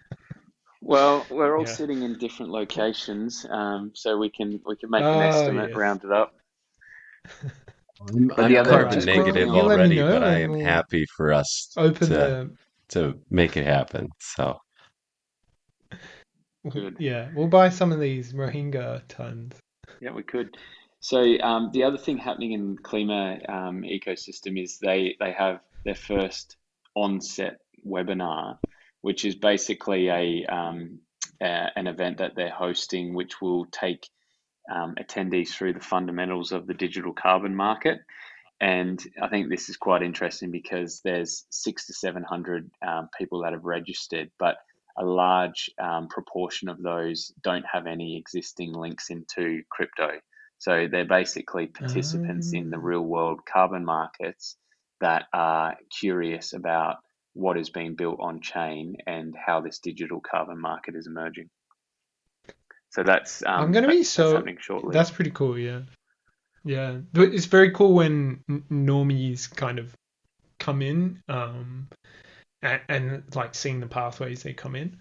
well, 0.81 1.25
we're 1.29 1.57
all 1.57 1.65
yeah. 1.65 1.73
sitting 1.73 2.03
in 2.03 2.17
different 2.17 2.51
locations, 2.51 3.45
um, 3.49 3.91
so 3.93 4.17
we 4.17 4.29
can 4.29 4.61
we 4.65 4.75
can 4.75 4.89
make 4.89 5.01
an 5.01 5.07
oh, 5.07 5.19
estimate, 5.19 5.69
yes. 5.69 5.77
round 5.77 6.03
it 6.03 6.11
up. 6.11 6.33
I'm, 8.09 8.31
I'm 8.37 8.65
carbon 8.65 9.05
negative 9.05 9.49
already, 9.49 9.99
but 9.99 10.23
I 10.23 10.41
am 10.41 10.57
happy 10.59 11.05
for 11.17 11.33
us 11.33 11.73
open 11.77 12.07
to, 12.07 12.13
the... 12.13 12.51
to 12.89 13.19
make 13.29 13.57
it 13.57 13.65
happen. 13.65 14.09
So, 14.19 14.57
Good. 16.69 16.95
yeah, 16.97 17.29
we'll 17.35 17.47
buy 17.47 17.69
some 17.69 17.91
of 17.91 17.99
these 17.99 18.31
Rohingya 18.33 19.01
tons. 19.09 19.59
Yeah, 19.99 20.11
we 20.11 20.23
could. 20.23 20.55
So 21.01 21.37
um, 21.41 21.71
the 21.73 21.83
other 21.83 21.97
thing 21.97 22.17
happening 22.17 22.53
in 22.53 22.77
Klima 22.77 23.49
um, 23.49 23.81
ecosystem 23.81 24.61
is 24.61 24.79
they 24.79 25.15
they 25.19 25.31
have 25.31 25.59
their 25.83 25.95
first 25.95 26.57
onset 26.95 27.59
webinar, 27.85 28.57
which 29.01 29.25
is 29.25 29.35
basically 29.35 30.09
a, 30.09 30.45
um, 30.45 30.99
a 31.41 31.67
an 31.75 31.87
event 31.87 32.17
that 32.17 32.35
they're 32.35 32.49
hosting, 32.49 33.13
which 33.13 33.41
will 33.41 33.65
take 33.65 34.07
um, 34.69 34.95
attendees 34.99 35.49
through 35.49 35.73
the 35.73 35.79
fundamentals 35.79 36.51
of 36.51 36.67
the 36.67 36.73
digital 36.73 37.13
carbon 37.13 37.55
market. 37.55 37.99
And 38.61 39.01
I 39.21 39.29
think 39.29 39.49
this 39.49 39.69
is 39.69 39.77
quite 39.77 40.03
interesting 40.03 40.51
because 40.51 41.01
there's 41.03 41.45
six 41.49 41.87
to 41.87 41.93
700 41.93 42.69
um, 42.85 43.09
people 43.17 43.41
that 43.43 43.53
have 43.53 43.63
registered, 43.63 44.31
but 44.37 44.57
a 44.97 45.05
large 45.05 45.69
um, 45.79 46.09
proportion 46.09 46.67
of 46.67 46.81
those 46.81 47.31
don't 47.41 47.65
have 47.71 47.87
any 47.87 48.17
existing 48.17 48.73
links 48.73 49.09
into 49.09 49.63
crypto. 49.69 50.19
So 50.57 50.87
they're 50.91 51.05
basically 51.05 51.67
participants 51.67 52.51
in 52.51 52.69
the 52.69 52.77
ah. 52.77 52.81
real 52.81 53.01
world 53.01 53.39
carbon 53.45 53.85
markets 53.85 54.57
that 54.99 55.27
are 55.33 55.77
curious 55.97 56.51
about 56.51 56.97
what 57.39 57.57
is 57.57 57.69
being 57.69 57.95
built 57.95 58.19
on 58.19 58.41
chain 58.41 58.97
and 59.07 59.33
how 59.35 59.61
this 59.61 59.79
digital 59.79 60.19
carbon 60.19 60.59
market 60.59 60.95
is 60.95 61.07
emerging. 61.07 61.49
So 62.89 63.03
that's 63.03 63.43
um, 63.45 63.63
I'm 63.63 63.71
going 63.71 63.83
to 63.83 63.89
be 63.89 64.03
so 64.03 64.43
shortly. 64.59 64.93
That's 64.93 65.11
pretty 65.11 65.31
cool. 65.31 65.57
Yeah, 65.57 65.81
yeah. 66.65 66.97
But 67.13 67.33
it's 67.33 67.45
very 67.45 67.71
cool 67.71 67.93
when 67.93 68.43
normies 68.71 69.53
kind 69.55 69.79
of 69.79 69.95
come 70.59 70.81
in 70.81 71.21
um, 71.29 71.87
and, 72.61 72.81
and 72.89 73.23
like 73.35 73.55
seeing 73.55 73.79
the 73.79 73.87
pathways 73.87 74.43
they 74.43 74.53
come 74.53 74.75
in. 74.75 74.97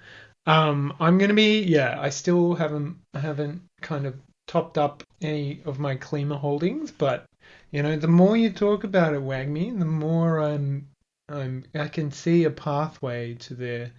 Um, 0.46 0.94
I'm 1.00 1.18
going 1.18 1.30
to 1.30 1.34
be 1.34 1.62
yeah. 1.62 2.00
I 2.00 2.10
still 2.10 2.54
haven't 2.54 2.98
haven't 3.14 3.62
kind 3.80 4.06
of 4.06 4.14
topped 4.46 4.78
up 4.78 5.02
any 5.20 5.62
of 5.64 5.78
my 5.78 5.96
Klima 5.96 6.38
holdings, 6.38 6.90
but 6.90 7.26
you 7.70 7.82
know, 7.82 7.96
the 7.96 8.08
more 8.08 8.36
you 8.36 8.50
talk 8.50 8.84
about 8.84 9.14
it, 9.14 9.20
Wagme, 9.20 9.78
the 9.78 9.84
more 9.84 10.38
I'm, 10.38 10.88
I'm, 11.28 11.64
I 11.74 11.88
can 11.88 12.10
see 12.10 12.44
a 12.44 12.50
pathway 12.50 13.34
to 13.34 13.54
their 13.54 13.90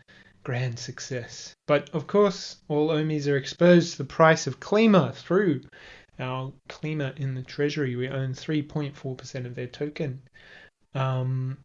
grand 0.43 0.80
success. 0.80 1.53
But 1.67 1.89
of 1.91 2.07
course, 2.07 2.57
all 2.67 2.89
Ohmies 2.89 3.32
are 3.32 3.38
exposed 3.38 3.91
to 3.91 3.97
the 3.99 4.05
price 4.05 4.47
of 4.47 4.59
Klima 4.59 5.13
through 5.13 5.61
our 6.19 6.51
Klima 6.67 7.17
in 7.17 7.36
the 7.36 7.43
treasury. 7.43 7.95
We 7.95 8.09
own 8.09 8.34
3.4% 8.34 9.45
of 9.45 9.55
their 9.55 9.67
token. 9.67 10.21
Um, 10.95 11.57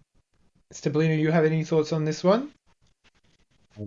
Stablino, 0.72 1.18
you 1.18 1.30
have 1.30 1.44
any 1.44 1.64
thoughts 1.64 1.92
on 1.92 2.04
this 2.04 2.22
one? 2.22 2.50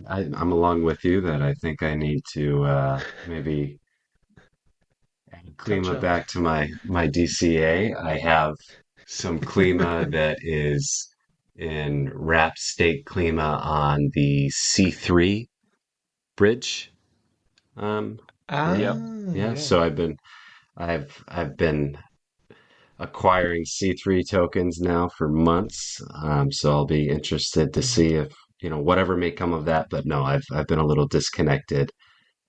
I, 0.07 0.21
am 0.21 0.51
along 0.51 0.83
with 0.83 1.03
you 1.05 1.21
that 1.21 1.41
I 1.41 1.53
think 1.53 1.83
I 1.83 1.95
need 1.95 2.21
to 2.33 2.63
uh, 2.65 2.99
maybe 3.27 3.79
Klima 5.57 5.99
back 5.99 6.27
to 6.29 6.39
my 6.39 6.69
my 6.83 7.07
DCA. 7.07 7.95
I 7.95 8.17
have 8.17 8.55
some 9.05 9.39
Klima 9.39 10.11
that 10.17 10.39
is 10.41 11.09
in 11.57 12.11
wrap 12.13 12.57
state 12.57 13.05
Klima 13.05 13.63
on 13.65 14.09
the 14.13 14.49
C3 14.49 15.47
bridge. 16.35 16.91
Um, 17.75 18.19
ah, 18.49 18.75
yeah, 18.75 18.95
yeah. 19.33 19.53
So 19.55 19.81
I've 19.81 19.95
been, 19.95 20.17
I've 20.77 21.23
I've 21.27 21.57
been 21.57 21.97
acquiring 22.99 23.65
C3 23.65 24.23
tokens 24.27 24.79
now 24.79 25.09
for 25.09 25.27
months. 25.29 26.01
Um, 26.23 26.51
so 26.51 26.71
I'll 26.71 26.85
be 26.85 27.09
interested 27.09 27.73
to 27.73 27.81
see 27.81 28.13
if 28.15 28.33
you 28.61 28.69
know 28.69 28.79
whatever 28.79 29.15
may 29.15 29.31
come 29.31 29.53
of 29.53 29.65
that. 29.65 29.87
But 29.89 30.05
no, 30.05 30.23
I've 30.23 30.45
I've 30.51 30.67
been 30.67 30.79
a 30.79 30.85
little 30.85 31.07
disconnected 31.07 31.91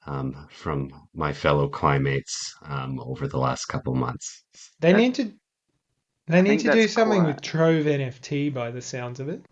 um, 0.06 0.46
from 0.50 0.90
my 1.14 1.32
fellow 1.32 1.68
climates 1.68 2.54
um, 2.66 3.00
over 3.00 3.28
the 3.28 3.38
last 3.38 3.66
couple 3.66 3.94
months. 3.94 4.44
They 4.80 4.92
need 4.92 5.14
to 5.16 5.32
they 6.28 6.42
need 6.42 6.60
to 6.60 6.72
do 6.72 6.88
something 6.88 7.24
with 7.24 7.40
Trove 7.40 7.86
NFT 7.86 8.52
by 8.52 8.70
the 8.70 8.82
sounds 8.82 9.20
of 9.20 9.28
it. 9.28 9.42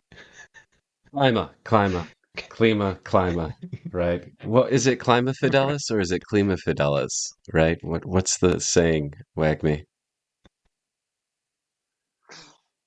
Clima, 1.15 1.51
Clima, 1.65 2.07
Klima, 2.37 3.01
Clima, 3.01 3.55
right? 3.93 4.25
What 4.45 4.73
is 4.73 4.87
it 4.87 4.99
Clima 4.99 5.35
Fidelis 5.35 5.91
or 5.91 6.01
is 6.01 6.13
it 6.13 6.23
Klima 6.31 6.59
Fidelis, 6.59 7.33
right? 7.53 7.79
What 7.83 8.05
what's 8.05 8.39
the 8.39 8.61
saying? 8.61 9.15
Wagme. 9.37 9.85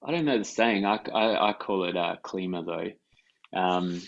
I 0.04 0.12
don't 0.12 0.26
know 0.26 0.38
the 0.38 0.46
saying. 0.46 0.86
I, 0.86 1.00
I, 1.14 1.50
I 1.50 1.54
call 1.54 1.84
it 1.86 1.98
uh, 1.98 2.16
Klima 2.24 2.66
though. 2.66 3.60
Um, 3.60 4.02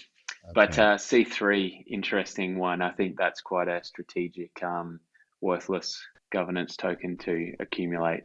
but 0.53 0.77
uh, 0.79 0.95
C3, 0.95 1.85
interesting 1.87 2.57
one. 2.57 2.81
I 2.81 2.91
think 2.91 3.17
that's 3.17 3.41
quite 3.41 3.67
a 3.67 3.83
strategic, 3.83 4.51
um, 4.63 4.99
worthless 5.39 6.01
governance 6.31 6.75
token 6.75 7.17
to 7.19 7.53
accumulate 7.59 8.23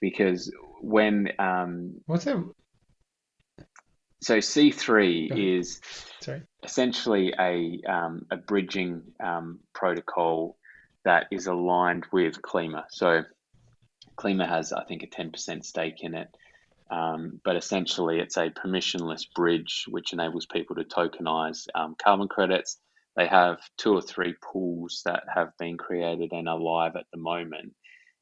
because 0.00 0.52
when 0.80 1.28
um, 1.38 2.00
what's 2.06 2.26
it? 2.26 2.36
So 4.20 4.38
C3 4.38 5.58
is 5.58 5.80
Sorry. 6.20 6.42
essentially 6.64 7.32
a 7.38 7.80
um, 7.88 8.26
a 8.30 8.36
bridging 8.36 9.02
um, 9.22 9.60
protocol 9.74 10.56
that 11.04 11.26
is 11.30 11.46
aligned 11.46 12.04
with 12.12 12.42
Klima. 12.42 12.84
So 12.90 13.22
Klima 14.18 14.48
has, 14.48 14.72
I 14.72 14.84
think, 14.84 15.02
a 15.02 15.06
ten 15.06 15.30
percent 15.30 15.64
stake 15.64 16.02
in 16.02 16.14
it. 16.14 16.28
Um, 16.90 17.40
but 17.44 17.56
essentially, 17.56 18.18
it's 18.18 18.36
a 18.36 18.50
permissionless 18.50 19.22
bridge 19.34 19.84
which 19.88 20.12
enables 20.12 20.46
people 20.46 20.76
to 20.76 20.84
tokenize 20.84 21.66
um, 21.74 21.94
carbon 22.02 22.28
credits. 22.28 22.78
They 23.14 23.26
have 23.26 23.58
two 23.76 23.94
or 23.94 24.00
three 24.02 24.34
pools 24.42 25.02
that 25.04 25.24
have 25.32 25.50
been 25.58 25.76
created 25.76 26.32
and 26.32 26.48
are 26.48 26.58
live 26.58 26.96
at 26.96 27.06
the 27.12 27.18
moment. 27.18 27.74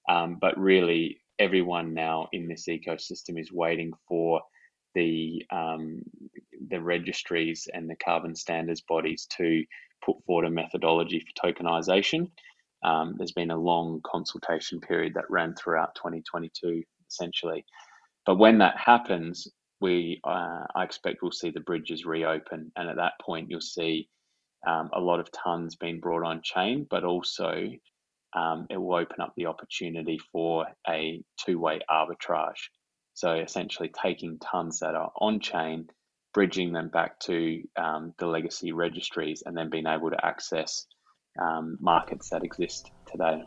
Um, 0.09 0.39
but 0.41 0.59
really, 0.59 1.19
everyone 1.39 1.95
now 1.95 2.29
in 2.33 2.49
this 2.49 2.67
ecosystem 2.69 3.41
is 3.41 3.53
waiting 3.53 3.93
for 4.09 4.41
the 4.95 5.45
um, 5.51 6.03
the 6.69 6.81
registries 6.81 7.69
and 7.73 7.89
the 7.89 7.97
carbon 7.97 8.35
standards 8.35 8.81
bodies 8.81 9.27
to 9.37 9.65
put 10.05 10.17
forward 10.25 10.47
a 10.47 10.51
methodology 10.51 11.21
for 11.21 11.53
tokenization. 11.53 12.31
Um, 12.83 13.15
there's 13.19 13.33
been 13.33 13.51
a 13.51 13.57
long 13.57 14.01
consultation 14.05 14.81
period 14.81 15.15
that 15.15 15.31
ran 15.31 15.55
throughout 15.55 15.95
2022, 15.97 16.83
essentially. 17.09 17.65
But 18.25 18.39
when 18.39 18.59
that 18.59 18.77
happens, 18.79 19.47
we 19.81 20.21
uh, 20.25 20.65
I 20.75 20.85
expect 20.85 21.23
we'll 21.23 21.33
see 21.33 21.51
the 21.51 21.61
bridges 21.61 22.07
reopen, 22.07 22.73
and 22.77 22.89
at 22.89 22.97
that 22.97 23.15
point 23.21 23.51
you'll 23.51 23.61
see 23.61 24.09
um, 24.67 24.91
a 24.95 25.01
lot 25.01 25.21
of 25.21 25.31
tons 25.33 25.77
being 25.77 26.01
brought 26.01 26.25
on 26.25 26.41
chain, 26.43 26.87
but 26.91 27.05
also 27.05 27.71
um, 28.37 28.67
it 28.71 28.77
will 28.77 28.95
open 28.95 29.21
up 29.21 29.33
the 29.37 29.47
opportunity 29.47 30.19
for 30.33 30.67
a 30.89 31.23
two-way 31.45 31.81
arbitrage. 31.91 32.69
So 33.15 33.33
essentially, 33.33 33.91
taking 34.03 34.39
tons 34.39 34.81
that 34.81 34.95
are 34.95 35.11
on 35.17 35.41
chain, 35.41 35.89
bridging 36.35 36.73
them 36.73 36.89
back 36.89 37.19
to 37.21 37.63
um, 37.77 38.13
the 38.19 38.27
legacy 38.27 38.73
registries, 38.73 39.43
and 39.47 39.57
then 39.57 39.71
being 39.71 39.87
able 39.87 40.11
to 40.11 40.25
access 40.25 40.87
um, 41.41 41.79
markets 41.81 42.29
that 42.31 42.45
exist 42.45 42.91
today 43.11 43.43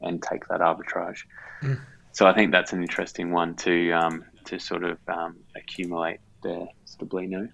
and 0.00 0.22
take 0.22 0.48
that 0.48 0.60
arbitrage. 0.60 1.18
Mm 1.62 1.78
so 2.12 2.26
I 2.26 2.34
think 2.34 2.52
that's 2.52 2.72
an 2.72 2.82
interesting 2.82 3.30
one 3.30 3.54
to 3.56 3.92
um, 3.92 4.24
to 4.46 4.58
sort 4.58 4.84
of 4.84 4.98
um, 5.08 5.36
accumulate 5.56 6.20
the 6.42 6.66
Stablino. 6.86 7.48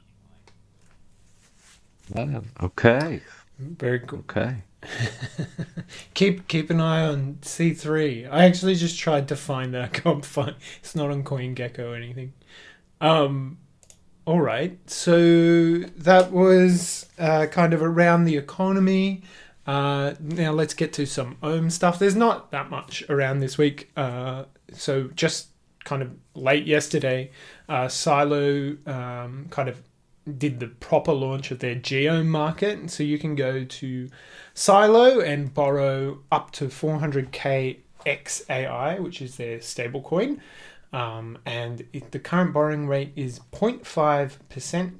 Wow. 2.15 2.43
Okay. 2.63 3.21
Very 3.59 4.01
cool. 4.01 4.21
Okay. 4.21 4.57
keep 6.15 6.49
keep 6.49 6.71
an 6.71 6.81
eye 6.81 7.07
on 7.07 7.39
C 7.43 7.73
three. 7.75 8.27
I 8.27 8.45
actually 8.45 8.75
just 8.75 8.99
tried 8.99 9.29
to 9.29 9.37
find 9.37 9.75
that. 9.75 9.83
I 9.83 9.89
can't 9.89 10.25
find. 10.25 10.55
It's 10.81 10.95
not 10.95 11.11
on 11.11 11.25
CoinGecko 11.25 11.79
or 11.79 11.95
anything. 11.95 12.33
Um. 13.01 13.59
All 14.25 14.41
right. 14.41 14.79
So 14.91 15.79
that 15.79 16.33
was 16.33 17.07
uh, 17.19 17.47
kind 17.47 17.73
of 17.73 17.83
around 17.83 18.25
the 18.25 18.37
economy. 18.37 19.23
Uh, 19.67 20.15
now 20.21 20.53
let's 20.53 20.75
get 20.75 20.93
to 20.95 21.07
some 21.07 21.37
Ohm 21.43 21.71
stuff. 21.71 21.99
There's 21.99 22.17
not 22.17 22.51
that 22.51 22.71
much 22.71 23.05
around 23.09 23.41
this 23.41 23.57
week. 23.57 23.91
Uh, 23.97 24.45
so 24.73 25.11
just 25.15 25.49
kind 25.85 26.03
of 26.03 26.11
late 26.35 26.67
yesterday, 26.67 27.31
uh, 27.69 27.89
Silo 27.89 28.77
um, 28.87 29.47
kind 29.51 29.69
of 29.69 29.81
did 30.39 30.61
the 30.61 30.69
proper 30.69 31.13
launch 31.13 31.51
of 31.51 31.61
their 31.61 31.75
GOHM 31.77 32.27
market. 32.27 32.91
So 32.91 33.03
you 33.03 33.19
can 33.19 33.35
go 33.35 33.65
to 33.65 34.09
Silo 34.55 35.21
and 35.21 35.53
borrow 35.53 36.19
up 36.33 36.51
to 36.53 36.67
400k 36.67 37.79
XAI, 38.05 39.01
which 39.01 39.21
is 39.21 39.37
their 39.37 39.59
stablecoin. 39.59 40.41
Um, 40.93 41.39
and 41.45 41.85
it, 41.93 42.13
the 42.13 42.19
current 42.19 42.53
borrowing 42.53 42.87
rate 42.87 43.13
is 43.17 43.41
0.5% 43.53 44.39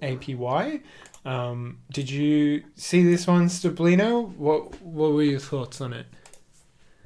APY. 0.01 0.83
Um, 1.25 1.79
did 1.93 2.11
you 2.11 2.63
see 2.77 3.03
this 3.03 3.27
one, 3.27 3.47
Stablino? 3.47 4.35
What 4.37 4.81
What 4.83 5.13
were 5.13 5.23
your 5.23 5.41
thoughts 5.41 5.81
on 5.81 5.93
it? 5.93 6.07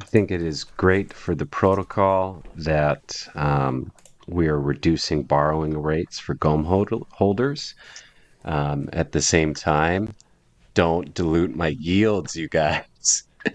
I 0.00 0.04
think 0.04 0.30
it 0.30 0.42
is 0.42 0.64
great 0.64 1.12
for 1.12 1.34
the 1.34 1.46
protocol 1.46 2.42
that 2.56 3.28
um, 3.34 3.92
we 4.26 4.48
are 4.48 4.58
reducing 4.58 5.22
borrowing 5.22 5.80
rates 5.80 6.18
for 6.18 6.34
GOHM 6.34 6.64
hold- 6.64 7.06
holders. 7.12 7.74
Um, 8.44 8.88
at 8.92 9.12
the 9.12 9.20
same 9.20 9.54
time, 9.54 10.14
don't 10.74 11.12
dilute 11.14 11.54
my 11.54 11.68
yields, 11.68 12.36
you 12.36 12.48
guys. 12.48 12.84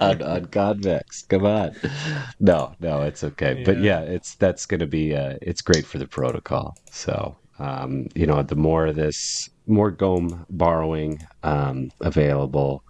on, 0.00 0.22
on 0.22 0.46
convex, 0.46 1.22
come 1.22 1.46
on. 1.46 1.74
No, 2.40 2.74
no, 2.80 3.02
it's 3.02 3.24
okay. 3.24 3.58
Yeah. 3.58 3.64
But 3.64 3.80
yeah, 3.80 4.00
it's 4.00 4.34
that's 4.34 4.66
going 4.66 4.80
to 4.80 4.86
be 4.86 5.14
uh, 5.14 5.38
it's 5.40 5.62
great 5.62 5.86
for 5.86 5.98
the 5.98 6.06
protocol. 6.06 6.76
So 6.90 7.36
um, 7.58 8.08
you 8.14 8.26
know, 8.26 8.42
the 8.42 8.56
more 8.56 8.86
of 8.86 8.96
this, 8.96 9.48
more 9.66 9.90
GOHM 9.90 10.44
borrowing 10.50 11.26
um, 11.42 11.90
available 12.00 12.82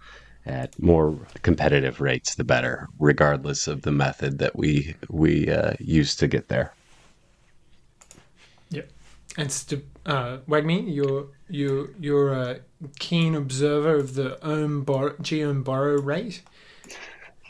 at 0.45 0.77
more 0.81 1.17
competitive 1.41 2.01
rates, 2.01 2.35
the 2.35 2.43
better, 2.43 2.87
regardless 2.99 3.67
of 3.67 3.81
the 3.83 3.91
method 3.91 4.39
that 4.39 4.55
we 4.55 4.95
we 5.09 5.49
uh, 5.49 5.73
use 5.79 6.15
to 6.17 6.27
get 6.27 6.47
there. 6.47 6.73
Yeah, 8.69 8.83
and 9.37 9.51
st- 9.51 9.85
uh, 10.05 10.37
Wagme, 10.47 10.93
you're 10.93 11.27
you 11.49 11.95
you're 11.99 12.33
a 12.33 12.59
keen 12.99 13.35
observer 13.35 13.95
of 13.95 14.15
the 14.15 14.43
ohm 14.45 14.83
bar- 14.83 15.15
GOHM 15.21 15.63
borrow 15.63 15.97
rate. 15.97 16.43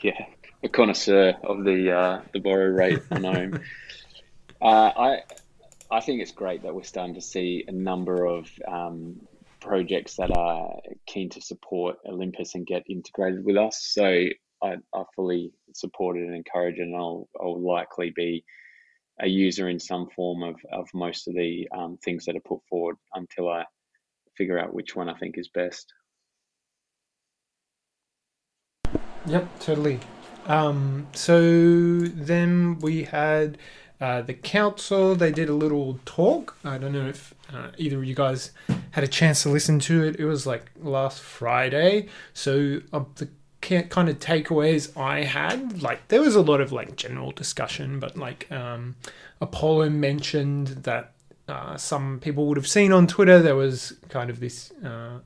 Yeah, 0.01 0.25
a 0.63 0.69
connoisseur 0.69 1.35
of 1.43 1.63
the 1.63 1.91
uh, 1.91 2.21
the 2.33 2.39
borrow 2.39 2.67
rate 2.67 3.01
on 3.11 3.25
Ohm. 3.25 3.61
uh, 4.61 4.65
I 4.65 5.23
I 5.91 5.99
think 5.99 6.21
it's 6.21 6.31
great 6.31 6.63
that 6.63 6.73
we're 6.73 6.83
starting 6.83 7.15
to 7.15 7.21
see 7.21 7.63
a 7.67 7.71
number 7.71 8.25
of 8.25 8.49
um, 8.67 9.21
projects 9.59 10.15
that 10.17 10.35
are 10.35 10.79
keen 11.05 11.29
to 11.31 11.41
support 11.41 11.97
Olympus 12.07 12.55
and 12.55 12.65
get 12.65 12.83
integrated 12.89 13.43
with 13.45 13.57
us. 13.57 13.81
So 13.81 14.05
I, 14.05 14.75
I 14.93 15.03
fully 15.15 15.51
support 15.73 16.17
it 16.17 16.23
and 16.23 16.35
encourage 16.35 16.77
it, 16.77 16.83
and 16.83 16.95
I'll 16.95 17.27
I'll 17.39 17.61
likely 17.61 18.11
be 18.15 18.43
a 19.19 19.27
user 19.27 19.69
in 19.69 19.79
some 19.79 20.09
form 20.15 20.43
of, 20.43 20.55
of 20.71 20.87
most 20.93 21.27
of 21.27 21.35
the 21.35 21.67
um, 21.75 21.97
things 22.03 22.25
that 22.25 22.35
are 22.35 22.41
put 22.41 22.59
forward 22.69 22.97
until 23.13 23.49
I 23.49 23.63
figure 24.37 24.59
out 24.59 24.73
which 24.73 24.95
one 24.95 25.09
I 25.09 25.13
think 25.13 25.37
is 25.37 25.49
best. 25.49 25.93
Yep, 29.27 29.59
totally. 29.59 29.99
Um, 30.45 31.07
so 31.13 31.99
then 31.99 32.77
we 32.79 33.03
had 33.03 33.57
uh, 33.99 34.21
the 34.21 34.33
council. 34.33 35.15
They 35.15 35.31
did 35.31 35.49
a 35.49 35.53
little 35.53 35.99
talk. 36.05 36.57
I 36.63 36.77
don't 36.77 36.91
know 36.91 37.07
if 37.07 37.33
uh, 37.51 37.69
either 37.77 37.97
of 37.97 38.05
you 38.05 38.13
guys 38.13 38.51
had 38.91 39.03
a 39.03 39.07
chance 39.07 39.43
to 39.43 39.49
listen 39.49 39.79
to 39.79 40.03
it. 40.03 40.19
It 40.19 40.25
was 40.25 40.45
like 40.45 40.71
last 40.79 41.21
Friday. 41.21 42.07
So 42.33 42.81
uh, 42.93 43.05
the 43.15 43.29
kind 43.89 44.09
of 44.09 44.19
takeaways 44.19 44.95
I 44.97 45.23
had, 45.23 45.81
like 45.81 46.07
there 46.07 46.21
was 46.21 46.35
a 46.35 46.41
lot 46.41 46.61
of 46.61 46.71
like 46.71 46.95
general 46.95 47.31
discussion, 47.31 47.99
but 47.99 48.17
like 48.17 48.51
um, 48.51 48.95
Apollo 49.41 49.89
mentioned 49.89 50.67
that 50.83 51.13
uh, 51.47 51.77
some 51.77 52.19
people 52.19 52.47
would 52.47 52.57
have 52.57 52.67
seen 52.67 52.91
on 52.91 53.07
Twitter 53.07 53.41
there 53.41 53.55
was 53.55 53.93
kind 54.09 54.29
of 54.29 54.39
this 54.39 54.71
uh, 54.83 55.19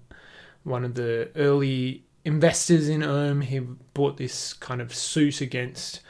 one 0.64 0.84
of 0.84 0.96
the 0.96 1.30
early 1.36 2.04
investors 2.26 2.90
in 2.90 3.04
Ohm. 3.04 3.42
He 3.42 3.60
bought 3.60 4.18
this 4.18 4.54
kind 4.54 4.82
of 4.82 4.94
suit 4.94 5.42
against 5.42 6.02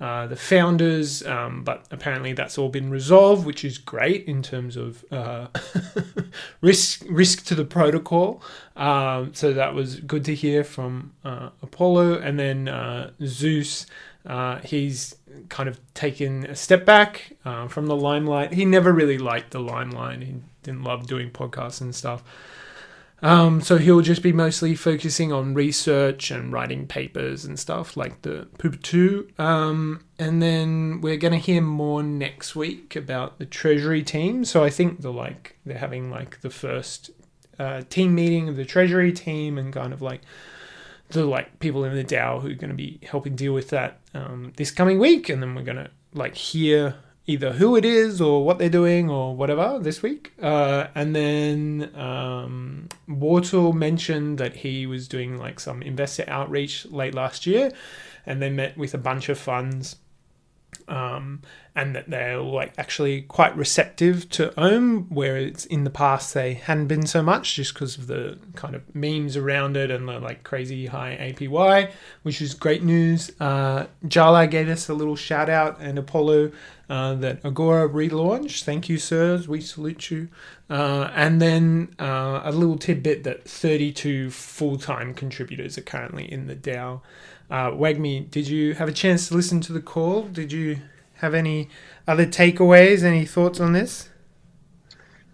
uh, 0.00 0.26
the 0.26 0.36
founders, 0.36 1.24
um, 1.24 1.62
but 1.62 1.86
apparently 1.90 2.32
that's 2.32 2.58
all 2.58 2.68
been 2.68 2.90
resolved, 2.90 3.46
which 3.46 3.64
is 3.64 3.78
great 3.78 4.26
in 4.26 4.42
terms 4.42 4.76
of 4.76 5.04
uh, 5.12 5.46
risk 6.60 7.04
risk 7.08 7.44
to 7.46 7.54
the 7.54 7.64
protocol. 7.64 8.42
Um, 8.76 9.32
so 9.34 9.52
that 9.52 9.72
was 9.72 10.00
good 10.00 10.24
to 10.24 10.34
hear 10.34 10.64
from 10.64 11.12
uh, 11.24 11.50
Apollo, 11.62 12.18
and 12.18 12.38
then 12.38 12.68
uh, 12.68 13.10
Zeus. 13.24 13.86
Uh, 14.26 14.58
he's 14.60 15.16
kind 15.50 15.68
of 15.68 15.78
taken 15.92 16.46
a 16.46 16.56
step 16.56 16.86
back 16.86 17.36
from 17.68 17.86
the 17.86 17.94
limelight. 17.94 18.54
He 18.54 18.64
never 18.64 18.90
really 18.90 19.18
liked 19.18 19.50
the 19.50 19.60
limelight. 19.60 20.22
He 20.22 20.36
didn't 20.62 20.82
love 20.82 21.06
doing 21.06 21.30
podcasts 21.30 21.82
and 21.82 21.94
stuff. 21.94 22.24
Um, 23.24 23.62
so 23.62 23.78
he'll 23.78 24.02
just 24.02 24.22
be 24.22 24.34
mostly 24.34 24.74
focusing 24.74 25.32
on 25.32 25.54
research 25.54 26.30
and 26.30 26.52
writing 26.52 26.86
papers 26.86 27.46
and 27.46 27.58
stuff 27.58 27.96
like 27.96 28.20
the 28.20 28.48
Poop 28.58 28.82
2. 28.82 29.30
Um, 29.38 30.04
and 30.18 30.42
then 30.42 31.00
we're 31.00 31.16
going 31.16 31.32
to 31.32 31.38
hear 31.38 31.62
more 31.62 32.02
next 32.02 32.54
week 32.54 32.94
about 32.94 33.38
the 33.38 33.46
Treasury 33.46 34.02
team. 34.02 34.44
So 34.44 34.62
I 34.62 34.68
think 34.68 35.00
they're 35.00 35.10
like 35.10 35.56
they're 35.64 35.78
having 35.78 36.10
like 36.10 36.42
the 36.42 36.50
first 36.50 37.12
uh, 37.58 37.80
team 37.88 38.14
meeting 38.14 38.50
of 38.50 38.56
the 38.56 38.64
Treasury 38.66 39.10
team 39.10 39.56
and 39.56 39.72
kind 39.72 39.94
of 39.94 40.02
like 40.02 40.20
the 41.08 41.24
like 41.24 41.58
people 41.60 41.82
in 41.86 41.94
the 41.94 42.04
DAO 42.04 42.42
who 42.42 42.48
are 42.48 42.54
going 42.54 42.68
to 42.68 42.76
be 42.76 43.00
helping 43.08 43.36
deal 43.36 43.54
with 43.54 43.70
that 43.70 44.00
um, 44.12 44.52
this 44.58 44.70
coming 44.70 44.98
week. 44.98 45.30
And 45.30 45.42
then 45.42 45.54
we're 45.54 45.62
going 45.62 45.78
to 45.78 45.90
like 46.12 46.34
hear 46.34 46.96
either 47.26 47.52
who 47.52 47.76
it 47.76 47.84
is 47.84 48.20
or 48.20 48.44
what 48.44 48.58
they're 48.58 48.68
doing 48.68 49.08
or 49.08 49.34
whatever 49.34 49.78
this 49.80 50.02
week. 50.02 50.32
Uh, 50.40 50.88
and 50.94 51.16
then 51.16 51.90
um, 51.94 52.88
Wartle 53.08 53.72
mentioned 53.72 54.38
that 54.38 54.56
he 54.56 54.86
was 54.86 55.08
doing 55.08 55.38
like 55.38 55.58
some 55.58 55.82
investor 55.82 56.24
outreach 56.28 56.86
late 56.86 57.14
last 57.14 57.46
year 57.46 57.72
and 58.26 58.42
they 58.42 58.50
met 58.50 58.76
with 58.76 58.94
a 58.94 58.98
bunch 58.98 59.28
of 59.28 59.38
funds 59.38 59.96
um, 60.88 61.40
and 61.74 61.94
that 61.94 62.08
they're 62.10 62.40
like 62.40 62.74
actually 62.78 63.22
quite 63.22 63.56
receptive 63.56 64.28
to 64.30 64.52
Ohm, 64.60 65.06
whereas 65.08 65.66
in 65.66 65.84
the 65.84 65.90
past 65.90 66.34
they 66.34 66.54
hadn't 66.54 66.86
been 66.86 67.06
so 67.06 67.22
much 67.22 67.56
just 67.56 67.74
because 67.74 67.96
of 67.96 68.06
the 68.06 68.38
kind 68.54 68.74
of 68.74 68.94
memes 68.94 69.36
around 69.36 69.76
it 69.76 69.90
and 69.90 70.08
the 70.08 70.18
like 70.18 70.44
crazy 70.44 70.86
high 70.86 71.16
APY, 71.20 71.90
which 72.22 72.42
is 72.42 72.54
great 72.54 72.82
news. 72.82 73.30
Uh, 73.40 73.86
Jala 74.06 74.46
gave 74.46 74.68
us 74.68 74.88
a 74.88 74.94
little 74.94 75.16
shout 75.16 75.48
out 75.48 75.80
and 75.80 75.98
Apollo 75.98 76.52
uh, 76.88 77.14
that 77.14 77.44
Agora 77.44 77.88
relaunched. 77.88 78.62
Thank 78.64 78.88
you, 78.88 78.98
sirs. 78.98 79.48
We 79.48 79.60
salute 79.60 80.10
you. 80.10 80.28
Uh, 80.68 81.10
and 81.14 81.40
then 81.40 81.94
uh, 81.98 82.42
a 82.44 82.52
little 82.52 82.78
tidbit 82.78 83.24
that 83.24 83.48
32 83.48 84.30
full 84.30 84.78
time 84.78 85.14
contributors 85.14 85.78
are 85.78 85.82
currently 85.82 86.30
in 86.30 86.46
the 86.46 86.56
DAO. 86.56 87.00
Uh, 87.50 87.70
Wagme, 87.70 88.30
did 88.30 88.48
you 88.48 88.74
have 88.74 88.88
a 88.88 88.92
chance 88.92 89.28
to 89.28 89.34
listen 89.34 89.60
to 89.62 89.72
the 89.72 89.80
call? 89.80 90.22
Did 90.22 90.52
you 90.52 90.78
have 91.14 91.34
any 91.34 91.68
other 92.06 92.26
takeaways? 92.26 93.02
Any 93.02 93.24
thoughts 93.24 93.60
on 93.60 93.72
this? 93.72 94.08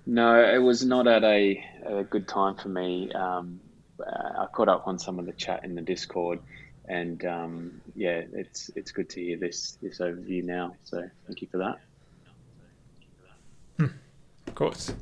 No, 0.07 0.43
it 0.43 0.59
was 0.59 0.85
not 0.85 1.07
at 1.07 1.23
a, 1.23 1.65
a 1.87 2.05
good 2.05 2.27
time 2.27 2.57
for 2.57 2.69
me. 2.69 3.13
Um, 3.13 3.61
I 4.05 4.47
caught 4.53 4.69
up 4.69 4.87
on 4.87 4.99
some 4.99 5.19
of 5.19 5.27
the 5.27 5.33
chat 5.33 5.65
in 5.65 5.75
the 5.75 5.83
Discord, 5.83 6.41
and 6.91 7.25
um, 7.25 7.81
yeah, 7.95 8.23
it's 8.33 8.71
it's 8.75 8.91
good 8.91 9.09
to 9.11 9.23
hear 9.23 9.37
this 9.37 9.79
this 9.81 9.99
overview 9.99 10.43
now. 10.45 10.75
So 10.83 11.09
thank 11.27 11.41
you 11.41 11.49
for 11.51 11.59
that. 11.59 11.81
Hmm. 13.79 13.97
Of 14.47 14.55
course, 14.55 14.93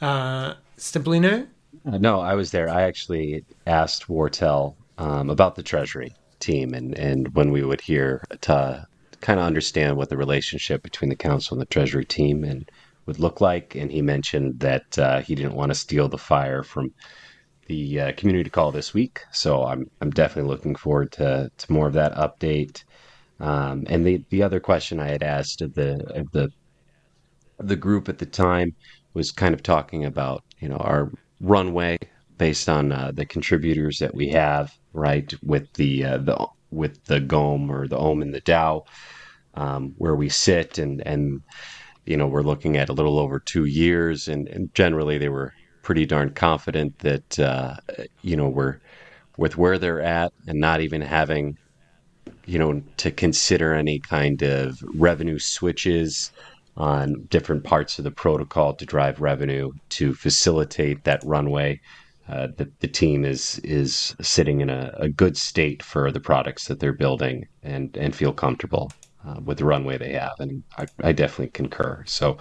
uh, 0.00 0.54
Stablino. 0.76 1.46
Uh, 1.86 1.98
no, 1.98 2.20
I 2.20 2.34
was 2.34 2.50
there. 2.50 2.68
I 2.68 2.82
actually 2.82 3.44
asked 3.66 4.08
Wartell 4.08 4.74
um, 4.98 5.30
about 5.30 5.54
the 5.54 5.62
Treasury 5.62 6.14
team 6.40 6.74
and, 6.74 6.98
and 6.98 7.34
when 7.34 7.52
we 7.52 7.62
would 7.62 7.80
hear 7.80 8.24
to 8.40 8.86
kind 9.20 9.38
of 9.38 9.46
understand 9.46 9.96
what 9.96 10.08
the 10.08 10.16
relationship 10.16 10.82
between 10.82 11.10
the 11.10 11.16
council 11.16 11.54
and 11.54 11.60
the 11.60 11.66
treasury 11.66 12.04
team 12.04 12.42
and 12.42 12.70
would 13.06 13.18
look 13.18 13.40
like. 13.40 13.74
And 13.74 13.92
he 13.92 14.02
mentioned 14.02 14.60
that 14.60 14.98
uh, 14.98 15.20
he 15.20 15.34
didn't 15.34 15.54
want 15.54 15.70
to 15.70 15.78
steal 15.78 16.08
the 16.08 16.18
fire 16.18 16.62
from 16.62 16.92
the 17.70 18.00
uh, 18.00 18.12
community 18.16 18.50
call 18.50 18.72
this 18.72 18.92
week. 18.92 19.20
So 19.30 19.64
I'm 19.64 19.88
I'm 20.00 20.10
definitely 20.10 20.50
looking 20.50 20.74
forward 20.74 21.12
to, 21.12 21.52
to 21.56 21.72
more 21.72 21.86
of 21.86 21.92
that 21.92 22.16
update. 22.16 22.82
Um, 23.38 23.84
and 23.88 24.04
the 24.04 24.24
the 24.30 24.42
other 24.42 24.58
question 24.58 24.98
I 24.98 25.08
had 25.08 25.22
asked 25.22 25.62
of 25.62 25.74
the 25.74 25.92
of 26.12 26.32
the 26.32 26.50
of 27.60 27.68
the 27.68 27.76
group 27.76 28.08
at 28.08 28.18
the 28.18 28.26
time 28.26 28.74
was 29.14 29.30
kind 29.30 29.54
of 29.54 29.62
talking 29.62 30.04
about 30.04 30.42
you 30.58 30.68
know 30.68 30.78
our 30.78 31.12
runway 31.40 31.96
based 32.38 32.68
on 32.68 32.90
uh, 32.90 33.12
the 33.14 33.24
contributors 33.24 33.98
that 33.98 34.14
we 34.16 34.30
have 34.30 34.72
right 34.92 35.32
with 35.44 35.72
the 35.74 36.04
uh, 36.04 36.18
the 36.18 36.48
with 36.72 37.04
the 37.04 37.20
GOHM 37.20 37.70
or 37.70 37.86
the 37.86 37.98
OHM 37.98 38.22
and 38.22 38.34
the 38.34 38.40
DAO, 38.40 38.84
um, 39.54 39.94
where 39.96 40.16
we 40.16 40.28
sit 40.28 40.78
and 40.78 41.06
and 41.06 41.42
you 42.04 42.16
know 42.16 42.26
we're 42.26 42.42
looking 42.42 42.76
at 42.76 42.88
a 42.88 42.92
little 42.98 43.20
over 43.20 43.38
two 43.38 43.66
years, 43.66 44.26
and, 44.26 44.48
and 44.48 44.74
generally 44.74 45.18
they 45.18 45.28
were 45.28 45.52
pretty 45.82 46.06
darn 46.06 46.30
confident 46.30 46.98
that 47.00 47.38
uh, 47.38 47.76
you 48.22 48.36
know 48.36 48.48
we're 48.48 48.78
with 49.36 49.56
where 49.56 49.78
they're 49.78 50.02
at 50.02 50.32
and 50.46 50.60
not 50.60 50.80
even 50.80 51.00
having 51.00 51.56
you 52.46 52.58
know 52.58 52.82
to 52.96 53.10
consider 53.10 53.74
any 53.74 53.98
kind 53.98 54.42
of 54.42 54.82
revenue 54.94 55.38
switches 55.38 56.32
on 56.76 57.26
different 57.30 57.64
parts 57.64 57.98
of 57.98 58.04
the 58.04 58.10
protocol 58.10 58.74
to 58.74 58.86
drive 58.86 59.20
revenue 59.20 59.70
to 59.88 60.14
facilitate 60.14 61.04
that 61.04 61.22
runway 61.24 61.80
uh, 62.28 62.46
the, 62.56 62.70
the 62.78 62.86
team 62.86 63.24
is 63.24 63.58
is 63.64 64.14
sitting 64.20 64.60
in 64.60 64.70
a, 64.70 64.92
a, 64.98 65.08
good 65.08 65.36
state 65.36 65.82
for 65.82 66.12
the 66.12 66.20
products 66.20 66.66
that 66.66 66.78
they're 66.78 66.92
building 66.92 67.48
and 67.64 67.96
and 67.96 68.14
feel 68.14 68.32
comfortable 68.32 68.92
uh, 69.26 69.40
with 69.44 69.58
the 69.58 69.64
runway 69.64 69.98
they 69.98 70.12
have. 70.12 70.34
And 70.38 70.62
I, 70.78 70.86
I, 71.02 71.12
definitely 71.12 71.48
concur. 71.48 72.04
So 72.06 72.38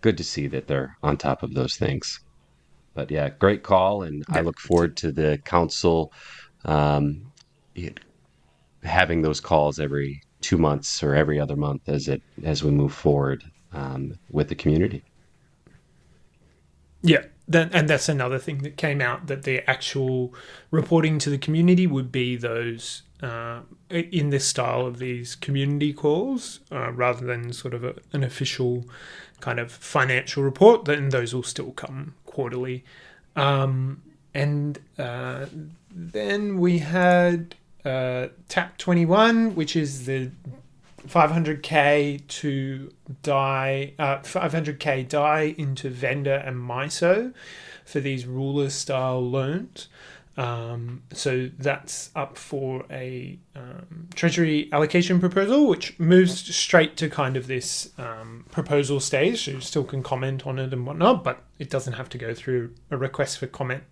good 0.00 0.16
to 0.18 0.24
see 0.24 0.46
that 0.48 0.66
they're 0.66 0.96
on 1.02 1.16
top 1.16 1.42
of 1.42 1.54
those 1.54 1.76
things 1.76 2.20
but 2.98 3.10
yeah 3.10 3.28
great 3.28 3.62
call 3.62 4.02
and 4.02 4.24
i 4.30 4.40
look 4.40 4.58
forward 4.58 4.96
to 4.96 5.12
the 5.12 5.30
council 5.44 6.12
um, 6.64 7.32
having 8.82 9.22
those 9.22 9.40
calls 9.40 9.78
every 9.78 10.22
two 10.40 10.58
months 10.58 11.02
or 11.02 11.14
every 11.14 11.38
other 11.40 11.56
month 11.56 11.88
as 11.88 12.08
it 12.08 12.22
as 12.44 12.62
we 12.62 12.70
move 12.70 12.92
forward 12.92 13.44
um, 13.72 14.18
with 14.30 14.48
the 14.48 14.54
community. 14.54 15.02
Yeah. 17.02 17.24
Then 17.46 17.70
and 17.72 17.88
that's 17.88 18.08
another 18.08 18.38
thing 18.38 18.58
that 18.58 18.76
came 18.76 19.00
out 19.00 19.26
that 19.28 19.44
the 19.44 19.68
actual 19.68 20.34
reporting 20.70 21.18
to 21.20 21.30
the 21.30 21.38
community 21.38 21.86
would 21.86 22.12
be 22.12 22.36
those 22.36 23.02
uh, 23.22 23.60
in 23.88 24.30
this 24.30 24.46
style 24.46 24.86
of 24.86 24.98
these 24.98 25.34
community 25.34 25.92
calls 25.92 26.60
uh, 26.70 26.92
rather 26.92 27.24
than 27.24 27.52
sort 27.52 27.72
of 27.72 27.84
a, 27.84 27.94
an 28.12 28.22
official 28.22 28.84
kind 29.40 29.58
of 29.58 29.72
financial 29.72 30.42
report. 30.42 30.84
Then 30.84 31.08
those 31.08 31.34
will 31.34 31.42
still 31.42 31.72
come 31.72 32.14
quarterly, 32.38 32.84
um, 33.34 34.00
and 34.32 34.78
uh, 34.96 35.44
then 35.90 36.60
we 36.60 36.78
had 36.78 37.56
uh, 37.84 38.28
Tap 38.48 38.78
Twenty 38.78 39.04
One, 39.04 39.56
which 39.56 39.74
is 39.74 40.06
the 40.06 40.30
500k 41.08 42.24
to 42.28 42.92
DAI, 43.24 43.94
uh, 43.98 44.18
500k 44.18 45.08
DAI 45.08 45.56
into 45.58 45.90
vendor 45.90 46.34
and 46.34 46.56
Myso 46.58 47.34
for 47.84 47.98
these 47.98 48.24
ruler 48.24 48.70
style 48.70 49.28
loans. 49.28 49.88
Um, 50.38 51.02
so 51.12 51.50
that's 51.58 52.10
up 52.14 52.38
for 52.38 52.84
a 52.90 53.40
um, 53.56 54.08
Treasury 54.14 54.70
allocation 54.72 55.18
proposal, 55.18 55.66
which 55.66 55.98
moves 55.98 56.54
straight 56.54 56.96
to 56.98 57.10
kind 57.10 57.36
of 57.36 57.48
this 57.48 57.90
um, 57.98 58.46
proposal 58.52 59.00
stage. 59.00 59.48
You 59.48 59.60
still 59.60 59.82
can 59.82 60.00
comment 60.00 60.46
on 60.46 60.60
it 60.60 60.72
and 60.72 60.86
whatnot, 60.86 61.24
but 61.24 61.42
it 61.58 61.68
doesn't 61.68 61.94
have 61.94 62.08
to 62.10 62.18
go 62.18 62.34
through 62.34 62.72
a 62.88 62.96
request 62.96 63.38
for 63.38 63.48
comment 63.48 63.82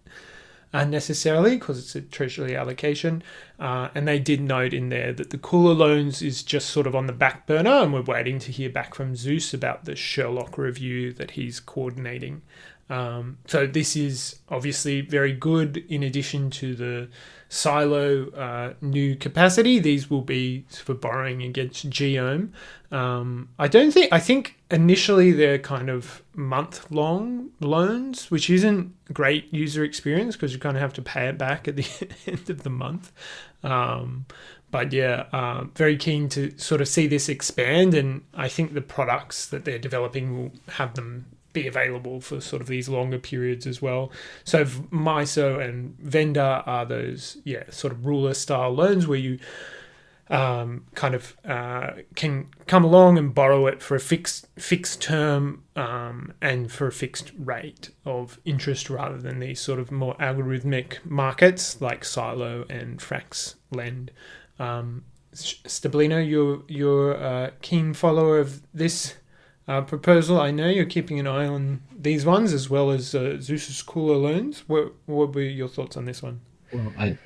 unnecessarily 0.72 1.56
because 1.56 1.78
it's 1.78 1.94
a 1.96 2.00
treasury 2.00 2.56
allocation. 2.56 3.24
Uh, 3.58 3.88
and 3.94 4.06
they 4.06 4.20
did 4.20 4.40
note 4.40 4.72
in 4.72 4.88
there 4.88 5.12
that 5.12 5.30
the 5.30 5.38
cooler 5.38 5.74
loans 5.74 6.22
is 6.22 6.44
just 6.44 6.70
sort 6.70 6.86
of 6.86 6.94
on 6.94 7.06
the 7.06 7.12
back 7.12 7.46
burner, 7.46 7.82
and 7.82 7.92
we're 7.92 8.02
waiting 8.02 8.38
to 8.38 8.52
hear 8.52 8.70
back 8.70 8.94
from 8.94 9.16
Zeus 9.16 9.52
about 9.52 9.84
the 9.84 9.96
Sherlock 9.96 10.56
review 10.58 11.12
that 11.14 11.32
he's 11.32 11.58
coordinating. 11.58 12.42
Um, 12.88 13.38
so 13.46 13.66
this 13.66 13.96
is 13.96 14.40
obviously 14.48 15.00
very 15.00 15.32
good. 15.32 15.78
In 15.88 16.02
addition 16.02 16.50
to 16.50 16.74
the 16.74 17.08
silo 17.48 18.30
uh, 18.30 18.74
new 18.80 19.16
capacity, 19.16 19.78
these 19.78 20.10
will 20.10 20.22
be 20.22 20.64
for 20.68 20.94
borrowing 20.94 21.42
against 21.42 21.90
GOHM. 21.90 22.50
Um, 22.92 23.48
I 23.58 23.68
don't 23.68 23.90
think. 23.90 24.12
I 24.12 24.20
think 24.20 24.56
initially 24.70 25.32
they're 25.32 25.58
kind 25.58 25.90
of 25.90 26.22
month 26.34 26.90
long 26.90 27.50
loans, 27.60 28.30
which 28.30 28.48
isn't 28.50 28.94
great 29.12 29.52
user 29.52 29.82
experience 29.82 30.36
because 30.36 30.52
you 30.52 30.58
kind 30.58 30.76
of 30.76 30.80
have 30.80 30.92
to 30.94 31.02
pay 31.02 31.28
it 31.28 31.38
back 31.38 31.66
at 31.66 31.76
the 31.76 31.86
end 32.26 32.48
of 32.50 32.62
the 32.62 32.70
month. 32.70 33.12
Um, 33.62 34.26
but 34.70 34.92
yeah, 34.92 35.26
uh, 35.32 35.64
very 35.74 35.96
keen 35.96 36.28
to 36.30 36.56
sort 36.58 36.80
of 36.80 36.88
see 36.88 37.06
this 37.06 37.28
expand, 37.28 37.94
and 37.94 38.22
I 38.34 38.48
think 38.48 38.74
the 38.74 38.80
products 38.80 39.46
that 39.46 39.64
they're 39.64 39.78
developing 39.78 40.36
will 40.36 40.52
have 40.72 40.94
them 40.94 41.26
be 41.56 41.66
available 41.66 42.20
for 42.20 42.40
sort 42.40 42.60
of 42.60 42.68
these 42.68 42.88
longer 42.88 43.18
periods 43.18 43.66
as 43.66 43.80
well. 43.80 44.12
So 44.44 44.64
Myso 44.64 45.58
and 45.58 45.98
Vendor 45.98 46.62
are 46.66 46.84
those 46.84 47.38
yeah 47.44 47.64
sort 47.70 47.92
of 47.92 48.04
ruler 48.04 48.34
style 48.34 48.72
loans 48.72 49.06
where 49.06 49.18
you 49.18 49.38
um, 50.28 50.84
kind 50.94 51.14
of 51.14 51.36
uh, 51.44 51.92
can 52.14 52.48
come 52.66 52.84
along 52.84 53.16
and 53.16 53.34
borrow 53.34 53.66
it 53.66 53.80
for 53.80 53.94
a 53.94 54.00
fixed 54.00 54.48
fixed 54.58 55.00
term 55.00 55.62
um, 55.76 56.34
and 56.42 56.70
for 56.70 56.86
a 56.88 56.92
fixed 56.92 57.32
rate 57.38 57.90
of 58.04 58.38
interest 58.44 58.90
rather 58.90 59.16
than 59.16 59.38
these 59.38 59.60
sort 59.60 59.80
of 59.80 59.90
more 59.90 60.14
algorithmic 60.16 60.98
markets 61.04 61.80
like 61.80 62.04
Silo 62.04 62.66
and 62.68 62.98
Frax 62.98 63.54
Lend. 63.70 64.10
Um, 64.58 65.04
Stablino, 65.34 66.18
you're 66.28 66.62
you're 66.68 67.12
a 67.12 67.52
keen 67.62 67.94
follower 67.94 68.38
of 68.38 68.60
this 68.74 69.14
uh, 69.68 69.82
proposal. 69.82 70.40
I 70.40 70.50
know 70.50 70.68
you're 70.68 70.84
keeping 70.84 71.18
an 71.18 71.26
eye 71.26 71.46
on 71.46 71.82
these 71.96 72.24
ones 72.24 72.52
as 72.52 72.70
well 72.70 72.90
as 72.90 73.14
uh, 73.14 73.38
Zeus's 73.40 73.82
cooler 73.82 74.16
loans. 74.16 74.64
What 74.66 74.92
what 75.06 75.34
were 75.34 75.42
your 75.42 75.68
thoughts 75.68 75.96
on 75.96 76.04
this 76.04 76.22
one? 76.22 76.40
Well, 76.72 76.92
I 76.98 77.18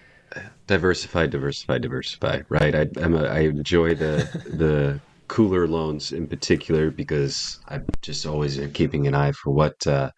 diversify, 0.66 1.26
diversify, 1.26 1.78
diversify. 1.78 2.42
Right. 2.48 2.74
I 2.74 2.86
I'm 2.96 3.14
a, 3.14 3.24
I 3.24 3.40
enjoy 3.40 3.94
the 3.94 4.28
the 4.46 5.00
cooler 5.28 5.68
loans 5.68 6.12
in 6.12 6.26
particular 6.26 6.90
because 6.90 7.60
I'm 7.68 7.86
just 8.02 8.26
always 8.26 8.58
keeping 8.74 9.06
an 9.06 9.14
eye 9.14 9.32
for 9.32 9.52
what 9.52 9.86
uh, 9.86 10.10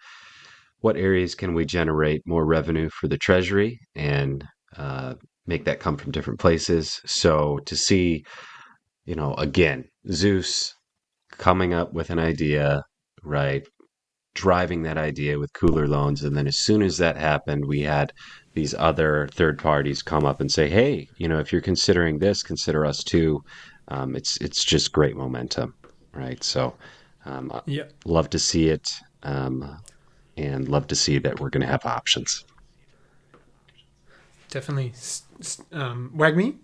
what 0.81 0.97
areas 0.97 1.35
can 1.35 1.55
we 1.55 1.65
generate 1.65 2.27
more 2.27 2.45
revenue 2.45 2.89
for 2.89 3.09
the 3.09 3.19
treasury 3.19 3.81
and 3.95 4.45
uh, 4.77 5.15
make 5.47 5.65
that 5.65 5.81
come 5.81 5.97
from 5.97 6.13
different 6.13 6.41
places. 6.41 7.01
So 7.05 7.59
to 7.67 7.77
see, 7.77 8.25
you 9.05 9.15
know, 9.15 9.35
again, 9.35 9.85
Zeus 10.11 10.75
coming 11.39 11.75
up 11.75 11.93
with 11.93 12.11
an 12.11 12.19
idea, 12.19 12.83
right? 13.23 13.67
Driving 14.35 14.83
that 14.83 14.99
idea 14.99 15.39
with 15.39 15.53
cooler 15.53 15.87
loans. 15.87 16.23
And 16.23 16.37
then 16.37 16.47
as 16.47 16.57
soon 16.57 16.83
as 16.83 16.99
that 16.99 17.17
happened, 17.17 17.65
we 17.65 17.81
had 17.83 18.13
these 18.55 18.75
other 18.75 19.29
third 19.33 19.59
parties 19.59 20.03
come 20.03 20.25
up 20.25 20.41
and 20.41 20.51
say, 20.51 20.69
hey, 20.69 21.09
you 21.17 21.29
know, 21.29 21.39
if 21.39 21.53
you're 21.53 21.63
considering 21.63 22.19
this, 22.19 22.43
consider 22.43 22.85
us 22.85 23.03
too. 23.03 23.43
Um, 23.89 24.15
it's 24.15 24.37
it's 24.39 24.65
just 24.65 24.93
great 24.93 25.17
momentum, 25.17 25.75
right? 26.13 26.43
So, 26.43 26.75
um, 27.25 27.61
yeah, 27.67 27.85
love 28.05 28.31
to 28.31 28.39
see 28.39 28.69
it, 28.69 28.91
um, 29.23 29.79
and 30.37 30.69
love 30.69 30.87
to 30.89 30.95
see 30.95 31.19
that 31.19 31.41
we're 31.41 31.51
going 31.51 31.63
to 31.63 31.67
have 31.67 31.85
options. 31.85 32.45
Definitely, 34.51 34.93
um, 35.73 36.13
Wagme. 36.15 36.59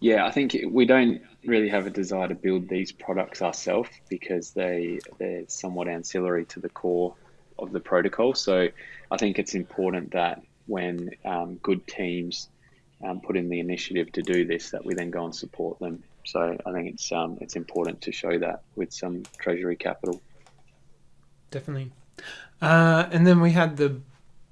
Yeah, 0.00 0.26
I 0.26 0.30
think 0.30 0.56
we 0.70 0.84
don't 0.84 1.20
really 1.46 1.68
have 1.68 1.86
a 1.86 1.90
desire 1.90 2.28
to 2.28 2.34
build 2.34 2.68
these 2.68 2.92
products 2.92 3.42
ourselves 3.42 3.90
because 4.08 4.50
they 4.52 5.00
they're 5.18 5.44
somewhat 5.48 5.88
ancillary 5.88 6.44
to 6.46 6.60
the 6.60 6.68
core 6.68 7.14
of 7.58 7.72
the 7.72 7.80
protocol. 7.80 8.34
So 8.34 8.68
I 9.10 9.16
think 9.16 9.38
it's 9.38 9.54
important 9.54 10.12
that 10.12 10.42
when 10.66 11.10
um, 11.24 11.56
good 11.56 11.86
teams 11.86 12.48
um, 13.04 13.20
put 13.20 13.36
in 13.36 13.48
the 13.48 13.60
initiative 13.60 14.10
to 14.12 14.22
do 14.22 14.46
this, 14.46 14.70
that 14.70 14.84
we 14.84 14.94
then 14.94 15.10
go 15.10 15.24
and 15.24 15.34
support 15.34 15.78
them. 15.78 16.02
So 16.24 16.56
I 16.64 16.72
think 16.72 16.94
it's 16.94 17.12
um, 17.12 17.38
it's 17.40 17.56
important 17.56 18.00
to 18.02 18.12
show 18.12 18.38
that 18.38 18.62
with 18.76 18.92
some 18.92 19.24
treasury 19.38 19.76
capital. 19.76 20.22
Definitely, 21.50 21.92
uh, 22.62 23.06
and 23.12 23.26
then 23.26 23.40
we 23.40 23.52
had 23.52 23.76
the 23.76 24.00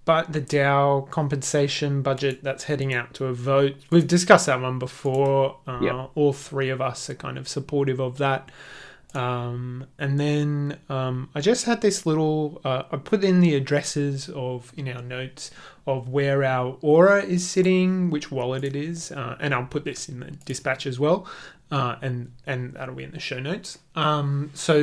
but 0.05 0.33
the 0.33 0.41
DAO 0.41 1.09
compensation 1.11 2.03
budget 2.03 2.43
that's 2.43 2.65
heading 2.65 2.93
out 2.93 3.15
to 3.15 3.27
a 3.27 3.33
vote. 3.33 3.77
We've 3.91 4.07
discussed 4.07 4.47
that 4.47 4.61
one 4.61 4.79
before. 4.79 5.59
Uh, 5.67 5.81
yep. 5.81 6.11
All 6.15 6.33
three 6.33 6.71
of 6.71 6.81
us 6.81 7.09
are 7.09 7.15
kind 7.15 7.39
of 7.39 7.49
supportive 7.49 8.01
of 8.01 8.19
that. 8.19 8.51
Um, 9.15 9.87
and 9.99 10.19
then 10.19 10.79
um, 10.89 11.29
I 11.35 11.41
just 11.41 11.67
had 11.67 11.83
this 11.83 12.07
little. 12.07 12.61
Uh, 12.65 12.85
I 12.91 12.97
put 12.97 13.23
in 13.23 13.41
the 13.41 13.55
addresses 13.55 14.29
of 14.31 14.73
in 14.77 14.89
our 14.89 15.03
notes 15.03 15.51
of 15.87 16.09
where 16.09 16.45
our 16.45 16.77
aura 16.81 17.23
is 17.23 17.49
sitting, 17.49 18.11
which 18.11 18.31
wallet 18.31 18.65
it 18.65 18.77
is, 18.77 19.11
uh, 19.13 19.37
and 19.41 19.55
I'll 19.55 19.67
put 19.67 19.85
this 19.85 20.09
in 20.09 20.21
the 20.21 20.31
dispatch 20.31 20.87
as 20.87 21.01
well 21.01 21.27
uh, 21.73 21.97
and 22.03 22.31
and 22.47 22.75
that'll 22.75 22.95
be 22.95 23.03
in 23.03 23.13
the 23.13 23.19
show 23.19 23.41
notes. 23.41 23.79
Um, 23.97 24.51
so 24.53 24.75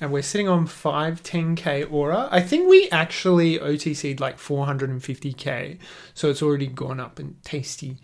and 0.00 0.12
we're 0.12 0.22
sitting 0.22 0.48
on 0.48 0.66
five 0.66 1.22
ten 1.22 1.56
k 1.56 1.82
aura. 1.82 2.28
I 2.30 2.42
think 2.42 2.68
we 2.68 2.90
actually 2.90 3.58
OTC'd 3.58 4.20
like 4.20 4.38
four 4.38 4.66
hundred 4.66 4.90
and 4.90 5.02
fifty 5.02 5.32
k, 5.32 5.78
so 6.12 6.28
it's 6.28 6.42
already 6.42 6.66
gone 6.66 7.00
up 7.00 7.18
and 7.18 7.42
tasty 7.42 7.96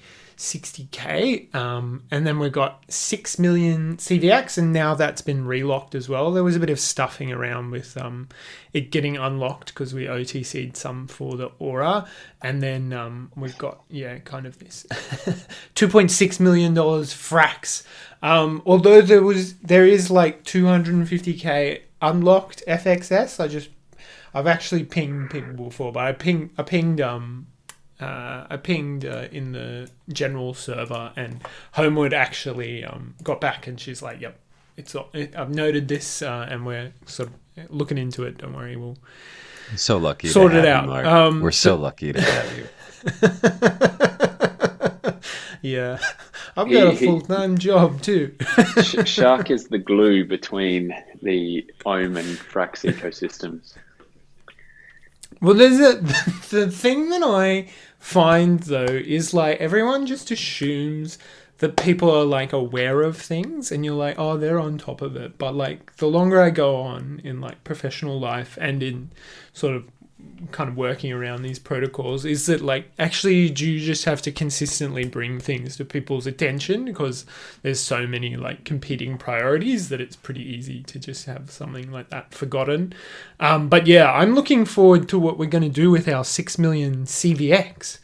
60k. 0.43 1.55
Um, 1.55 2.03
and 2.11 2.27
then 2.27 2.41
we've 2.41 2.53
got 2.53 2.83
6 2.89 3.39
million 3.39 3.97
CVX, 3.97 4.59
and 4.59 4.73
now 4.73 4.95
that's 4.95 5.23
been 5.23 5.45
relocked 5.45 5.95
as 5.95 6.09
well. 6.09 6.33
There 6.33 6.43
was 6.43 6.57
a 6.57 6.61
bit 6.61 6.69
of 6.69 6.81
stuffing 6.81 7.33
around 7.33 7.71
with 7.71 7.97
um, 7.97 8.29
it 8.73 8.91
getting 8.91 9.17
unlocked 9.17 9.69
because 9.69 9.95
we 9.95 10.07
OTC'd 10.07 10.77
some 10.77 11.07
for 11.07 11.37
the 11.37 11.53
Aura. 11.61 12.07
And 12.43 12.61
then 12.61 12.93
um, 12.93 13.31
we've 13.37 13.57
got, 13.57 13.83
yeah, 13.89 14.19
kind 14.19 14.47
of 14.47 14.59
this 14.59 14.85
$2.6 14.91 16.41
million 16.41 16.75
frax. 16.75 17.85
Um, 18.21 18.63
although 18.67 19.01
there 19.01 19.23
was, 19.23 19.55
there 19.59 19.87
is 19.87 20.11
like 20.11 20.43
250k 20.43 21.83
unlocked 22.03 22.65
FXS. 22.67 23.39
I 23.39 23.47
just, 23.47 23.71
I've 24.35 24.49
actually 24.49 24.83
pinged 24.85 25.31
people 25.31 25.67
before, 25.67 25.93
but 25.93 26.05
I 26.05 26.13
pinged, 26.13 26.51
I 26.59 26.65
pinged, 26.65 27.01
um, 27.01 27.47
uh, 28.03 28.47
I 28.51 28.57
pinged 28.57 29.05
uh, 29.05 29.29
in 29.31 29.53
the 29.53 29.91
general 30.13 30.55
server, 30.55 31.13
and 31.17 31.43
Homewood 31.73 32.13
actually 32.13 32.85
um, 32.85 33.15
got 33.23 33.41
back, 33.41 33.67
and 33.67 33.81
she's 33.81 34.03
like, 34.03 34.21
"Yep, 34.21 34.39
it's 34.77 34.95
I've 34.95 35.55
noted 35.55 35.89
this, 35.89 36.23
uh, 36.23 36.47
and 36.51 36.67
we're 36.67 36.93
sort 37.07 37.31
of 37.31 37.71
looking 37.71 37.99
into 37.99 38.25
it. 38.25 38.39
Don't 38.39 38.55
worry, 38.55 38.77
we'll." 38.77 38.99
So 39.77 39.97
lucky, 39.97 40.29
sort 40.29 40.55
it 40.55 40.67
out. 40.67 40.87
You, 40.87 41.11
um, 41.11 41.41
we're 41.41 41.51
so, 41.51 41.77
so 41.77 41.83
lucky 41.83 42.13
to 42.13 42.21
have 42.21 42.59
you. 42.59 42.67
yeah, 45.71 45.99
I've 46.57 46.71
got 46.71 46.95
he, 46.95 47.07
a 47.07 47.09
full 47.09 47.21
time 47.23 47.57
job 47.57 48.03
too. 48.03 48.35
Shark 49.05 49.51
is 49.51 49.69
the 49.69 49.79
glue 49.79 50.25
between 50.25 50.95
the 51.23 51.67
Ohm 51.87 52.17
and 52.17 52.37
Frax 52.39 52.85
ecosystems. 52.85 53.75
Well, 55.43 55.55
there's 55.55 55.81
a 55.81 55.97
the 56.51 56.71
thing 56.71 57.09
that 57.11 57.23
I 57.23 57.69
find 58.03 58.59
though 58.65 58.85
is 58.85 59.33
like 59.33 59.61
everyone 59.61 60.07
just 60.07 60.33
assumes 60.33 61.19
that 61.59 61.77
people 61.77 62.11
are 62.11 62.25
like 62.25 62.53
aware 62.53 63.01
of 63.01 63.17
things 63.17 63.71
and 63.71 63.85
you're 63.85 63.95
like 63.95 64.19
oh 64.19 64.37
they're 64.37 64.59
on 64.59 64.77
top 64.77 65.01
of 65.01 65.15
it. 65.15 65.39
But 65.39 65.55
like 65.55 65.97
the 65.97 66.09
longer 66.09 66.43
i 66.43 66.51
go 66.51 66.77
on 66.77 67.21
in 67.23 67.41
like 67.41 67.63
professional 67.63 68.19
life 68.19 68.59
and 68.61 68.83
in 68.83 69.11
sort 69.53 69.77
of 69.77 69.85
kind 70.51 70.69
of 70.69 70.77
working 70.77 71.13
around 71.13 71.43
these 71.43 71.59
protocols 71.59 72.25
is 72.25 72.47
that 72.47 72.61
like 72.61 72.91
actually 72.99 73.49
do 73.49 73.71
you 73.71 73.81
just 73.81 74.05
have 74.05 74.21
to 74.23 74.33
consistently 74.33 75.05
bring 75.05 75.39
things 75.39 75.77
to 75.77 75.85
people's 75.85 76.27
attention? 76.27 76.85
Because 76.85 77.25
there's 77.63 77.81
so 77.81 78.07
many 78.07 78.37
like 78.37 78.65
competing 78.65 79.19
priorities 79.19 79.89
that 79.89 80.01
it's 80.01 80.17
pretty 80.17 80.43
easy 80.43 80.83
to 80.85 80.99
just 80.99 81.27
have 81.27 81.51
something 81.51 81.91
like 81.93 82.11
that 82.11 82.35
forgotten. 82.35 82.93
Um, 83.41 83.69
but 83.69 83.87
yeah 83.87 84.13
i'm 84.13 84.35
looking 84.35 84.65
forward 84.65 85.09
to 85.09 85.19
what 85.19 85.39
we're 85.39 85.47
going 85.47 85.63
to 85.63 85.69
do 85.69 85.91
with 85.91 86.09
our 86.09 86.25
6 86.25 86.59
million 86.59 87.05
cvx 87.05 87.99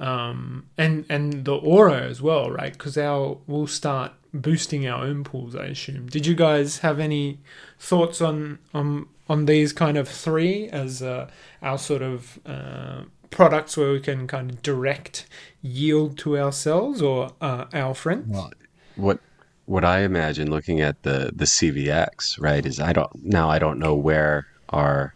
um, 0.00 0.66
and 0.76 1.04
and 1.08 1.44
the 1.44 1.54
aura 1.54 2.02
as 2.02 2.20
well 2.20 2.50
right? 2.50 2.72
Because 2.72 2.98
our 2.98 3.38
we'll 3.46 3.66
start 3.66 4.12
boosting 4.32 4.86
our 4.86 5.04
own 5.04 5.22
pools 5.22 5.54
i 5.54 5.66
assume. 5.66 6.08
Did 6.08 6.26
you 6.26 6.34
guys 6.34 6.78
have 6.78 6.98
any 6.98 7.38
thoughts 7.78 8.20
on 8.20 8.58
on 8.72 9.06
on 9.28 9.46
these 9.46 9.72
kind 9.72 9.96
of 9.96 10.08
three 10.08 10.68
as 10.68 11.02
uh, 11.02 11.28
our 11.62 11.78
sort 11.78 12.02
of 12.02 12.38
uh, 12.44 13.02
products 13.30 13.76
where 13.76 13.92
we 13.92 14.00
can 14.00 14.26
kind 14.26 14.50
of 14.50 14.62
direct 14.62 15.26
yield 15.62 16.18
to 16.18 16.38
ourselves 16.38 17.02
or 17.02 17.30
uh, 17.40 17.66
our 17.72 17.94
friends? 17.94 18.28
Well, 18.28 18.52
what 18.96 19.20
what 19.66 19.84
I 19.84 20.00
imagine 20.00 20.50
looking 20.50 20.80
at 20.80 21.02
the 21.02 21.32
the 21.34 21.46
CVX 21.46 22.40
right 22.40 22.64
is 22.64 22.80
I 22.80 22.92
don't 22.92 23.10
now 23.24 23.50
I 23.50 23.58
don't 23.58 23.78
know 23.78 23.94
where 23.94 24.46
our 24.68 25.14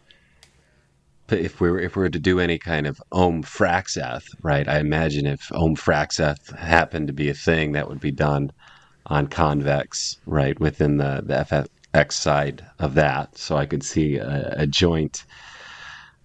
if 1.30 1.60
we 1.60 1.70
were 1.70 1.80
if 1.80 1.96
we 1.96 2.02
were 2.02 2.08
to 2.08 2.18
do 2.18 2.40
any 2.40 2.58
kind 2.58 2.86
of 2.86 3.02
ohm 3.12 3.42
fraxeth 3.42 4.26
right 4.42 4.66
I 4.66 4.78
imagine 4.78 5.26
if 5.26 5.52
ohm 5.52 5.76
fraxeth 5.76 6.56
happened 6.56 7.08
to 7.08 7.12
be 7.12 7.28
a 7.28 7.34
thing 7.34 7.72
that 7.72 7.88
would 7.88 8.00
be 8.00 8.10
done 8.10 8.50
on 9.06 9.26
convex 9.26 10.16
right 10.26 10.58
within 10.58 10.96
the 10.96 11.22
the 11.24 11.38
FX 11.94 12.12
side 12.12 12.64
of 12.78 12.94
that 12.94 13.36
so 13.36 13.56
I 13.56 13.66
could 13.66 13.82
see 13.82 14.16
a, 14.16 14.54
a 14.58 14.66
joint 14.66 15.24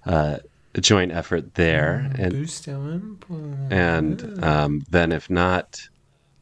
uh, 0.05 0.37
a 0.75 0.81
joint 0.81 1.11
effort 1.11 1.53
there 1.55 2.11
Mm, 3.29 3.71
and 3.71 4.21
and 4.21 4.43
um, 4.43 4.83
then 4.89 5.11
if 5.11 5.29
not 5.29 5.79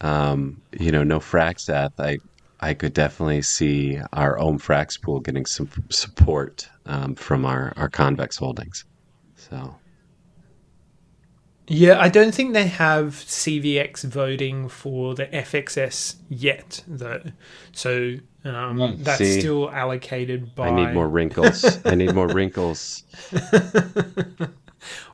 um, 0.02 0.62
you 0.78 0.92
know, 0.92 1.04
no 1.04 1.20
fraxath, 1.20 1.94
I 2.00 2.18
I 2.60 2.74
could 2.74 2.94
definitely 2.94 3.42
see 3.42 4.00
our 4.14 4.38
own 4.38 4.60
frax 4.60 5.02
pool 5.02 5.20
getting 5.20 5.46
some 5.46 5.70
support 5.90 6.70
um, 6.86 7.16
from 7.16 7.46
our, 7.46 7.74
our 7.76 7.90
convex 7.90 8.38
holdings. 8.38 8.86
So 9.36 9.76
Yeah, 11.68 12.00
I 12.00 12.10
don't 12.10 12.34
think 12.36 12.54
they 12.54 12.68
have 12.68 13.16
CVX 13.16 14.04
voting 14.04 14.70
for 14.70 15.16
the 15.16 15.26
FXS 15.28 16.18
yet, 16.30 16.84
though. 16.88 17.24
So 17.72 18.18
um, 18.44 18.98
that's 19.04 19.20
see. 19.20 19.40
still 19.40 19.70
allocated 19.70 20.56
by. 20.56 20.70
I 20.70 20.72
need 20.76 20.94
more 20.94 21.08
wrinkles. 21.08 21.86
I 21.86 21.96
need 21.96 22.14
more 22.14 22.28
wrinkles. 22.28 23.04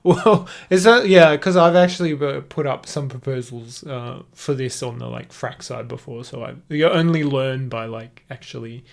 Well, 0.03 0.47
is 0.69 0.85
that 0.85 1.09
yeah? 1.09 1.31
Because 1.35 1.57
I've 1.57 1.75
actually 1.75 2.13
uh, 2.13 2.41
put 2.47 2.65
up 2.65 2.85
some 2.85 3.09
proposals 3.09 3.83
uh, 3.83 4.21
for 4.33 4.53
this 4.53 4.81
on 4.81 4.99
the 4.99 5.07
like 5.07 5.29
Frax 5.29 5.63
side 5.63 5.87
before. 5.87 6.23
So 6.23 6.43
I 6.43 6.55
you 6.69 6.87
only 6.87 7.23
learn 7.23 7.67
by 7.67 7.85
like 7.85 8.23
actually, 8.29 8.85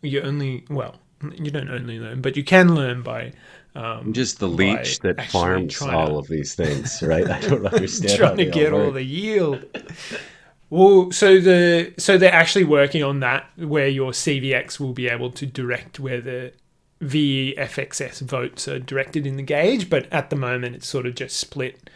you 0.00 0.22
only 0.22 0.64
well 0.70 0.96
you 1.36 1.50
don't 1.50 1.70
only 1.70 1.98
learn, 1.98 2.20
but 2.20 2.36
you 2.36 2.44
can 2.44 2.74
learn 2.74 3.02
by. 3.02 3.32
Um, 3.74 4.12
just 4.12 4.38
the 4.38 4.48
leech 4.48 5.00
that 5.00 5.30
farms 5.30 5.80
all 5.80 6.08
to- 6.08 6.16
of 6.16 6.28
these 6.28 6.54
things, 6.54 7.02
right? 7.02 7.28
I 7.28 7.40
don't 7.40 7.66
understand. 7.72 8.18
trying 8.18 8.36
to 8.36 8.44
get 8.46 8.72
all 8.72 8.90
the 8.90 9.02
yield. 9.04 9.64
Well, 10.72 11.12
so 11.12 11.38
the 11.38 11.92
so 11.98 12.16
they're 12.16 12.32
actually 12.32 12.64
working 12.64 13.02
on 13.02 13.20
that 13.20 13.46
where 13.58 13.88
your 13.88 14.12
CVX 14.12 14.80
will 14.80 14.94
be 14.94 15.06
able 15.06 15.30
to 15.32 15.44
direct 15.44 16.00
where 16.00 16.22
the 16.22 16.54
veFXS 17.02 18.22
votes 18.22 18.66
are 18.68 18.78
directed 18.78 19.26
in 19.26 19.36
the 19.36 19.42
gauge, 19.42 19.90
but 19.90 20.10
at 20.10 20.30
the 20.30 20.36
moment 20.36 20.74
it's 20.74 20.88
sort 20.88 21.04
of 21.04 21.14
just 21.14 21.36
split 21.36 21.90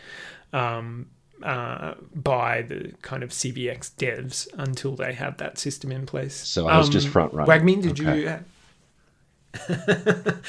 um, 0.53 1.07
uh, 1.43 1.95
by 2.14 2.61
the 2.61 2.93
kind 3.01 3.22
of 3.22 3.31
CVX 3.31 3.95
devs 3.95 4.47
until 4.59 4.95
they 4.95 5.14
have 5.14 5.39
that 5.39 5.57
system 5.57 5.91
in 5.91 6.05
place. 6.05 6.35
So 6.35 6.68
I 6.68 6.77
was 6.77 6.91
just 6.91 7.09
front 7.09 7.33
running. 7.33 7.51
Wagmin, 7.51 7.81
did 7.81 7.99
Okay. 7.99 8.20
you? 8.20 8.41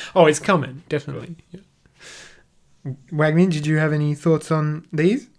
oh, 0.15 0.25
it's 0.25 0.39
coming 0.39 0.83
definitely. 0.89 1.37
Yeah. 1.53 1.61
Wagmin, 3.09 3.51
did 3.51 3.65
you 3.65 3.77
have 3.77 3.93
any 3.93 4.15
thoughts 4.15 4.51
on 4.51 4.85
these? 4.91 5.29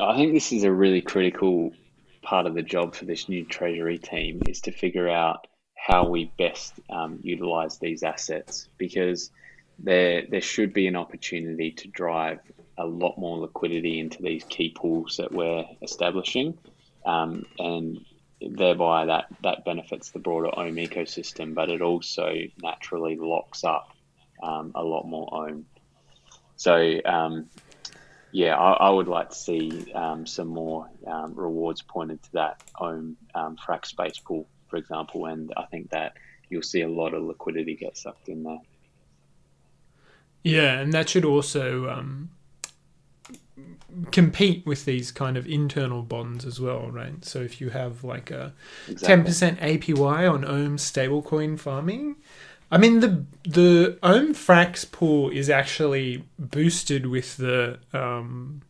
I 0.00 0.16
think 0.16 0.32
this 0.32 0.52
is 0.52 0.64
a 0.64 0.72
really 0.72 1.00
critical 1.00 1.72
part 2.22 2.46
of 2.46 2.54
the 2.54 2.62
job 2.62 2.94
for 2.94 3.04
this 3.04 3.28
new 3.28 3.44
treasury 3.44 3.98
team 3.98 4.42
is 4.48 4.60
to 4.62 4.72
figure 4.72 5.08
out 5.08 5.46
how 5.76 6.08
we 6.08 6.32
best 6.38 6.72
um, 6.90 7.18
utilize 7.22 7.78
these 7.78 8.02
assets 8.02 8.68
because 8.78 9.30
there 9.78 10.24
there 10.28 10.40
should 10.40 10.72
be 10.72 10.86
an 10.86 10.96
opportunity 10.96 11.70
to 11.72 11.88
drive 11.88 12.38
a 12.78 12.86
lot 12.86 13.18
more 13.18 13.38
liquidity 13.38 14.00
into 14.00 14.22
these 14.22 14.44
key 14.44 14.72
pools 14.74 15.16
that 15.18 15.32
we're 15.32 15.64
establishing, 15.82 16.56
um, 17.04 17.44
and 17.58 18.04
thereby 18.40 19.06
that 19.06 19.26
that 19.42 19.64
benefits 19.64 20.10
the 20.10 20.18
broader 20.18 20.48
OHM 20.56 20.88
ecosystem, 20.88 21.54
but 21.54 21.68
it 21.68 21.82
also 21.82 22.34
naturally 22.62 23.16
locks 23.16 23.64
up 23.64 23.88
um, 24.42 24.72
a 24.74 24.82
lot 24.82 25.06
more 25.06 25.28
OHM. 25.30 25.64
So 26.56 27.00
um, 27.04 27.46
yeah, 28.34 28.56
I, 28.56 28.88
I 28.88 28.90
would 28.90 29.06
like 29.06 29.28
to 29.28 29.34
see 29.36 29.92
um, 29.92 30.26
some 30.26 30.48
more 30.48 30.90
um, 31.06 31.34
rewards 31.36 31.82
pointed 31.82 32.20
to 32.24 32.32
that 32.32 32.60
OHM 32.80 33.14
um, 33.32 33.56
Frax 33.56 33.94
base 33.96 34.18
pool, 34.18 34.48
for 34.66 34.76
example, 34.76 35.26
and 35.26 35.52
I 35.56 35.66
think 35.66 35.90
that 35.90 36.14
you'll 36.50 36.62
see 36.62 36.80
a 36.80 36.88
lot 36.88 37.14
of 37.14 37.22
liquidity 37.22 37.76
get 37.76 37.96
sucked 37.96 38.28
in 38.28 38.42
there. 38.42 38.58
Yeah, 40.42 40.80
and 40.80 40.92
that 40.92 41.08
should 41.08 41.24
also 41.24 41.88
um, 41.88 42.30
compete 44.10 44.66
with 44.66 44.84
these 44.84 45.12
kind 45.12 45.36
of 45.36 45.46
internal 45.46 46.02
bonds 46.02 46.44
as 46.44 46.60
well, 46.60 46.90
right? 46.90 47.24
So 47.24 47.38
if 47.38 47.60
you 47.60 47.70
have 47.70 48.02
like 48.02 48.32
a 48.32 48.52
ten 49.00 49.22
Exactly. 49.22 49.24
percent 49.24 49.60
APY 49.60 50.28
on 50.28 50.44
Ohm 50.44 50.76
stablecoin 50.76 51.56
farming, 51.56 52.16
I 52.70 52.78
mean 52.78 53.00
the 53.00 53.24
the 53.44 53.98
Ohm 54.02 54.34
Frax 54.34 54.90
pool 54.90 55.30
is 55.30 55.48
actually 55.50 56.24
boosted 56.38 57.06
with 57.06 57.36
the 57.36 57.78
um, 57.92 58.62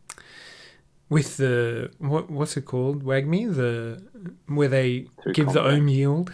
with 1.09 1.37
the 1.37 1.91
what 1.99 2.29
what's 2.29 2.57
it 2.57 2.65
called? 2.65 3.03
Wagme 3.03 3.53
the 3.55 4.01
where 4.47 4.67
they 4.67 5.07
Through 5.23 5.33
give 5.33 5.53
the 5.53 5.61
Combank. 5.61 5.77
Ohm 5.77 5.87
yield. 5.87 6.33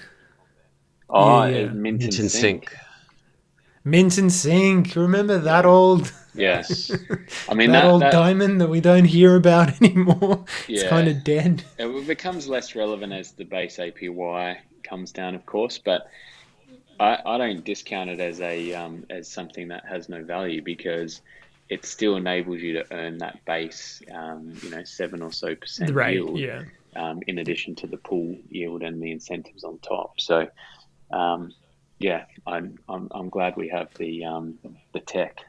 Oh, 1.09 1.43
Yeah, 1.43 1.49
yeah. 1.49 1.57
yeah, 1.65 1.69
mint 1.69 2.03
and 2.03 2.13
Mint 2.13 2.19
and 2.19 2.31
sync. 2.31 2.69
sync. 2.69 2.75
Mint 3.83 4.17
and 4.17 4.31
Sync. 4.31 4.95
Remember 4.95 5.37
that 5.39 5.65
old 5.65 6.11
Yes, 6.33 6.91
I 7.49 7.53
mean 7.55 7.71
that, 7.73 7.81
that, 7.81 7.85
old 7.85 8.01
that 8.03 8.11
diamond 8.11 8.61
that 8.61 8.69
we 8.69 8.79
don't 8.79 9.05
hear 9.05 9.35
about 9.35 9.81
anymore. 9.81 10.45
It's 10.67 10.83
kind 10.83 11.07
of 11.09 11.23
dead. 11.23 11.63
it 11.77 12.07
becomes 12.07 12.47
less 12.47 12.75
relevant 12.75 13.11
as 13.11 13.31
the 13.33 13.43
base 13.43 13.77
APY 13.77 14.57
comes 14.83 15.11
down, 15.11 15.35
of 15.35 15.45
course, 15.45 15.77
but 15.77 16.07
I, 17.01 17.19
I 17.25 17.37
don't 17.37 17.63
discount 17.65 18.09
it 18.09 18.19
as 18.19 18.39
a 18.41 18.73
um, 18.75 19.05
as 19.09 19.27
something 19.27 19.67
that 19.69 19.85
has 19.85 20.07
no 20.09 20.23
value 20.23 20.61
because 20.61 21.21
it 21.69 21.85
still 21.85 22.15
enables 22.17 22.59
you 22.59 22.73
to 22.73 22.85
earn 22.93 23.17
that 23.19 23.43
base, 23.45 24.01
um, 24.13 24.53
you 24.61 24.69
know, 24.69 24.83
seven 24.83 25.21
or 25.21 25.31
so 25.31 25.55
percent 25.55 25.91
Right. 25.91 26.15
yield. 26.15 26.37
Yeah. 26.37 26.63
um, 26.97 27.21
in 27.27 27.37
addition 27.39 27.73
to 27.75 27.87
the 27.87 27.97
pool 27.97 28.35
yield 28.49 28.83
and 28.83 29.01
the 29.01 29.11
incentives 29.11 29.63
on 29.63 29.79
top. 29.79 30.19
So, 30.19 30.47
um, 31.11 31.53
yeah, 31.99 32.25
I'm, 32.45 32.77
I'm 32.89 33.07
I'm 33.11 33.29
glad 33.29 33.55
we 33.55 33.69
have 33.69 33.87
the 33.95 34.25
um, 34.25 34.59
the 34.93 34.99
tech. 34.99 35.39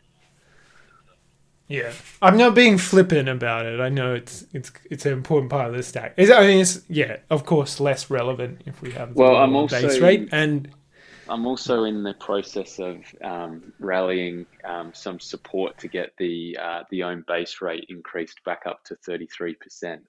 Yeah. 1.68 1.92
I'm 2.20 2.36
not 2.36 2.54
being 2.54 2.76
flippant 2.78 3.28
about 3.28 3.64
it. 3.66 3.80
I 3.80 3.88
know 3.88 4.14
it's 4.14 4.44
it's 4.52 4.70
it's 4.90 5.06
an 5.06 5.12
important 5.14 5.50
part 5.50 5.68
of 5.68 5.74
the 5.74 5.82
stack. 5.82 6.14
It's, 6.16 6.30
I 6.30 6.40
mean, 6.46 6.60
it's 6.60 6.82
yeah, 6.88 7.16
of 7.30 7.44
course, 7.46 7.80
less 7.80 8.10
relevant 8.10 8.62
if 8.66 8.80
we 8.82 8.92
have 8.92 9.14
the 9.14 9.20
Well, 9.20 9.36
I'm 9.36 9.56
also- 9.56 9.80
base 9.80 9.98
rate 10.00 10.28
and 10.32 10.68
I'm 11.28 11.46
also 11.46 11.84
in 11.84 12.02
the 12.02 12.14
process 12.14 12.78
of 12.78 12.98
um, 13.22 13.72
rallying 13.78 14.46
um, 14.64 14.92
some 14.94 15.20
support 15.20 15.78
to 15.78 15.88
get 15.88 16.12
the 16.18 16.58
uh, 16.60 16.82
the 16.90 17.00
OHM 17.00 17.26
base 17.26 17.60
rate 17.60 17.86
increased 17.88 18.42
back 18.44 18.62
up 18.66 18.84
to 18.84 18.96
33 18.96 19.54
percent. 19.54 20.02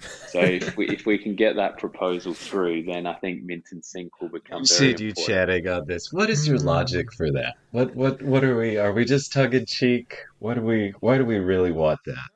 So 0.00 0.40
if 0.40 0.76
we 0.76 0.88
if 0.88 1.06
we 1.06 1.18
can 1.18 1.34
get 1.34 1.56
that 1.56 1.78
proposal 1.78 2.32
through, 2.32 2.84
then 2.84 3.06
I 3.06 3.14
think 3.14 3.42
Mint 3.42 3.64
and 3.72 3.84
Sync 3.84 4.20
will 4.20 4.28
become 4.28 4.64
very 4.64 4.96
See 4.96 5.04
you 5.04 5.12
chatting 5.12 5.66
on 5.68 5.86
this. 5.86 6.12
What 6.12 6.30
is 6.30 6.46
your 6.46 6.58
logic 6.58 7.12
for 7.12 7.32
that? 7.32 7.54
What 7.72 7.96
what 7.96 8.22
what 8.22 8.44
are 8.44 8.56
we? 8.56 8.76
Are 8.76 8.92
we 8.92 9.04
just 9.04 9.32
tongue 9.32 9.54
in 9.54 9.66
cheek? 9.66 10.16
What 10.38 10.54
do 10.54 10.62
we? 10.62 10.94
Why 11.00 11.18
do 11.18 11.24
we 11.24 11.38
really 11.38 11.72
want 11.72 11.98
that? 12.06 12.28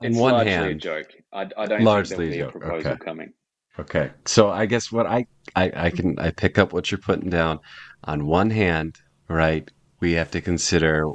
It's 0.00 0.16
on 0.16 0.20
one 0.20 0.32
largely 0.32 0.52
a 0.52 0.56
hand- 0.56 0.80
joke. 0.80 1.06
I, 1.32 1.48
I 1.56 1.66
don't 1.66 1.82
Largely 1.82 2.30
think 2.30 2.34
a 2.34 2.36
there'll 2.36 2.50
be 2.52 2.58
a 2.58 2.60
joke, 2.60 2.60
proposal 2.60 2.90
okay. 2.92 3.04
coming. 3.04 3.32
Okay, 3.78 4.10
so 4.24 4.50
I 4.50 4.66
guess 4.66 4.90
what 4.90 5.06
I, 5.06 5.26
I 5.54 5.70
I 5.74 5.90
can 5.90 6.18
I 6.18 6.30
pick 6.30 6.58
up 6.58 6.72
what 6.72 6.90
you're 6.90 6.98
putting 6.98 7.30
down. 7.30 7.60
On 8.04 8.26
one 8.26 8.50
hand, 8.50 8.98
right, 9.28 9.70
we 10.00 10.12
have 10.12 10.30
to 10.32 10.40
consider 10.40 11.06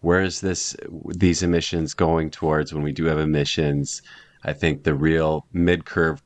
where 0.00 0.22
is 0.22 0.40
this 0.40 0.76
these 1.16 1.42
emissions 1.42 1.94
going 1.94 2.30
towards 2.30 2.74
when 2.74 2.82
we 2.82 2.92
do 2.92 3.06
have 3.06 3.18
emissions. 3.18 4.02
I 4.44 4.52
think 4.52 4.84
the 4.84 4.94
real 4.94 5.46
mid 5.52 5.86
curve 5.86 6.22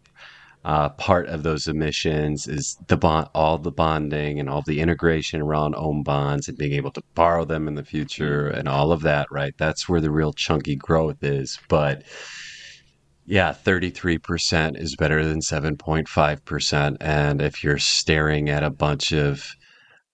uh, 0.64 0.88
part 0.90 1.26
of 1.26 1.42
those 1.42 1.66
emissions 1.68 2.46
is 2.46 2.76
the 2.88 2.96
bond, 2.96 3.28
all 3.34 3.58
the 3.58 3.70
bonding 3.70 4.38
and 4.38 4.48
all 4.48 4.62
the 4.62 4.80
integration 4.80 5.40
around 5.40 5.74
OHM 5.74 6.04
bonds 6.04 6.48
and 6.48 6.58
being 6.58 6.72
able 6.72 6.90
to 6.92 7.02
borrow 7.14 7.44
them 7.44 7.68
in 7.68 7.74
the 7.74 7.84
future 7.84 8.48
and 8.48 8.68
all 8.68 8.92
of 8.92 9.02
that. 9.02 9.28
Right, 9.30 9.54
that's 9.58 9.88
where 9.88 10.00
the 10.00 10.10
real 10.10 10.32
chunky 10.32 10.76
growth 10.76 11.22
is. 11.22 11.58
But 11.68 12.02
yeah, 13.24 13.52
33% 13.52 14.78
is 14.80 14.96
better 14.96 15.24
than 15.24 15.40
7.5%. 15.40 16.96
And 17.00 17.40
if 17.40 17.62
you're 17.64 17.78
staring 17.78 18.48
at 18.50 18.62
a 18.64 18.70
bunch 18.70 19.12
of 19.12 19.46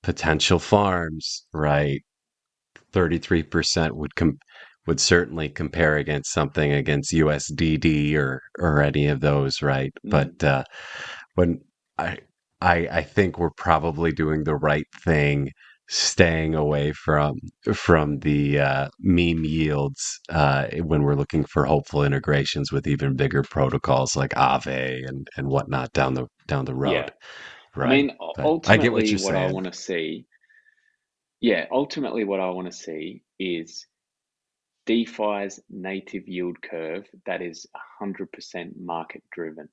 potential 0.03 0.59
farms, 0.59 1.47
right, 1.53 2.03
33% 2.93 3.93
would 3.97 4.15
com- 4.17 4.39
would 4.87 5.01
certainly 5.01 5.49
compare 5.51 5.97
against 5.97 6.33
something 6.33 6.73
against 6.73 7.13
USDD 7.13 8.17
or 8.17 8.43
or 8.59 8.83
any 8.83 9.07
of 9.09 9.21
those, 9.21 9.63
right? 9.63 9.93
Mhm. 10.07 10.11
But 10.11 10.45
uh, 10.45 10.65
when 11.35 11.61
I 11.99 12.19
I 12.61 12.89
I 12.91 13.03
think 13.03 13.39
we're 13.39 13.51
probably 13.51 14.13
doing 14.13 14.45
the 14.45 14.57
right 14.57 14.87
thing 15.05 15.51
staying 15.89 16.55
away 16.55 16.93
from 16.93 17.35
from 17.75 18.19
the 18.21 18.61
uh, 18.61 18.89
meme 19.01 19.45
yields 19.45 20.21
uh, 20.31 20.67
when 20.83 21.03
we're 21.03 21.15
looking 21.17 21.45
for 21.45 21.65
hopeful 21.67 22.05
integrations 22.05 22.73
with 22.73 22.87
even 22.87 23.17
bigger 23.17 23.43
protocols 23.45 24.17
like 24.17 24.33
Aave 24.35 25.07
and, 25.09 25.29
and 25.37 25.49
whatnot 25.49 25.93
down 25.93 26.15
the 26.15 26.27
down 26.49 26.65
the 26.67 26.75
road. 26.75 27.11
Yeah. 27.11 27.11
Right. 27.77 27.85
I 27.85 27.87
mean, 27.89 28.17
But 28.35 28.45
ultimately, 28.45 28.67
I 28.67 28.79
get 28.79 28.93
what 28.93 29.11
you're 29.13 29.21
what 29.21 29.37
I 29.37 29.47
want 29.47 29.67
to 29.67 29.73
see, 29.73 30.27
yeah, 31.41 31.67
ultimately, 31.73 32.25
what 32.25 32.41
I 32.41 32.51
want 32.51 32.71
to 32.71 32.77
see 32.77 33.23
is 33.39 33.87
DeFi's 34.87 35.61
native 35.71 36.29
yield 36.29 36.63
curve 36.63 37.07
that 37.27 37.43
is 37.43 37.67
100% 38.03 38.77
market 38.79 39.23
driven. 39.33 39.69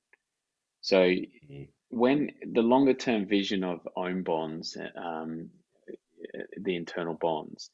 So 0.82 1.12
Mhm. 1.42 1.68
when 1.90 2.30
the 2.52 2.62
longer 2.62 2.94
term 2.94 3.26
vision 3.26 3.64
of 3.64 3.80
OHM 3.96 4.24
bonds, 4.24 4.76
um, 4.96 5.50
the 6.60 6.76
internal 6.76 7.14
bonds, 7.14 7.70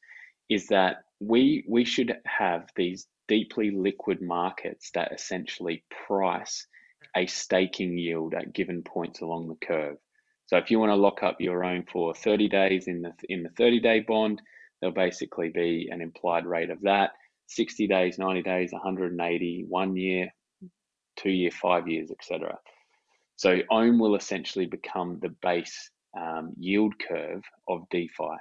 is 0.49 0.67
that 0.67 1.03
we 1.19 1.63
we 1.67 1.85
should 1.85 2.15
have 2.25 2.69
these 2.75 3.07
deeply 3.27 3.71
liquid 3.71 4.21
markets 4.21 4.91
that 4.93 5.11
essentially 5.13 5.83
price 6.07 6.67
a 7.15 7.25
staking 7.25 7.97
yield 7.97 8.33
at 8.33 8.53
given 8.53 8.81
points 8.83 9.21
along 9.21 9.47
the 9.47 9.65
curve. 9.65 9.97
So 10.47 10.57
if 10.57 10.69
you 10.69 10.79
want 10.79 10.91
to 10.91 10.95
lock 10.95 11.23
up 11.23 11.39
your 11.39 11.61
OHM 11.61 11.89
for 11.89 12.13
30 12.13 12.49
days 12.49 12.87
in 12.87 13.01
the 13.01 13.13
in 13.29 13.43
the 13.43 13.49
30 13.49 13.79
day 13.79 14.01
bond, 14.01 14.41
there'll 14.79 14.93
basically 14.93 15.49
be 15.49 15.89
an 15.91 16.01
implied 16.01 16.45
rate 16.45 16.69
of 16.69 16.81
that. 16.81 17.11
60 17.47 17.87
days, 17.87 18.17
90 18.17 18.41
days, 18.41 18.71
180, 18.71 19.65
one 19.67 19.95
year, 19.95 20.33
two 21.15 21.29
year, 21.29 21.51
five 21.51 21.87
years, 21.87 22.09
etc. 22.11 22.57
So 23.35 23.59
OHM 23.71 23.99
will 23.99 24.15
essentially 24.15 24.65
become 24.65 25.19
the 25.21 25.29
base 25.41 25.89
um, 26.17 26.53
yield 26.57 26.93
curve 26.99 27.43
of 27.67 27.87
DeFi, 27.89 28.37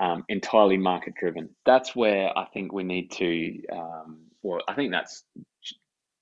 um, 0.00 0.24
entirely 0.28 0.78
market 0.78 1.14
driven. 1.20 1.50
That's 1.66 1.96
where 1.96 2.36
I 2.36 2.46
think 2.54 2.72
we 2.72 2.84
need 2.84 3.12
to, 3.12 3.62
um, 3.72 4.18
well, 4.42 4.60
I 4.68 4.74
think 4.74 4.92
that's 4.92 5.24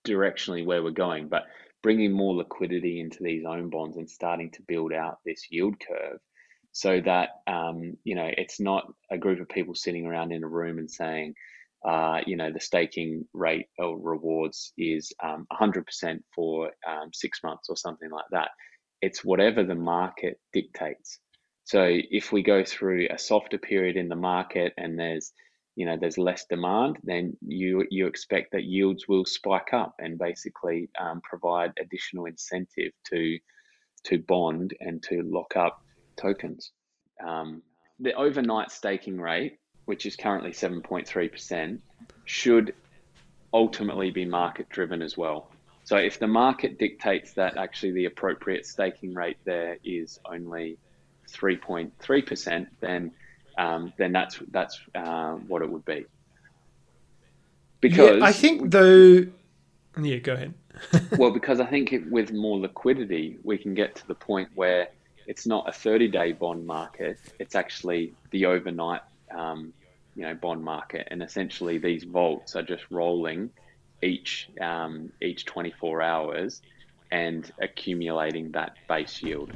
directionally 0.06 0.64
where 0.64 0.82
we're 0.82 0.90
going, 0.90 1.28
but 1.28 1.44
bringing 1.82 2.12
more 2.12 2.34
liquidity 2.36 3.00
into 3.00 3.18
these 3.22 3.44
OHM 3.44 3.70
bonds 3.70 3.96
and 3.96 4.08
starting 4.10 4.50
to 4.52 4.62
build 4.68 4.92
out 4.92 5.18
this 5.24 5.46
yield 5.50 5.76
curve 5.80 6.18
so 6.72 7.00
that, 7.04 7.30
um, 7.46 7.96
you 8.04 8.14
know, 8.14 8.30
it's 8.36 8.60
not 8.60 8.86
a 9.10 9.18
group 9.18 9.40
of 9.40 9.48
people 9.48 9.74
sitting 9.74 10.06
around 10.06 10.32
in 10.32 10.44
a 10.44 10.48
room 10.48 10.78
and 10.78 10.90
saying, 10.90 11.34
uh, 11.86 12.20
you 12.26 12.36
know, 12.36 12.52
the 12.52 12.60
staking 12.60 13.26
rate 13.32 13.66
or 13.78 13.98
rewards 13.98 14.72
is 14.78 15.12
um, 15.24 15.46
100% 15.52 16.18
for 16.34 16.70
um, 16.88 17.10
six 17.12 17.40
months 17.42 17.68
or 17.70 17.76
something 17.76 18.10
like 18.10 18.26
that. 18.32 18.50
It's 19.02 19.24
whatever 19.24 19.64
the 19.64 19.74
market 19.74 20.38
dictates. 20.52 21.18
So 21.66 21.84
if 21.88 22.30
we 22.30 22.44
go 22.44 22.62
through 22.64 23.08
a 23.10 23.18
softer 23.18 23.58
period 23.58 23.96
in 23.96 24.08
the 24.08 24.14
market 24.14 24.72
and 24.78 24.96
there's, 24.96 25.32
you 25.74 25.84
know, 25.84 25.96
there's 26.00 26.16
less 26.16 26.44
demand, 26.46 26.98
then 27.02 27.36
you 27.40 27.84
you 27.90 28.06
expect 28.06 28.52
that 28.52 28.62
yields 28.62 29.08
will 29.08 29.24
spike 29.24 29.72
up 29.72 29.96
and 29.98 30.16
basically 30.16 30.88
um, 30.96 31.20
provide 31.22 31.72
additional 31.80 32.26
incentive 32.26 32.92
to 33.08 33.38
to 34.04 34.18
bond 34.20 34.74
and 34.78 35.02
to 35.02 35.22
lock 35.22 35.56
up 35.56 35.82
tokens. 36.16 36.70
Um, 37.26 37.62
the 37.98 38.12
overnight 38.12 38.70
staking 38.70 39.20
rate, 39.20 39.58
which 39.86 40.06
is 40.06 40.14
currently 40.14 40.52
7.3%, 40.52 41.80
should 42.26 42.74
ultimately 43.52 44.12
be 44.12 44.24
market 44.24 44.68
driven 44.68 45.02
as 45.02 45.16
well. 45.16 45.50
So 45.82 45.96
if 45.96 46.20
the 46.20 46.28
market 46.28 46.78
dictates 46.78 47.32
that 47.32 47.56
actually 47.56 47.92
the 47.92 48.04
appropriate 48.04 48.66
staking 48.66 49.14
rate 49.14 49.38
there 49.44 49.78
is 49.82 50.20
only 50.30 50.78
3.3%, 51.26 52.66
then 52.80 53.12
um, 53.58 53.92
then 53.96 54.12
that's 54.12 54.38
that's 54.50 54.78
uh, 54.94 55.32
what 55.32 55.62
it 55.62 55.70
would 55.70 55.84
be. 55.84 56.04
Because 57.80 58.18
yeah, 58.18 58.24
I 58.24 58.32
think 58.32 58.70
though. 58.70 59.26
Yeah, 59.98 60.18
go 60.18 60.34
ahead. 60.34 60.54
well, 61.18 61.30
because 61.30 61.58
I 61.58 61.64
think 61.64 61.92
it, 61.92 62.10
with 62.10 62.32
more 62.32 62.58
liquidity, 62.58 63.38
we 63.42 63.56
can 63.56 63.72
get 63.74 63.96
to 63.96 64.06
the 64.06 64.14
point 64.14 64.50
where 64.54 64.88
it's 65.26 65.46
not 65.46 65.66
a 65.66 65.72
30-day 65.72 66.32
bond 66.32 66.66
market; 66.66 67.18
it's 67.38 67.54
actually 67.54 68.12
the 68.30 68.46
overnight, 68.46 69.00
um, 69.34 69.72
you 70.14 70.22
know, 70.22 70.34
bond 70.34 70.62
market, 70.62 71.08
and 71.10 71.22
essentially 71.22 71.78
these 71.78 72.04
vaults 72.04 72.56
are 72.56 72.62
just 72.62 72.84
rolling 72.90 73.50
each 74.02 74.50
um, 74.60 75.10
each 75.22 75.46
24 75.46 76.02
hours 76.02 76.60
and 77.10 77.52
accumulating 77.60 78.50
that 78.52 78.74
base 78.88 79.22
yield. 79.22 79.52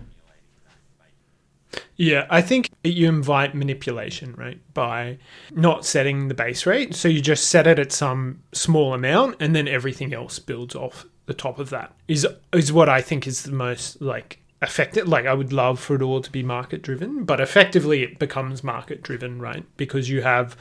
Yeah, 1.96 2.26
I 2.30 2.40
think 2.42 2.70
you 2.82 3.08
invite 3.08 3.54
manipulation, 3.54 4.34
right? 4.36 4.60
By 4.74 5.18
not 5.52 5.84
setting 5.84 6.28
the 6.28 6.34
base 6.34 6.66
rate. 6.66 6.94
So 6.94 7.08
you 7.08 7.20
just 7.20 7.46
set 7.46 7.66
it 7.66 7.78
at 7.78 7.92
some 7.92 8.42
small 8.52 8.94
amount 8.94 9.36
and 9.40 9.54
then 9.54 9.68
everything 9.68 10.12
else 10.12 10.38
builds 10.38 10.74
off 10.74 11.04
the 11.26 11.34
top 11.34 11.58
of 11.58 11.70
that. 11.70 11.94
Is 12.08 12.26
is 12.52 12.72
what 12.72 12.88
I 12.88 13.00
think 13.00 13.26
is 13.26 13.42
the 13.42 13.52
most 13.52 14.00
like 14.02 14.40
effective 14.62 15.08
like 15.08 15.26
I 15.26 15.34
would 15.34 15.52
love 15.52 15.80
for 15.80 15.94
it 15.94 16.02
all 16.02 16.20
to 16.20 16.30
be 16.30 16.42
market 16.42 16.82
driven, 16.82 17.24
but 17.24 17.40
effectively 17.40 18.02
it 18.02 18.18
becomes 18.18 18.62
market 18.64 19.02
driven, 19.02 19.40
right? 19.40 19.64
Because 19.76 20.10
you 20.10 20.22
have 20.22 20.56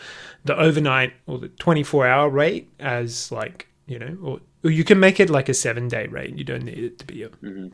the 0.46 0.58
overnight 0.58 1.14
or 1.28 1.38
the 1.38 1.50
24 1.50 2.08
hour 2.08 2.30
rate 2.30 2.70
as 2.80 3.32
like, 3.32 3.68
you 3.90 3.98
know, 4.00 4.18
or 4.22 4.40
or 4.64 4.70
you 4.70 4.84
can 4.84 5.00
make 5.00 5.20
it 5.20 5.30
like 5.30 5.50
a 5.50 5.54
seven 5.54 5.88
day 5.88 6.08
rate. 6.08 6.36
You 6.38 6.44
don't 6.44 6.64
need 6.64 6.78
it 6.78 7.00
to 7.00 7.06
be 7.06 7.24
a 7.24 7.30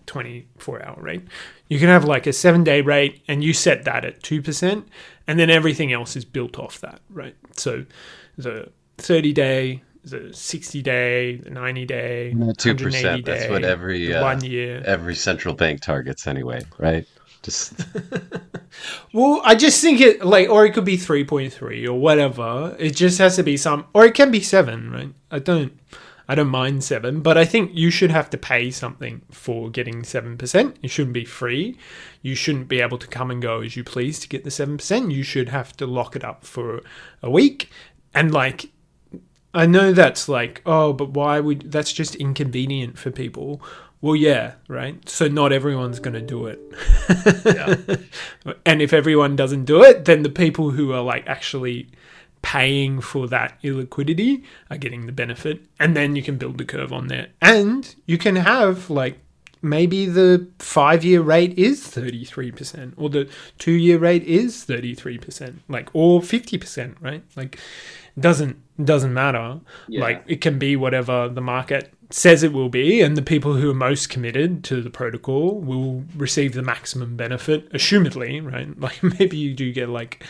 24 0.05 0.85
hour 0.85 0.97
rate. 1.01 1.23
You 1.67 1.79
can 1.79 1.89
have 1.89 2.05
like 2.05 2.25
a 2.25 2.33
seven 2.33 2.63
day 2.63 2.81
rate 2.81 3.21
and 3.27 3.43
you 3.43 3.53
set 3.53 3.83
that 3.85 4.05
at 4.05 4.21
2%, 4.21 4.85
and 5.27 5.39
then 5.39 5.49
everything 5.49 5.91
else 5.91 6.15
is 6.15 6.23
built 6.25 6.57
off 6.57 6.79
that, 6.81 7.01
right? 7.09 7.35
So 7.57 7.85
the 8.37 8.71
30 8.97 9.33
day, 9.33 9.83
the 10.03 10.31
60 10.33 10.81
day, 10.81 11.35
the 11.37 11.49
90 11.49 11.85
day, 11.85 12.29
Two 12.31 12.37
180 12.37 12.83
percent. 12.83 13.25
That's 13.25 13.49
what 13.49 13.63
every 13.63 14.13
uh, 14.13 14.23
one 14.23 14.43
year. 14.43 14.81
every 14.85 15.15
central 15.15 15.53
bank 15.53 15.81
targets 15.81 16.27
anyway, 16.27 16.61
right? 16.77 17.05
Just 17.41 17.73
Well, 19.13 19.41
I 19.43 19.55
just 19.55 19.81
think 19.81 20.01
it 20.01 20.23
like, 20.25 20.49
or 20.49 20.65
it 20.65 20.73
could 20.73 20.85
be 20.85 20.97
3.3 20.97 21.87
or 21.87 21.93
whatever. 21.93 22.75
It 22.77 22.95
just 22.95 23.17
has 23.19 23.35
to 23.37 23.43
be 23.43 23.57
some, 23.57 23.85
or 23.93 24.05
it 24.05 24.13
can 24.13 24.31
be 24.31 24.41
seven, 24.41 24.91
right? 24.91 25.13
I 25.31 25.39
don't. 25.39 25.77
I 26.27 26.35
don't 26.35 26.49
mind 26.49 26.83
seven, 26.83 27.21
but 27.21 27.37
I 27.37 27.45
think 27.45 27.71
you 27.73 27.91
should 27.91 28.11
have 28.11 28.29
to 28.31 28.37
pay 28.37 28.71
something 28.71 29.21
for 29.29 29.69
getting 29.69 30.03
seven 30.03 30.37
percent. 30.37 30.77
It 30.81 30.89
shouldn't 30.89 31.13
be 31.13 31.25
free. 31.25 31.77
You 32.21 32.35
shouldn't 32.35 32.67
be 32.67 32.81
able 32.81 32.97
to 32.97 33.07
come 33.07 33.29
and 33.29 33.41
go 33.41 33.61
as 33.61 33.75
you 33.75 33.83
please 33.83 34.19
to 34.19 34.27
get 34.27 34.43
the 34.43 34.51
seven 34.51 34.77
percent. 34.77 35.11
You 35.11 35.23
should 35.23 35.49
have 35.49 35.75
to 35.77 35.85
lock 35.85 36.15
it 36.15 36.23
up 36.23 36.45
for 36.45 36.81
a 37.21 37.29
week. 37.29 37.69
And 38.13 38.33
like, 38.33 38.71
I 39.53 39.65
know 39.65 39.93
that's 39.93 40.27
like, 40.27 40.61
oh, 40.65 40.93
but 40.93 41.11
why 41.11 41.39
would 41.39 41.71
that's 41.71 41.93
just 41.93 42.15
inconvenient 42.15 42.97
for 42.97 43.11
people? 43.11 43.61
Well, 44.01 44.15
yeah, 44.15 44.53
right. 44.67 45.07
So 45.09 45.27
not 45.27 45.51
everyone's 45.51 45.99
going 45.99 46.13
to 46.13 46.21
do 46.21 46.45
it. 46.47 46.59
and 48.65 48.81
if 48.81 48.93
everyone 48.93 49.35
doesn't 49.35 49.65
do 49.65 49.83
it, 49.83 50.05
then 50.05 50.23
the 50.23 50.29
people 50.29 50.71
who 50.71 50.91
are 50.91 51.01
like 51.01 51.25
actually 51.27 51.89
paying 52.45 53.01
for 53.01 53.27
that 53.27 53.59
illiquidity 53.63 54.43
are 54.69 54.77
getting 54.77 55.07
the 55.07 55.11
benefit 55.11 55.65
and 55.79 55.97
then 55.97 56.15
you 56.15 56.21
can 56.21 56.37
build 56.37 56.59
the 56.59 56.63
curve 56.63 56.93
on 56.93 57.07
there. 57.07 57.29
And 57.41 57.95
you 58.05 58.19
can 58.19 58.35
have 58.35 58.87
like 58.87 59.17
maybe 59.63 60.05
the 60.05 60.47
five 60.59 61.03
year 61.03 61.23
rate 61.23 61.57
is 61.57 61.81
33% 61.81 62.93
or 62.97 63.09
the 63.09 63.27
two 63.57 63.71
year 63.71 63.97
rate 63.97 64.21
is 64.25 64.63
33% 64.63 65.55
like 65.69 65.89
or 65.93 66.21
50% 66.21 66.95
right? 67.01 67.23
Like 67.35 67.59
doesn't 68.19 68.61
doesn't 68.83 69.13
matter. 69.13 69.59
Yeah. 69.87 70.01
like 70.01 70.23
it 70.27 70.39
can 70.39 70.59
be 70.59 70.75
whatever 70.75 71.27
the 71.27 71.41
market 71.41 71.94
says 72.11 72.43
it 72.43 72.53
will 72.53 72.69
be 72.69 73.01
and 73.01 73.17
the 73.17 73.21
people 73.21 73.53
who 73.55 73.69
are 73.71 73.73
most 73.75 74.09
committed 74.09 74.63
to 74.63 74.81
the 74.81 74.89
protocol 74.89 75.59
will 75.59 76.03
receive 76.15 76.53
the 76.53 76.61
maximum 76.61 77.15
benefit 77.15 77.71
assumedly 77.73 78.43
right 78.45 78.79
like 78.87 79.01
maybe 79.19 79.37
you 79.37 79.53
do 79.53 79.71
get 79.73 79.89
like 79.89 80.23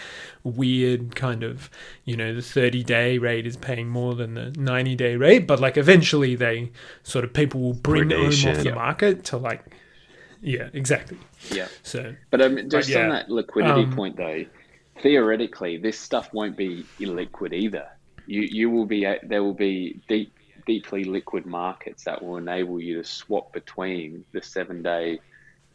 weird 0.44 1.16
kind 1.16 1.44
of 1.44 1.70
you 2.06 2.16
know 2.16 2.34
the 2.34 2.42
30 2.42 2.84
day 2.84 3.18
rate 3.18 3.46
is 3.46 3.58
paying 3.58 3.90
more 3.90 4.14
than 4.16 4.36
the 4.36 4.52
90 4.52 4.96
day 4.96 5.16
rate 5.16 5.48
but 5.48 5.60
like 5.60 5.76
eventually 5.76 6.36
they 6.36 6.72
sort 7.04 7.26
of 7.26 7.34
people 7.34 7.60
will 7.60 7.74
bring 7.74 8.08
them 8.10 8.22
off 8.26 8.58
the 8.58 8.64
Yeah. 8.66 8.76
market 8.76 9.24
to 9.26 9.38
like 9.38 9.76
yeah 10.42 10.70
exactly 10.74 11.18
Yeah. 11.50 11.68
so 11.84 12.16
But 12.30 12.42
um, 12.42 12.70
just 12.70 12.90
yeah, 12.90 13.04
on 13.04 13.10
that 13.10 13.30
liquidity 13.30 13.84
um, 13.84 13.92
point, 13.96 14.16
though, 14.18 14.46
theoretically, 15.02 15.78
this 15.78 16.00
stuff 16.00 16.32
won't 16.34 16.56
be 16.56 16.86
illiquid 17.00 17.54
either. 17.54 17.88
You 18.28 18.42
you 18.42 18.70
will 18.70 18.86
be 18.86 19.06
there 19.24 19.44
will 19.44 19.54
be 19.54 20.02
deep 20.08 20.35
deeply 20.66 21.04
liquid 21.04 21.46
markets 21.46 22.04
that 22.04 22.22
will 22.22 22.38
enable 22.38 22.80
you 22.82 22.96
to 22.96 23.04
swap 23.08 23.54
between 23.54 24.26
the 24.32 24.42
seven 24.42 24.82
day 24.82 25.20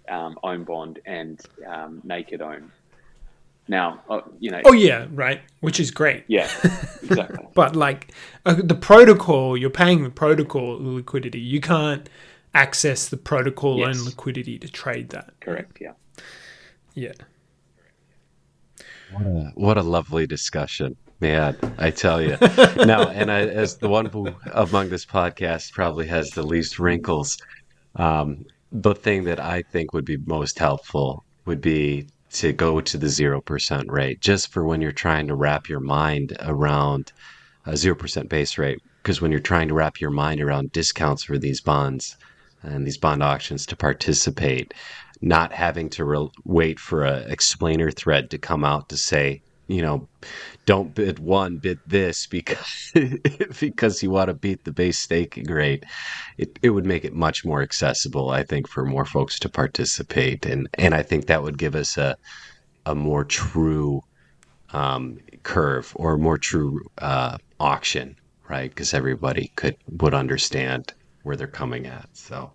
um, 0.09 0.38
OHM 0.43 0.66
bond 0.66 0.99
and 1.07 1.41
um, 1.66 2.01
naked 2.05 2.41
OHM. 2.41 2.70
Now, 3.68 4.03
uh, 4.11 4.22
you 4.41 4.51
know, 4.51 4.61
oh 4.64 4.72
yeah 4.72 5.07
right 5.12 5.41
which 5.61 5.78
is 5.78 5.93
great 5.93 6.24
yeah, 6.26 6.49
exactly. 7.03 7.47
but 7.55 7.76
like 7.76 8.12
uh, 8.45 8.55
the 8.59 8.74
protocol 8.74 9.57
you're 9.57 9.70
paying 9.70 10.03
the 10.03 10.11
protocol 10.11 10.76
liquidity 10.80 11.38
you 11.38 11.61
can't 11.61 12.09
access 12.53 13.09
the 13.09 13.16
protocol 13.16 13.78
Yes. 13.78 13.97
own 13.97 14.05
liquidity 14.05 14.59
to 14.59 14.68
trade 14.68 15.11
that 15.11 15.38
Correct. 15.41 15.78
Yeah. 15.80 15.93
yeah 16.95 17.12
What 19.12 19.26
a, 19.26 19.53
what 19.55 19.78
a 19.78 19.82
lovely 19.82 20.26
discussion, 20.26 20.97
man! 21.21 21.57
I 21.79 21.91
tell 21.91 22.21
you. 22.21 22.37
now, 22.77 23.09
and 23.09 23.31
I, 23.31 23.41
as 23.41 23.77
the 23.77 23.89
one 23.89 24.07
who 24.07 24.35
among 24.53 24.89
this 24.89 25.07
podcast 25.07 25.73
probably 25.73 26.07
has 26.07 26.31
the 26.31 26.43
least 26.43 26.79
wrinkles, 26.79 27.39
um, 27.97 28.47
the 28.73 28.95
thing 28.95 29.25
that 29.25 29.41
I 29.41 29.62
think 29.62 29.93
would 29.93 30.05
be 30.05 30.16
most 30.16 30.59
helpful 30.59 31.25
would 31.45 31.61
be 31.61 32.07
to 32.33 32.53
go 32.53 32.81
to 32.81 32.97
the 32.97 33.09
0% 33.09 33.91
rate 33.91 34.21
just 34.21 34.53
for 34.53 34.64
when 34.64 34.81
you're 34.81 34.93
trying 34.93 35.27
to 35.27 35.35
wrap 35.35 35.68
your 35.68 35.81
mind 35.81 36.37
around 36.41 37.12
a 37.66 37.73
0% 37.73 38.29
base 38.29 38.57
rate. 38.57 38.81
Because 39.03 39.21
when 39.21 39.31
you're 39.31 39.41
trying 39.41 39.68
to 39.68 39.75
wrap 39.75 40.01
your 40.01 40.11
mind 40.11 40.41
around 40.41 40.73
discounts 40.73 41.25
for 41.25 41.39
these 41.39 41.61
bonds 41.61 42.16
and 42.62 42.87
these 42.87 42.99
bond 42.99 43.23
auctions 43.23 43.66
to 43.66 43.77
participate, 43.77 44.75
not 45.23 45.53
having 45.53 45.89
to 45.91 46.05
re- 46.05 46.31
wait 46.45 46.79
for 46.79 47.05
a 47.05 47.18
explainer 47.21 47.91
thread 47.91 48.31
to 48.31 48.39
come 48.39 48.64
out 48.64 48.89
to 48.91 48.97
say, 48.97 49.43
you 49.66 49.83
know, 49.83 50.07
don't 50.71 50.95
bid 50.95 51.18
one, 51.18 51.57
bid 51.57 51.81
this 51.85 52.29
because 52.29 52.93
because 53.61 54.05
you 54.05 54.11
want 54.12 54.29
to 54.29 54.35
beat 54.35 54.62
the 54.62 54.71
base 54.71 55.01
staking 55.01 55.51
rate. 55.51 55.83
It 56.39 56.61
it 56.62 56.71
would 56.71 56.87
make 56.87 57.05
it 57.05 57.12
much 57.12 57.45
more 57.45 57.61
accessible, 57.61 58.31
I 58.31 58.45
think, 58.45 58.68
for 58.68 58.85
more 58.85 59.05
folks 59.05 59.41
to 59.41 59.49
participate, 59.49 60.47
and 60.47 60.68
and 60.75 60.95
I 60.95 61.03
think 61.03 61.27
that 61.27 61.43
would 61.43 61.59
give 61.59 61.75
us 61.75 61.99
a 61.99 62.16
a 62.87 62.95
more 62.95 63.25
true 63.25 64.03
um, 64.73 65.18
curve 65.43 65.91
or 65.97 66.14
a 66.14 66.18
more 66.18 66.39
true 66.39 66.79
uh, 66.99 67.39
auction, 67.59 68.14
right? 68.49 68.71
Because 68.71 68.95
everybody 68.95 69.51
could 69.57 69.77
would 70.01 70.14
understand 70.14 70.95
where 71.25 71.35
they're 71.35 71.49
coming 71.49 71.87
at. 71.87 72.09
So. 72.12 72.53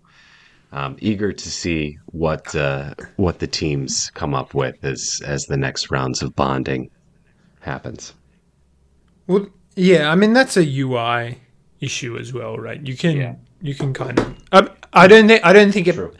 Um, 0.72 0.96
eager 0.98 1.32
to 1.32 1.50
see 1.50 1.96
what 2.06 2.54
uh, 2.54 2.94
what 3.14 3.38
the 3.38 3.46
teams 3.46 4.10
come 4.14 4.34
up 4.34 4.52
with 4.52 4.84
as 4.84 5.20
as 5.24 5.46
the 5.46 5.56
next 5.56 5.92
rounds 5.92 6.22
of 6.22 6.34
bonding 6.34 6.90
happens. 7.66 8.14
Well, 9.26 9.48
yeah, 9.74 10.10
I 10.10 10.14
mean 10.14 10.32
that's 10.32 10.56
a 10.56 10.80
UI 10.80 11.40
issue 11.80 12.16
as 12.16 12.32
well, 12.32 12.56
right? 12.56 12.84
You 12.84 12.96
can 12.96 13.16
yeah. 13.16 13.34
you 13.60 13.74
can 13.74 13.92
kind 13.92 14.18
of. 14.18 14.36
Um, 14.52 14.70
I 14.92 15.06
don't 15.06 15.28
think 15.28 15.44
I 15.44 15.52
don't 15.52 15.72
think 15.72 15.86
it. 15.86 15.94
True. 15.94 16.14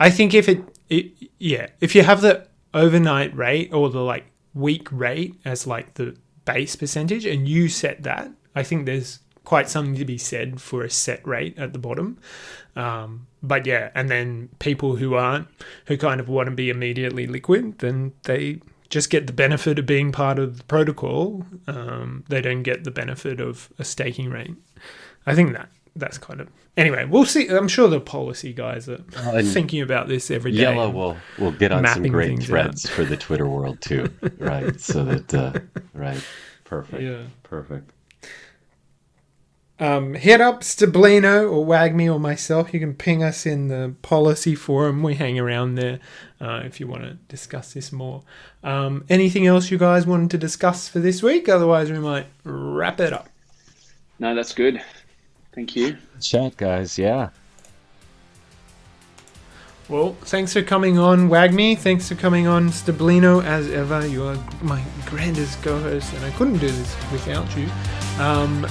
I 0.00 0.10
think 0.10 0.34
if 0.34 0.48
it, 0.48 0.62
it 0.88 1.12
yeah, 1.38 1.68
if 1.80 1.94
you 1.94 2.02
have 2.02 2.20
the 2.20 2.46
overnight 2.72 3.36
rate 3.36 3.72
or 3.72 3.90
the 3.90 4.00
like 4.00 4.24
week 4.54 4.88
rate 4.90 5.34
as 5.44 5.66
like 5.66 5.94
the 5.94 6.16
base 6.44 6.76
percentage, 6.76 7.26
and 7.26 7.48
you 7.48 7.68
set 7.68 8.02
that, 8.04 8.30
I 8.54 8.62
think 8.62 8.86
there's 8.86 9.20
quite 9.44 9.68
something 9.68 9.94
to 9.96 10.04
be 10.04 10.18
said 10.18 10.60
for 10.60 10.82
a 10.82 10.90
set 10.90 11.26
rate 11.26 11.58
at 11.58 11.72
the 11.72 11.78
bottom. 11.78 12.18
Um, 12.76 13.26
but 13.42 13.66
yeah, 13.66 13.90
and 13.94 14.08
then 14.08 14.48
people 14.58 14.96
who 14.96 15.14
aren't, 15.14 15.48
who 15.86 15.96
kind 15.96 16.20
of 16.20 16.28
want 16.28 16.48
to 16.48 16.54
be 16.54 16.70
immediately 16.70 17.26
liquid, 17.26 17.78
then 17.78 18.14
they 18.24 18.60
just 18.94 19.10
get 19.10 19.26
the 19.26 19.32
benefit 19.32 19.76
of 19.80 19.86
being 19.86 20.12
part 20.12 20.38
of 20.38 20.56
the 20.56 20.64
protocol. 20.64 21.44
Um, 21.66 22.24
they 22.28 22.40
don't 22.40 22.62
get 22.62 22.84
the 22.84 22.92
benefit 22.92 23.40
of 23.40 23.68
a 23.76 23.84
staking 23.84 24.30
rate. 24.30 24.54
I 25.26 25.34
think 25.34 25.52
that 25.54 25.68
that's 25.96 26.16
kind 26.16 26.40
of 26.40 26.48
anyway. 26.76 27.04
We'll 27.04 27.24
see. 27.24 27.48
I'm 27.48 27.66
sure 27.66 27.88
the 27.88 28.00
policy 28.00 28.52
guys 28.52 28.88
are 28.88 29.02
uh, 29.16 29.42
thinking 29.42 29.82
about 29.82 30.06
this 30.06 30.30
every 30.30 30.52
day. 30.52 30.58
Yellow 30.62 30.90
will 30.90 31.16
will 31.40 31.50
get 31.50 31.72
on 31.72 31.84
some 31.84 32.04
great 32.04 32.40
threads 32.40 32.86
out. 32.86 32.92
for 32.92 33.04
the 33.04 33.16
Twitter 33.16 33.48
world 33.48 33.80
too, 33.80 34.08
right? 34.38 34.80
so 34.80 35.02
that 35.02 35.34
uh, 35.34 35.58
right, 35.92 36.24
perfect, 36.62 37.02
yeah, 37.08 37.22
perfect. 37.42 37.90
Um, 39.84 40.14
hit 40.14 40.40
up 40.40 40.62
Stablino 40.62 41.50
or 41.52 41.66
Wagme 41.66 42.10
or 42.10 42.18
myself. 42.18 42.72
You 42.72 42.80
can 42.80 42.94
ping 42.94 43.22
us 43.22 43.44
in 43.44 43.68
the 43.68 43.94
policy 44.00 44.54
forum. 44.54 45.02
We 45.02 45.14
hang 45.14 45.38
around 45.38 45.74
there 45.74 46.00
uh, 46.40 46.62
if 46.64 46.80
you 46.80 46.86
want 46.86 47.02
to 47.02 47.14
discuss 47.28 47.74
this 47.74 47.92
more. 47.92 48.22
Um, 48.62 49.04
anything 49.10 49.46
else 49.46 49.70
you 49.70 49.76
guys 49.76 50.06
wanted 50.06 50.30
to 50.30 50.38
discuss 50.38 50.88
for 50.88 51.00
this 51.00 51.22
week? 51.22 51.50
Otherwise, 51.50 51.90
we 51.90 51.98
might 51.98 52.26
wrap 52.44 52.98
it 52.98 53.12
up. 53.12 53.28
No, 54.18 54.34
that's 54.34 54.54
good. 54.54 54.80
Thank 55.54 55.76
you. 55.76 55.98
Chat, 56.18 56.56
guys. 56.56 56.98
Yeah. 56.98 57.28
Well, 59.88 60.16
thanks 60.22 60.54
for 60.54 60.62
coming 60.62 60.98
on, 60.98 61.28
Wagme. 61.28 61.76
Thanks 61.76 62.08
for 62.08 62.14
coming 62.14 62.46
on, 62.46 62.70
Stablino. 62.70 63.44
As 63.44 63.70
ever, 63.70 64.06
you 64.06 64.24
are 64.24 64.38
my 64.62 64.82
grandest 65.04 65.62
co-host, 65.62 66.10
and 66.14 66.24
I 66.24 66.30
couldn't 66.30 66.58
do 66.58 66.70
this 66.70 66.96
without 67.12 67.54
you. 67.54 67.66
Um, 68.18 68.64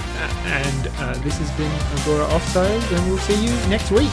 and 0.46 0.88
uh, 0.98 1.14
this 1.24 1.38
has 1.38 1.52
been 1.52 1.72
Agora 2.00 2.26
Offside, 2.34 2.82
and 2.92 3.08
we'll 3.08 3.20
see 3.20 3.46
you 3.46 3.52
next 3.70 3.92
week. 3.92 4.10